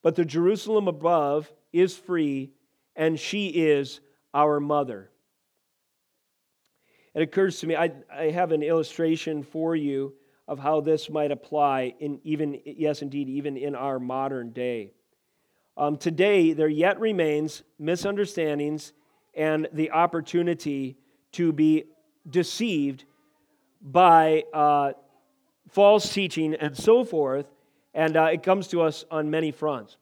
But 0.00 0.16
the 0.16 0.24
Jerusalem 0.24 0.88
above 0.88 1.52
is 1.74 1.94
free, 1.94 2.52
and 2.96 3.20
she 3.20 3.48
is 3.48 4.00
our 4.32 4.60
mother. 4.60 5.10
It 7.14 7.20
occurs 7.20 7.60
to 7.60 7.66
me, 7.66 7.76
I, 7.76 7.92
I 8.10 8.30
have 8.30 8.50
an 8.50 8.62
illustration 8.62 9.42
for 9.42 9.76
you 9.76 10.14
of 10.52 10.58
how 10.58 10.82
this 10.82 11.08
might 11.08 11.30
apply 11.30 11.94
in 11.98 12.20
even, 12.24 12.60
yes, 12.66 13.00
indeed, 13.00 13.26
even 13.26 13.56
in 13.56 13.74
our 13.74 13.98
modern 13.98 14.50
day. 14.50 14.92
Um, 15.78 15.96
today, 15.96 16.52
there 16.52 16.68
yet 16.68 17.00
remains 17.00 17.62
misunderstandings 17.78 18.92
and 19.32 19.66
the 19.72 19.90
opportunity 19.92 20.98
to 21.32 21.54
be 21.54 21.84
deceived 22.28 23.06
by 23.80 24.44
uh, 24.52 24.92
false 25.70 26.12
teaching 26.12 26.52
and 26.54 26.76
so 26.76 27.02
forth, 27.02 27.46
and 27.94 28.14
uh, 28.18 28.24
it 28.24 28.42
comes 28.42 28.68
to 28.68 28.82
us 28.82 29.06
on 29.10 29.30
many 29.30 29.52
fronts. 29.52 29.96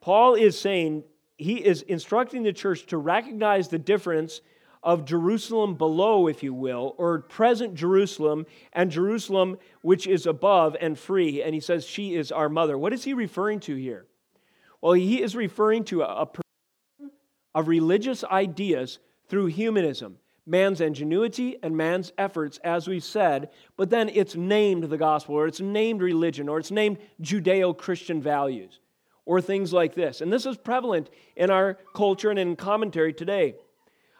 Paul 0.00 0.36
is 0.36 0.56
saying, 0.56 1.02
he 1.38 1.56
is 1.56 1.82
instructing 1.82 2.44
the 2.44 2.52
church 2.52 2.86
to 2.86 2.98
recognize 2.98 3.66
the 3.66 3.80
difference 3.80 4.42
of 4.82 5.04
Jerusalem 5.04 5.74
below, 5.74 6.26
if 6.26 6.42
you 6.42 6.54
will, 6.54 6.94
or 6.98 7.20
present 7.20 7.74
Jerusalem, 7.74 8.46
and 8.72 8.90
Jerusalem 8.90 9.58
which 9.82 10.06
is 10.06 10.26
above 10.26 10.76
and 10.80 10.98
free. 10.98 11.42
And 11.42 11.54
he 11.54 11.60
says, 11.60 11.84
She 11.84 12.14
is 12.14 12.32
our 12.32 12.48
mother. 12.48 12.78
What 12.78 12.92
is 12.92 13.04
he 13.04 13.14
referring 13.14 13.60
to 13.60 13.74
here? 13.74 14.06
Well, 14.80 14.92
he 14.92 15.22
is 15.22 15.34
referring 15.34 15.84
to 15.84 16.02
a, 16.02 16.22
a 16.22 16.28
of 17.54 17.66
religious 17.66 18.22
ideas 18.24 18.98
through 19.28 19.46
humanism, 19.46 20.18
man's 20.46 20.80
ingenuity 20.80 21.56
and 21.62 21.76
man's 21.76 22.12
efforts, 22.16 22.58
as 22.62 22.86
we 22.86 23.00
said, 23.00 23.50
but 23.76 23.90
then 23.90 24.08
it's 24.08 24.36
named 24.36 24.84
the 24.84 24.96
gospel, 24.96 25.34
or 25.34 25.46
it's 25.46 25.60
named 25.60 26.00
religion, 26.00 26.48
or 26.48 26.58
it's 26.58 26.70
named 26.70 26.98
Judeo 27.20 27.76
Christian 27.76 28.22
values, 28.22 28.78
or 29.26 29.40
things 29.40 29.72
like 29.72 29.94
this. 29.94 30.20
And 30.20 30.32
this 30.32 30.46
is 30.46 30.56
prevalent 30.56 31.10
in 31.36 31.50
our 31.50 31.74
culture 31.94 32.30
and 32.30 32.38
in 32.38 32.54
commentary 32.54 33.12
today. 33.12 33.56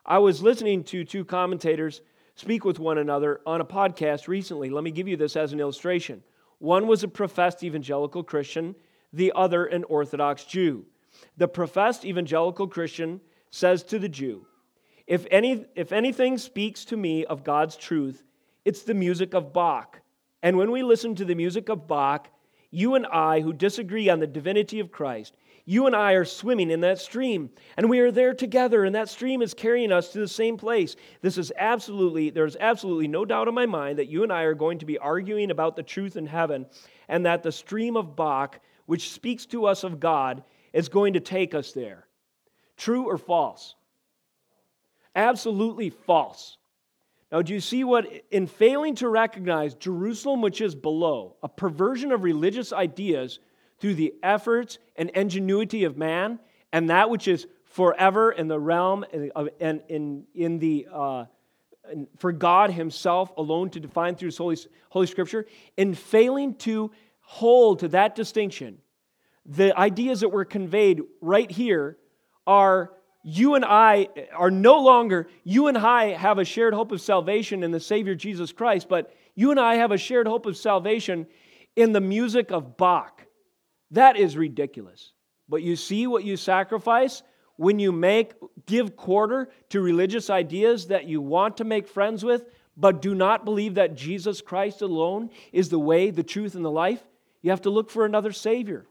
I 0.09 0.17
was 0.21 0.41
listening 0.41 0.85
to 0.85 1.05
two 1.05 1.23
commentators 1.23 2.01
speak 2.35 2.65
with 2.65 2.79
one 2.79 2.97
another 2.97 3.43
on 3.45 3.61
a 3.61 3.65
podcast 3.65 4.27
recently. 4.27 4.71
Let 4.71 4.83
me 4.83 4.91
give 4.91 5.07
you 5.07 5.19
this 5.19 5.37
as 5.37 5.53
an 5.53 5.61
illustration. 5.61 6.23
One 6.61 6.87
was 6.87 7.05
a 7.05 7.09
professed 7.09 7.63
evangelical 7.63 8.23
Christian, 8.23 8.75
the 9.13 9.33
other 9.37 9.67
an 9.67 9.85
Orthodox 9.85 10.47
Jew. 10.47 10.87
The 11.37 11.47
professed 11.47 12.07
evangelical 12.07 12.69
Christian 12.69 13.21
says 13.51 13.83
to 13.85 13.99
the 13.99 14.09
Jew, 14.09 14.47
if, 15.07 15.27
any, 15.31 15.67
if 15.75 15.93
anything 15.93 16.39
speaks 16.39 16.87
to 16.87 16.97
me 16.97 17.27
of 17.27 17.45
God's 17.45 17.77
truth, 17.77 18.25
it's 18.65 18.85
the 18.85 18.95
music 18.95 19.35
of 19.35 19.53
Bach. 19.53 20.01
And 20.43 20.57
when 20.57 20.71
we 20.71 20.83
listen 20.83 21.17
to 21.17 21.25
the 21.27 21.35
music 21.35 21.69
of 21.69 21.87
Bach, 21.87 22.31
you 22.71 22.95
and 22.95 23.05
I, 23.07 23.41
who 23.41 23.53
disagree 23.53 24.09
on 24.09 24.21
the 24.21 24.27
divinity 24.27 24.81
of 24.81 24.91
Christ, 24.91 25.37
you 25.69 25.85
and 25.85 25.95
I 25.95 26.15
are 26.15 26.25
swimming 26.25 26.71
in 26.71 26.81
that 26.81 26.99
stream, 26.99 27.51
and 27.77 27.91
we 27.91 28.01
are 28.01 28.11
there 28.11 28.33
together, 28.33 28.85
and 28.85 28.95
that 28.95 29.11
stream 29.11 29.43
is 29.43 29.53
carrying 29.53 29.93
us 29.93 30.09
to 30.13 30.19
the 30.19 30.27
same 30.27 30.57
place. 30.57 30.97
This 31.21 31.37
is 31.37 31.53
absolutely, 31.59 32.31
there's 32.31 32.57
absolutely 32.59 33.07
no 33.07 33.27
doubt 33.27 33.49
in 33.49 33.55
my 33.55 33.67
mind 33.67 33.99
that 33.99 34.09
you 34.09 34.23
and 34.23 34.33
I 34.33 34.45
are 34.45 34.55
going 34.55 34.79
to 34.79 34.87
be 34.87 34.97
arguing 34.97 35.51
about 35.51 35.77
the 35.77 35.83
truth 35.83 36.17
in 36.17 36.25
heaven, 36.25 36.65
and 37.07 37.27
that 37.27 37.43
the 37.43 37.53
stream 37.53 37.99
of 37.99 38.17
Bach, 38.17 38.61
which 38.87 39.11
speaks 39.11 39.45
to 39.47 39.67
us 39.67 39.85
of 39.85 40.01
God, 40.01 40.43
is 40.73 40.89
going 40.89 41.13
to 41.13 41.21
take 41.21 41.55
us 41.55 41.73
there. 41.73 42.07
True 42.79 43.05
or 43.05 43.19
false? 43.19 43.75
Absolutely 45.15 45.91
false. 45.91 46.57
Now, 47.31 47.43
do 47.43 47.53
you 47.53 47.61
see 47.61 47.85
what, 47.85 48.11
in 48.31 48.47
failing 48.47 48.95
to 48.95 49.09
recognize 49.11 49.75
Jerusalem, 49.75 50.41
which 50.41 50.63
is 50.63 50.75
below, 50.75 51.37
a 51.43 51.49
perversion 51.51 52.11
of 52.11 52.23
religious 52.23 52.73
ideas 52.73 53.39
through 53.79 53.95
the 53.95 54.15
efforts 54.23 54.79
and 54.97 55.11
ingenuity 55.11 55.85
of 55.85 55.97
man, 55.97 56.39
and 56.73 56.91
that 56.91 57.11
which 57.11 57.29
is 57.29 57.47
forever 57.65 58.33
in 58.33 58.49
the 58.49 58.59
realm 58.59 59.05
and 59.61 59.83
in, 59.89 60.25
in 60.35 60.59
the 60.59 60.87
uh, 60.93 61.25
for 62.17 62.33
God 62.33 62.71
Himself 62.71 63.33
alone 63.37 63.71
to 63.71 63.81
define 63.81 64.15
through 64.15 64.29
His 64.29 64.39
Holy, 64.39 64.57
Holy 64.91 65.07
Scripture, 65.07 65.47
in 65.77 65.95
failing 65.95 66.55
to 66.57 66.91
hold 67.21 67.81
to 67.81 67.89
that 67.89 68.15
distinction, 68.15 68.79
the 69.47 69.79
ideas 69.79 70.21
that 70.21 70.31
were 70.31 70.45
conveyed 70.45 71.03
right 71.21 71.51
here 71.51 71.97
are 72.47 72.93
you 73.23 73.55
and 73.55 73.65
I 73.65 74.09
are 74.35 74.51
no 74.51 74.81
longer, 74.81 75.29
you 75.45 75.67
and 75.67 75.77
I 75.77 76.13
have 76.13 76.39
a 76.39 76.45
shared 76.45 76.73
hope 76.73 76.93
of 76.93 77.01
salvation 77.01 77.63
in 77.63 77.71
the 77.71 77.81
Savior 77.81 78.15
Jesus 78.15 78.53
Christ, 78.53 78.89
but 78.89 79.15
you 79.35 79.51
and 79.51 79.61
I 79.61 79.77
have 79.77 79.93
a 79.93 79.99
shared 79.99 80.27
hope 80.27 80.47
of 80.47 80.57
salvation 80.57 81.27
in 81.77 81.93
the 81.93 82.01
music 82.01 82.51
of 82.51 82.77
Bach. 82.77 83.27
That 83.91 84.17
is 84.17 84.37
ridiculous. 84.37 85.13
But 85.49 85.63
you 85.63 85.77
see 85.77 86.07
what 86.07 86.25
you 86.25 86.37
sacrifice 86.37 87.23
when 87.57 87.79
you 87.79 87.91
make 87.91 88.35
give 88.67 88.97
quarter 88.97 89.49
to 89.71 89.81
religious 89.81 90.31
ideas 90.31 90.89
that 90.89 91.07
you 91.07 91.21
want 91.21 91.57
to 91.57 91.65
make 91.65 91.89
friends 91.89 92.25
with, 92.25 92.45
but 92.77 93.03
do 93.03 93.15
not 93.15 93.45
believe 93.45 93.75
that 93.75 93.97
Jesus 93.97 94.41
Christ 94.41 94.83
alone 94.83 95.31
is 95.53 95.69
the 95.69 95.79
way, 95.79 96.11
the 96.11 96.23
truth, 96.23 96.55
and 96.55 96.65
the 96.65 96.71
life. 96.71 97.03
You 97.43 97.51
have 97.51 97.63
to 97.63 97.71
look 97.71 97.91
for 97.91 98.05
another 98.05 98.31
Savior. 98.33 98.87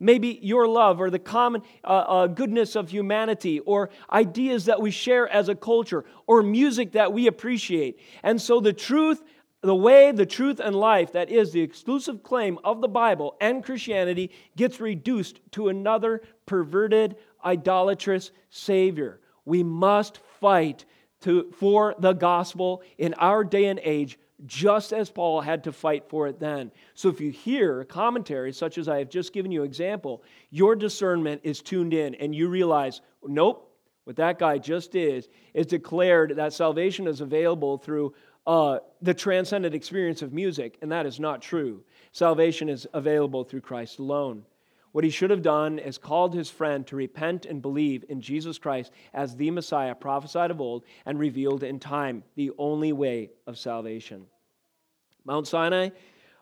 Maybe 0.00 0.38
your 0.42 0.68
love 0.68 1.00
or 1.00 1.10
the 1.10 1.18
common 1.18 1.62
uh, 1.82 1.86
uh, 1.86 2.26
goodness 2.28 2.76
of 2.76 2.88
humanity 2.88 3.58
or 3.60 3.90
ideas 4.12 4.66
that 4.66 4.80
we 4.80 4.92
share 4.92 5.28
as 5.28 5.48
a 5.48 5.56
culture 5.56 6.04
or 6.26 6.42
music 6.42 6.92
that 6.92 7.12
we 7.12 7.26
appreciate. 7.26 7.98
And 8.22 8.40
so 8.40 8.60
the 8.60 8.72
truth 8.72 9.22
the 9.62 9.74
way, 9.74 10.12
the 10.12 10.26
truth, 10.26 10.60
and 10.60 10.74
life 10.74 11.12
that 11.12 11.30
is 11.30 11.52
the 11.52 11.60
exclusive 11.60 12.22
claim 12.22 12.58
of 12.62 12.80
the 12.80 12.88
Bible 12.88 13.36
and 13.40 13.64
Christianity 13.64 14.30
gets 14.56 14.80
reduced 14.80 15.40
to 15.52 15.68
another 15.68 16.22
perverted, 16.46 17.16
idolatrous 17.44 18.30
Savior. 18.50 19.20
We 19.44 19.62
must 19.62 20.18
fight 20.40 20.84
to, 21.22 21.50
for 21.52 21.96
the 21.98 22.12
gospel 22.12 22.82
in 22.98 23.14
our 23.14 23.42
day 23.42 23.66
and 23.66 23.80
age, 23.82 24.18
just 24.46 24.92
as 24.92 25.10
Paul 25.10 25.40
had 25.40 25.64
to 25.64 25.72
fight 25.72 26.08
for 26.08 26.28
it 26.28 26.38
then. 26.38 26.70
So 26.94 27.08
if 27.08 27.20
you 27.20 27.30
hear 27.30 27.84
commentary 27.84 28.52
such 28.52 28.78
as 28.78 28.88
I 28.88 28.98
have 28.98 29.10
just 29.10 29.32
given 29.32 29.50
you 29.50 29.64
example, 29.64 30.22
your 30.50 30.76
discernment 30.76 31.40
is 31.42 31.60
tuned 31.60 31.92
in 31.92 32.14
and 32.14 32.32
you 32.32 32.48
realize, 32.48 33.00
nope, 33.26 33.64
what 34.04 34.16
that 34.16 34.38
guy 34.38 34.58
just 34.58 34.94
is, 34.94 35.28
is 35.52 35.66
declared 35.66 36.36
that 36.36 36.52
salvation 36.52 37.08
is 37.08 37.20
available 37.20 37.78
through 37.78 38.14
uh, 38.48 38.78
the 39.02 39.12
transcendent 39.12 39.74
experience 39.74 40.22
of 40.22 40.32
music, 40.32 40.78
and 40.80 40.90
that 40.90 41.04
is 41.04 41.20
not 41.20 41.42
true. 41.42 41.84
Salvation 42.12 42.70
is 42.70 42.86
available 42.94 43.44
through 43.44 43.60
Christ 43.60 43.98
alone. 43.98 44.42
What 44.92 45.04
he 45.04 45.10
should 45.10 45.28
have 45.28 45.42
done 45.42 45.78
is 45.78 45.98
called 45.98 46.34
his 46.34 46.48
friend 46.48 46.86
to 46.86 46.96
repent 46.96 47.44
and 47.44 47.60
believe 47.60 48.06
in 48.08 48.22
Jesus 48.22 48.56
Christ 48.56 48.90
as 49.12 49.36
the 49.36 49.50
Messiah 49.50 49.94
prophesied 49.94 50.50
of 50.50 50.62
old 50.62 50.84
and 51.04 51.18
revealed 51.18 51.62
in 51.62 51.78
time, 51.78 52.24
the 52.36 52.50
only 52.56 52.90
way 52.90 53.30
of 53.46 53.58
salvation. 53.58 54.24
Mount 55.26 55.46
Sinai 55.46 55.90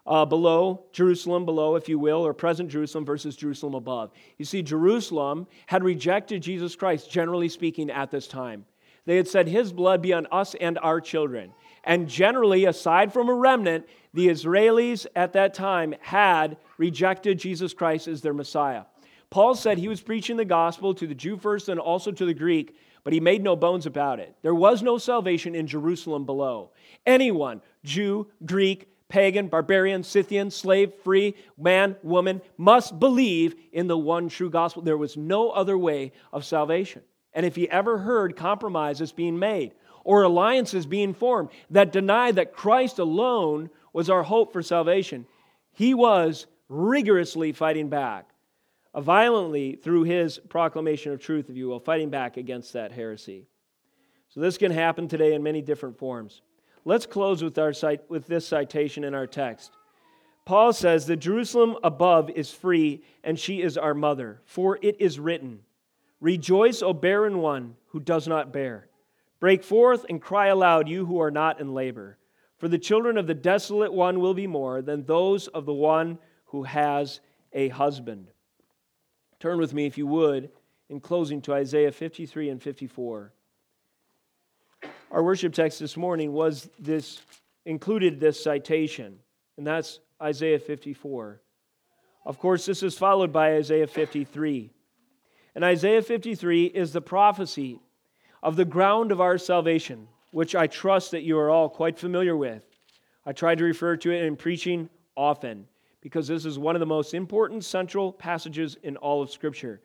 uh, 0.06 0.24
below, 0.24 0.84
Jerusalem 0.92 1.44
below, 1.44 1.74
if 1.74 1.88
you 1.88 1.98
will, 1.98 2.24
or 2.24 2.32
present 2.32 2.70
Jerusalem 2.70 3.04
versus 3.04 3.34
Jerusalem 3.34 3.74
above. 3.74 4.12
You 4.38 4.44
see, 4.44 4.62
Jerusalem 4.62 5.48
had 5.66 5.82
rejected 5.82 6.40
Jesus 6.40 6.76
Christ, 6.76 7.10
generally 7.10 7.48
speaking, 7.48 7.90
at 7.90 8.12
this 8.12 8.28
time. 8.28 8.64
They 9.06 9.16
had 9.16 9.28
said, 9.28 9.48
His 9.48 9.72
blood 9.72 10.02
be 10.02 10.12
on 10.12 10.26
us 10.30 10.54
and 10.54 10.78
our 10.78 11.00
children. 11.00 11.52
And 11.86 12.08
generally, 12.08 12.64
aside 12.64 13.12
from 13.12 13.28
a 13.28 13.34
remnant, 13.34 13.86
the 14.12 14.26
Israelis 14.26 15.06
at 15.14 15.32
that 15.34 15.54
time 15.54 15.94
had 16.00 16.56
rejected 16.78 17.38
Jesus 17.38 17.72
Christ 17.72 18.08
as 18.08 18.20
their 18.20 18.34
Messiah. 18.34 18.82
Paul 19.30 19.54
said 19.54 19.78
he 19.78 19.88
was 19.88 20.00
preaching 20.00 20.36
the 20.36 20.44
gospel 20.44 20.94
to 20.94 21.06
the 21.06 21.14
Jew 21.14 21.36
first 21.36 21.68
and 21.68 21.78
also 21.78 22.10
to 22.10 22.26
the 22.26 22.34
Greek, 22.34 22.76
but 23.04 23.12
he 23.12 23.20
made 23.20 23.42
no 23.42 23.54
bones 23.54 23.86
about 23.86 24.18
it. 24.18 24.34
There 24.42 24.54
was 24.54 24.82
no 24.82 24.98
salvation 24.98 25.54
in 25.54 25.66
Jerusalem 25.66 26.26
below. 26.26 26.70
Anyone, 27.06 27.62
Jew, 27.84 28.26
Greek, 28.44 28.88
pagan, 29.08 29.46
barbarian, 29.46 30.02
Scythian, 30.02 30.50
slave, 30.50 30.92
free, 31.04 31.34
man, 31.56 31.96
woman, 32.02 32.42
must 32.56 32.98
believe 32.98 33.54
in 33.72 33.86
the 33.86 33.98
one 33.98 34.28
true 34.28 34.50
gospel. 34.50 34.82
There 34.82 34.96
was 34.96 35.16
no 35.16 35.50
other 35.50 35.78
way 35.78 36.12
of 36.32 36.44
salvation. 36.44 37.02
And 37.32 37.44
if 37.46 37.54
he 37.54 37.70
ever 37.70 37.98
heard 37.98 38.34
compromises 38.34 39.12
being 39.12 39.38
made, 39.38 39.74
or 40.06 40.22
alliances 40.22 40.86
being 40.86 41.12
formed 41.12 41.48
that 41.68 41.90
deny 41.90 42.30
that 42.30 42.52
Christ 42.52 43.00
alone 43.00 43.68
was 43.92 44.08
our 44.08 44.22
hope 44.22 44.52
for 44.52 44.62
salvation. 44.62 45.26
He 45.72 45.94
was 45.94 46.46
rigorously 46.68 47.50
fighting 47.50 47.88
back, 47.88 48.30
uh, 48.94 49.00
violently 49.00 49.74
through 49.74 50.04
his 50.04 50.38
proclamation 50.38 51.10
of 51.10 51.20
truth, 51.20 51.50
if 51.50 51.56
you 51.56 51.66
will, 51.66 51.80
fighting 51.80 52.08
back 52.08 52.36
against 52.36 52.72
that 52.74 52.92
heresy. 52.92 53.48
So 54.28 54.38
this 54.40 54.56
can 54.56 54.70
happen 54.70 55.08
today 55.08 55.34
in 55.34 55.42
many 55.42 55.60
different 55.60 55.98
forms. 55.98 56.40
Let's 56.84 57.04
close 57.04 57.42
with, 57.42 57.58
our, 57.58 57.72
with 58.08 58.28
this 58.28 58.46
citation 58.46 59.02
in 59.02 59.12
our 59.12 59.26
text. 59.26 59.72
Paul 60.44 60.72
says 60.72 61.06
that 61.06 61.16
Jerusalem 61.16 61.78
above 61.82 62.30
is 62.30 62.52
free, 62.52 63.02
and 63.24 63.36
she 63.36 63.60
is 63.60 63.76
our 63.76 63.94
mother. 63.94 64.40
For 64.44 64.78
it 64.80 65.00
is 65.00 65.18
written, 65.18 65.62
Rejoice, 66.20 66.80
O 66.80 66.92
barren 66.92 67.38
one 67.38 67.74
who 67.88 67.98
does 67.98 68.28
not 68.28 68.52
bear. 68.52 68.86
Break 69.38 69.62
forth 69.62 70.06
and 70.08 70.20
cry 70.20 70.46
aloud, 70.46 70.88
you 70.88 71.04
who 71.06 71.20
are 71.20 71.30
not 71.30 71.60
in 71.60 71.74
labor. 71.74 72.18
For 72.58 72.68
the 72.68 72.78
children 72.78 73.18
of 73.18 73.26
the 73.26 73.34
desolate 73.34 73.92
one 73.92 74.20
will 74.20 74.34
be 74.34 74.46
more 74.46 74.80
than 74.80 75.04
those 75.04 75.46
of 75.48 75.66
the 75.66 75.74
one 75.74 76.18
who 76.46 76.62
has 76.62 77.20
a 77.52 77.68
husband. 77.68 78.28
Turn 79.38 79.58
with 79.58 79.74
me, 79.74 79.86
if 79.86 79.98
you 79.98 80.06
would, 80.06 80.50
in 80.88 81.00
closing 81.00 81.42
to 81.42 81.52
Isaiah 81.52 81.92
53 81.92 82.48
and 82.48 82.62
54. 82.62 83.32
Our 85.10 85.22
worship 85.22 85.52
text 85.52 85.80
this 85.80 85.96
morning 85.96 86.32
was 86.32 86.70
this 86.78 87.20
included 87.64 88.20
this 88.20 88.42
citation, 88.42 89.18
and 89.58 89.66
that's 89.66 90.00
Isaiah 90.22 90.58
54. 90.58 91.40
Of 92.24 92.38
course, 92.38 92.64
this 92.64 92.82
is 92.82 92.96
followed 92.96 93.32
by 93.32 93.54
Isaiah 93.54 93.86
53. 93.86 94.70
And 95.54 95.64
Isaiah 95.64 96.02
53 96.02 96.66
is 96.66 96.92
the 96.92 97.00
prophecy 97.00 97.78
of 98.46 98.54
the 98.54 98.64
ground 98.64 99.10
of 99.10 99.20
our 99.20 99.38
salvation, 99.38 100.06
which 100.30 100.54
I 100.54 100.68
trust 100.68 101.10
that 101.10 101.24
you 101.24 101.36
are 101.36 101.50
all 101.50 101.68
quite 101.68 101.98
familiar 101.98 102.36
with. 102.36 102.62
I 103.26 103.32
try 103.32 103.56
to 103.56 103.64
refer 103.64 103.96
to 103.96 104.12
it 104.12 104.22
in 104.22 104.36
preaching 104.36 104.88
often 105.16 105.66
because 106.00 106.28
this 106.28 106.44
is 106.44 106.56
one 106.56 106.76
of 106.76 106.80
the 106.80 106.86
most 106.86 107.12
important 107.12 107.64
central 107.64 108.12
passages 108.12 108.76
in 108.84 108.96
all 108.98 109.20
of 109.20 109.32
Scripture. 109.32 109.80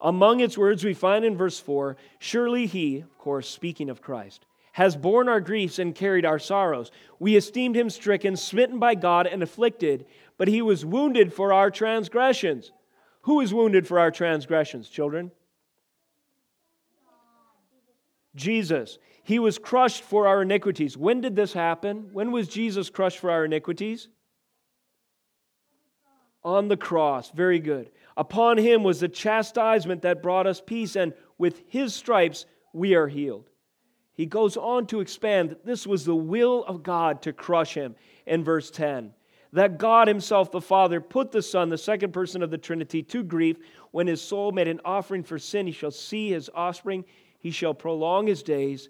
Among 0.00 0.38
its 0.38 0.56
words, 0.56 0.84
we 0.84 0.94
find 0.94 1.24
in 1.24 1.36
verse 1.36 1.58
4 1.58 1.96
Surely 2.20 2.66
he, 2.66 3.00
of 3.00 3.18
course, 3.18 3.48
speaking 3.48 3.90
of 3.90 4.00
Christ, 4.00 4.46
has 4.74 4.94
borne 4.94 5.28
our 5.28 5.40
griefs 5.40 5.80
and 5.80 5.92
carried 5.92 6.24
our 6.24 6.38
sorrows. 6.38 6.92
We 7.18 7.34
esteemed 7.34 7.76
him 7.76 7.90
stricken, 7.90 8.36
smitten 8.36 8.78
by 8.78 8.94
God, 8.94 9.26
and 9.26 9.42
afflicted, 9.42 10.06
but 10.38 10.46
he 10.46 10.62
was 10.62 10.84
wounded 10.84 11.32
for 11.32 11.52
our 11.52 11.68
transgressions. 11.68 12.70
Who 13.22 13.40
is 13.40 13.52
wounded 13.52 13.88
for 13.88 13.98
our 13.98 14.12
transgressions, 14.12 14.88
children? 14.88 15.32
Jesus. 18.34 18.98
He 19.22 19.38
was 19.38 19.58
crushed 19.58 20.02
for 20.02 20.26
our 20.26 20.42
iniquities. 20.42 20.96
When 20.96 21.20
did 21.20 21.36
this 21.36 21.52
happen? 21.52 22.10
When 22.12 22.32
was 22.32 22.48
Jesus 22.48 22.90
crushed 22.90 23.18
for 23.18 23.30
our 23.30 23.44
iniquities? 23.44 24.08
On 26.42 26.68
the 26.68 26.76
cross. 26.76 27.30
Very 27.30 27.58
good. 27.58 27.90
Upon 28.16 28.58
him 28.58 28.82
was 28.82 29.00
the 29.00 29.08
chastisement 29.08 30.02
that 30.02 30.22
brought 30.22 30.46
us 30.46 30.60
peace, 30.60 30.94
and 30.94 31.14
with 31.38 31.62
his 31.68 31.94
stripes 31.94 32.46
we 32.72 32.94
are 32.94 33.08
healed. 33.08 33.48
He 34.12 34.26
goes 34.26 34.56
on 34.56 34.86
to 34.88 35.00
expand 35.00 35.50
that 35.50 35.66
this 35.66 35.86
was 35.86 36.04
the 36.04 36.14
will 36.14 36.64
of 36.64 36.82
God 36.82 37.22
to 37.22 37.32
crush 37.32 37.74
him 37.74 37.96
in 38.26 38.44
verse 38.44 38.70
10. 38.70 39.12
That 39.54 39.78
God 39.78 40.08
Himself, 40.08 40.50
the 40.50 40.60
Father, 40.60 41.00
put 41.00 41.30
the 41.30 41.40
Son, 41.40 41.68
the 41.68 41.78
second 41.78 42.12
person 42.12 42.42
of 42.42 42.50
the 42.50 42.58
Trinity, 42.58 43.04
to 43.04 43.22
grief 43.22 43.56
when 43.92 44.08
His 44.08 44.20
soul 44.20 44.50
made 44.50 44.66
an 44.66 44.80
offering 44.84 45.22
for 45.22 45.38
sin. 45.38 45.66
He 45.66 45.72
shall 45.72 45.92
see 45.92 46.30
His 46.30 46.50
offspring, 46.52 47.04
He 47.44 47.50
shall 47.50 47.74
prolong 47.74 48.26
His 48.26 48.42
days. 48.42 48.88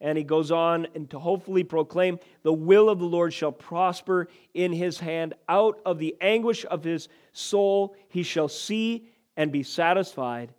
And 0.00 0.16
he 0.16 0.24
goes 0.24 0.50
on 0.50 0.86
and 0.94 1.10
to 1.10 1.18
hopefully 1.18 1.64
proclaim 1.64 2.20
the 2.42 2.52
will 2.52 2.88
of 2.88 3.00
the 3.00 3.04
Lord 3.04 3.34
shall 3.34 3.52
prosper 3.52 4.28
in 4.54 4.72
his 4.72 4.98
hand. 4.98 5.34
Out 5.46 5.78
of 5.84 5.98
the 5.98 6.16
anguish 6.22 6.64
of 6.70 6.84
his 6.84 7.08
soul, 7.34 7.94
he 8.08 8.22
shall 8.22 8.48
see 8.48 9.10
and 9.36 9.52
be 9.52 9.62
satisfied. 9.62 10.54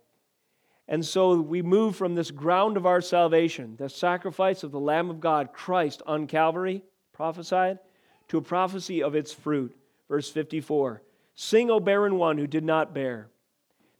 And 0.86 1.04
so 1.04 1.40
we 1.40 1.60
move 1.60 1.96
from 1.96 2.14
this 2.14 2.30
ground 2.30 2.76
of 2.76 2.86
our 2.86 3.00
salvation, 3.00 3.74
the 3.78 3.88
sacrifice 3.88 4.62
of 4.62 4.70
the 4.70 4.78
Lamb 4.78 5.10
of 5.10 5.18
God, 5.18 5.52
Christ 5.52 6.02
on 6.06 6.28
Calvary, 6.28 6.84
prophesied, 7.12 7.80
to 8.28 8.38
a 8.38 8.42
prophecy 8.42 9.02
of 9.02 9.16
its 9.16 9.32
fruit. 9.32 9.76
Verse 10.08 10.30
54 10.30 11.02
Sing, 11.34 11.68
O 11.68 11.80
barren 11.80 12.16
one 12.16 12.38
who 12.38 12.46
did 12.46 12.62
not 12.62 12.94
bear. 12.94 13.31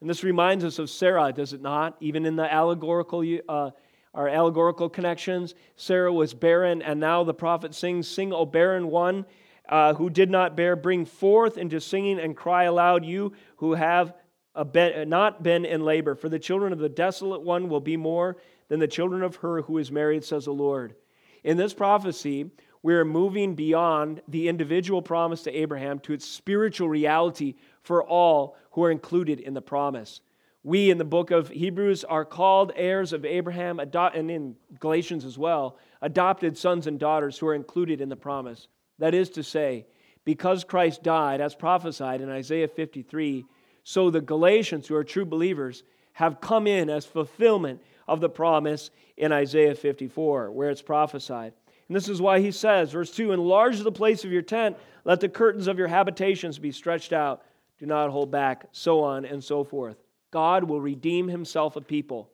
And 0.02 0.10
this 0.10 0.24
reminds 0.24 0.64
us 0.64 0.80
of 0.80 0.90
Sarah, 0.90 1.32
does 1.32 1.52
it 1.52 1.62
not? 1.62 1.96
Even 2.00 2.26
in 2.26 2.34
the 2.34 2.52
allegorical, 2.52 3.24
uh, 3.48 3.70
our 4.12 4.28
allegorical 4.28 4.88
connections, 4.88 5.54
Sarah 5.76 6.12
was 6.12 6.34
barren, 6.34 6.82
and 6.82 6.98
now 6.98 7.22
the 7.22 7.32
prophet 7.32 7.72
sings, 7.72 8.08
Sing, 8.08 8.32
O 8.32 8.44
barren 8.44 8.88
one 8.88 9.24
uh, 9.68 9.94
who 9.94 10.10
did 10.10 10.28
not 10.28 10.56
bear, 10.56 10.74
bring 10.74 11.04
forth 11.04 11.56
into 11.56 11.80
singing 11.80 12.18
and 12.18 12.36
cry 12.36 12.64
aloud, 12.64 13.04
you 13.04 13.32
who 13.58 13.74
have 13.74 14.12
not 14.56 15.44
been 15.44 15.64
in 15.64 15.84
labor. 15.84 16.16
For 16.16 16.28
the 16.28 16.40
children 16.40 16.72
of 16.72 16.80
the 16.80 16.88
desolate 16.88 17.42
one 17.42 17.68
will 17.68 17.78
be 17.78 17.96
more 17.96 18.38
than 18.66 18.80
the 18.80 18.88
children 18.88 19.22
of 19.22 19.36
her 19.36 19.62
who 19.62 19.78
is 19.78 19.92
married, 19.92 20.24
says 20.24 20.46
the 20.46 20.52
Lord. 20.52 20.96
In 21.44 21.56
this 21.56 21.74
prophecy, 21.74 22.50
we 22.82 22.94
are 22.94 23.04
moving 23.04 23.54
beyond 23.54 24.20
the 24.26 24.48
individual 24.48 25.00
promise 25.00 25.44
to 25.44 25.56
Abraham 25.56 26.00
to 26.00 26.12
its 26.12 26.26
spiritual 26.26 26.88
reality 26.88 27.54
for 27.82 28.02
all 28.02 28.56
who 28.72 28.84
are 28.84 28.90
included 28.90 29.40
in 29.40 29.54
the 29.54 29.62
promise. 29.62 30.20
We 30.64 30.90
in 30.90 30.98
the 30.98 31.04
book 31.04 31.30
of 31.30 31.48
Hebrews 31.48 32.04
are 32.04 32.24
called 32.24 32.72
heirs 32.76 33.12
of 33.12 33.24
Abraham, 33.24 33.80
and 33.80 34.30
in 34.30 34.56
Galatians 34.78 35.24
as 35.24 35.36
well, 35.36 35.76
adopted 36.00 36.56
sons 36.56 36.86
and 36.86 36.98
daughters 36.98 37.36
who 37.36 37.48
are 37.48 37.54
included 37.54 38.00
in 38.00 38.08
the 38.08 38.16
promise. 38.16 38.68
That 38.98 39.14
is 39.14 39.30
to 39.30 39.42
say, 39.42 39.86
because 40.24 40.62
Christ 40.62 41.02
died, 41.02 41.40
as 41.40 41.56
prophesied 41.56 42.20
in 42.20 42.30
Isaiah 42.30 42.68
53, 42.68 43.44
so 43.82 44.10
the 44.10 44.20
Galatians, 44.20 44.86
who 44.86 44.94
are 44.94 45.02
true 45.02 45.24
believers, 45.24 45.82
have 46.12 46.40
come 46.40 46.68
in 46.68 46.88
as 46.88 47.04
fulfillment 47.04 47.82
of 48.06 48.20
the 48.20 48.28
promise 48.28 48.90
in 49.16 49.32
Isaiah 49.32 49.74
54, 49.74 50.52
where 50.52 50.70
it's 50.70 50.82
prophesied. 50.82 51.54
And 51.88 51.96
this 51.96 52.08
is 52.08 52.22
why 52.22 52.40
he 52.40 52.52
says, 52.52 52.92
verse 52.92 53.10
2 53.10 53.32
Enlarge 53.32 53.80
the 53.80 53.90
place 53.90 54.24
of 54.24 54.32
your 54.32 54.42
tent, 54.42 54.76
let 55.04 55.20
the 55.20 55.28
curtains 55.28 55.66
of 55.66 55.78
your 55.78 55.88
habitations 55.88 56.58
be 56.58 56.70
stretched 56.70 57.12
out, 57.12 57.42
do 57.82 57.86
not 57.88 58.10
hold 58.10 58.30
back, 58.30 58.66
so 58.70 59.02
on 59.02 59.24
and 59.24 59.42
so 59.42 59.64
forth. 59.64 59.96
God 60.30 60.62
will 60.62 60.80
redeem 60.80 61.26
himself 61.26 61.74
a 61.74 61.80
people. 61.80 62.30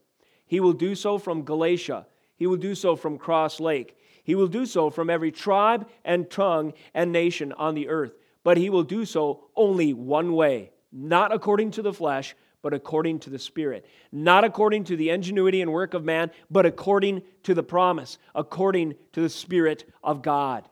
He 0.47 0.61
will 0.61 0.75
do 0.75 0.95
so 0.95 1.17
from 1.17 1.43
Galatia, 1.43 2.07
he 2.37 2.47
will 2.47 2.59
do 2.59 2.75
so 2.75 2.97
from 2.97 3.17
Cross 3.17 3.59
Lake, 3.59 3.97
he 4.25 4.35
will 4.35 4.47
do 4.47 4.67
so 4.67 4.91
from 4.91 5.09
every 5.09 5.33
tribe 5.33 5.89
and 6.05 6.31
tongue 6.31 6.75
and 6.93 7.13
nation 7.13 7.55
on 7.55 7.75
the 7.75 7.89
earth. 7.89 8.13
But 8.45 8.59
he 8.59 8.69
will 8.69 8.83
do 8.83 9.07
so 9.07 9.45
only 9.57 9.95
one 9.95 10.35
way 10.35 10.71
not 10.93 11.33
according 11.33 11.71
to 11.73 11.83
the 11.83 11.95
flesh, 11.95 12.37
but 12.61 12.75
according 12.75 13.21
to 13.21 13.31
the 13.31 13.39
Spirit. 13.39 13.87
Not 14.13 14.45
according 14.45 14.85
to 14.85 14.97
the 14.97 15.09
ingenuity 15.09 15.63
and 15.63 15.73
work 15.73 15.95
of 15.95 16.05
man, 16.05 16.31
but 16.51 16.67
according 16.67 17.23
to 17.45 17.55
the 17.55 17.63
promise, 17.63 18.19
according 18.35 18.97
to 19.13 19.23
the 19.23 19.31
Spirit 19.31 19.91
of 20.03 20.21
God. 20.21 20.69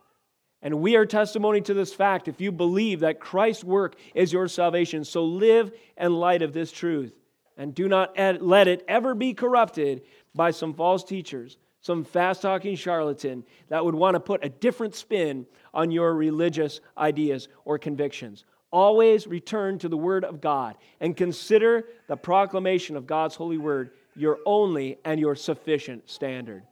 And 0.66 0.80
we 0.80 0.96
are 0.96 1.06
testimony 1.06 1.60
to 1.60 1.74
this 1.74 1.94
fact 1.94 2.26
if 2.26 2.40
you 2.40 2.50
believe 2.50 2.98
that 2.98 3.20
Christ's 3.20 3.62
work 3.62 3.94
is 4.16 4.32
your 4.32 4.48
salvation. 4.48 5.04
So 5.04 5.24
live 5.24 5.70
in 5.96 6.12
light 6.12 6.42
of 6.42 6.52
this 6.52 6.72
truth. 6.72 7.14
And 7.56 7.72
do 7.72 7.86
not 7.86 8.18
let 8.18 8.66
it 8.66 8.84
ever 8.88 9.14
be 9.14 9.32
corrupted 9.32 10.02
by 10.34 10.50
some 10.50 10.74
false 10.74 11.04
teachers, 11.04 11.56
some 11.82 12.02
fast 12.02 12.42
talking 12.42 12.74
charlatan 12.74 13.44
that 13.68 13.84
would 13.84 13.94
want 13.94 14.16
to 14.16 14.20
put 14.20 14.44
a 14.44 14.48
different 14.48 14.96
spin 14.96 15.46
on 15.72 15.92
your 15.92 16.14
religious 16.14 16.80
ideas 16.98 17.46
or 17.64 17.78
convictions. 17.78 18.44
Always 18.72 19.28
return 19.28 19.78
to 19.78 19.88
the 19.88 19.96
Word 19.96 20.24
of 20.24 20.40
God 20.40 20.74
and 21.00 21.16
consider 21.16 21.84
the 22.08 22.16
proclamation 22.16 22.96
of 22.96 23.06
God's 23.06 23.36
holy 23.36 23.58
Word 23.58 23.92
your 24.16 24.40
only 24.44 24.98
and 25.04 25.20
your 25.20 25.36
sufficient 25.36 26.10
standard. 26.10 26.64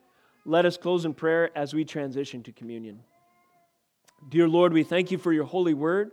Let 0.44 0.66
us 0.66 0.76
close 0.76 1.04
in 1.04 1.14
prayer 1.14 1.56
as 1.56 1.74
we 1.74 1.84
transition 1.84 2.42
to 2.42 2.50
communion. 2.50 2.98
Dear 4.28 4.48
Lord, 4.48 4.72
we 4.72 4.84
thank 4.84 5.10
you 5.10 5.18
for 5.18 5.32
your 5.32 5.44
holy 5.44 5.74
Word. 5.74 6.10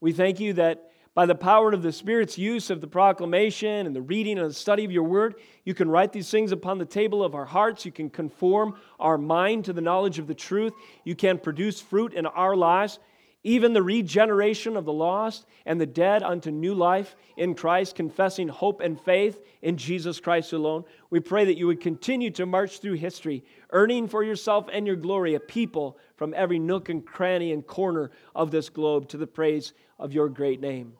We 0.00 0.12
thank 0.12 0.40
you 0.40 0.52
that 0.54 0.90
by 1.14 1.24
the 1.24 1.34
power 1.34 1.72
of 1.72 1.82
the 1.82 1.90
Spirit's 1.90 2.36
use 2.36 2.68
of 2.68 2.82
the 2.82 2.86
proclamation 2.86 3.86
and 3.86 3.96
the 3.96 4.02
reading 4.02 4.38
and 4.38 4.50
the 4.50 4.54
study 4.54 4.84
of 4.84 4.92
your 4.92 5.04
word, 5.04 5.36
you 5.64 5.72
can 5.72 5.88
write 5.88 6.12
these 6.12 6.30
things 6.30 6.52
upon 6.52 6.76
the 6.76 6.84
table 6.84 7.24
of 7.24 7.34
our 7.34 7.46
hearts. 7.46 7.86
You 7.86 7.92
can 7.92 8.10
conform 8.10 8.76
our 9.00 9.16
mind 9.16 9.64
to 9.64 9.72
the 9.72 9.80
knowledge 9.80 10.18
of 10.18 10.26
the 10.26 10.34
truth. 10.34 10.74
You 11.04 11.16
can 11.16 11.38
produce 11.38 11.80
fruit 11.80 12.12
in 12.12 12.26
our 12.26 12.54
lives 12.54 12.98
even 13.46 13.72
the 13.72 13.82
regeneration 13.82 14.76
of 14.76 14.84
the 14.84 14.92
lost 14.92 15.46
and 15.66 15.80
the 15.80 15.86
dead 15.86 16.24
unto 16.24 16.50
new 16.50 16.74
life 16.74 17.14
in 17.36 17.54
Christ, 17.54 17.94
confessing 17.94 18.48
hope 18.48 18.80
and 18.80 19.00
faith 19.00 19.40
in 19.62 19.76
Jesus 19.76 20.18
Christ 20.18 20.52
alone. 20.52 20.82
We 21.10 21.20
pray 21.20 21.44
that 21.44 21.56
you 21.56 21.68
would 21.68 21.80
continue 21.80 22.32
to 22.32 22.44
march 22.44 22.80
through 22.80 22.94
history, 22.94 23.44
earning 23.70 24.08
for 24.08 24.24
yourself 24.24 24.66
and 24.72 24.84
your 24.84 24.96
glory 24.96 25.36
a 25.36 25.40
people 25.40 25.96
from 26.16 26.34
every 26.34 26.58
nook 26.58 26.88
and 26.88 27.06
cranny 27.06 27.52
and 27.52 27.64
corner 27.64 28.10
of 28.34 28.50
this 28.50 28.68
globe 28.68 29.08
to 29.10 29.16
the 29.16 29.28
praise 29.28 29.74
of 30.00 30.12
your 30.12 30.28
great 30.28 30.60
name. 30.60 30.94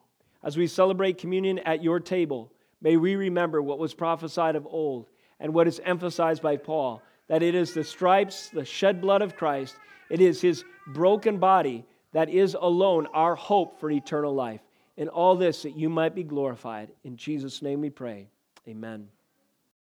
As 0.44 0.56
we 0.56 0.68
celebrate 0.68 1.18
communion 1.18 1.58
at 1.58 1.82
your 1.82 1.98
table, 1.98 2.52
may 2.80 2.96
we 2.96 3.16
remember 3.16 3.60
what 3.60 3.80
was 3.80 3.92
prophesied 3.92 4.54
of 4.54 4.68
old 4.68 5.08
and 5.40 5.52
what 5.52 5.66
is 5.66 5.80
emphasized 5.84 6.42
by 6.42 6.58
Paul 6.58 7.02
that 7.26 7.42
it 7.42 7.56
is 7.56 7.74
the 7.74 7.82
stripes, 7.82 8.50
the 8.50 8.64
shed 8.64 9.00
blood 9.00 9.20
of 9.20 9.34
Christ, 9.34 9.74
it 10.08 10.20
is 10.20 10.40
his 10.40 10.64
broken 10.86 11.38
body 11.38 11.84
that 12.16 12.30
is 12.30 12.56
alone 12.58 13.06
our 13.12 13.34
hope 13.34 13.78
for 13.78 13.90
eternal 13.90 14.34
life. 14.34 14.62
In 14.96 15.08
all 15.10 15.36
this, 15.36 15.64
that 15.64 15.76
you 15.76 15.90
might 15.90 16.14
be 16.14 16.22
glorified. 16.22 16.88
In 17.04 17.14
Jesus' 17.18 17.60
name 17.60 17.82
we 17.82 17.90
pray. 17.90 18.30
Amen. 18.66 19.08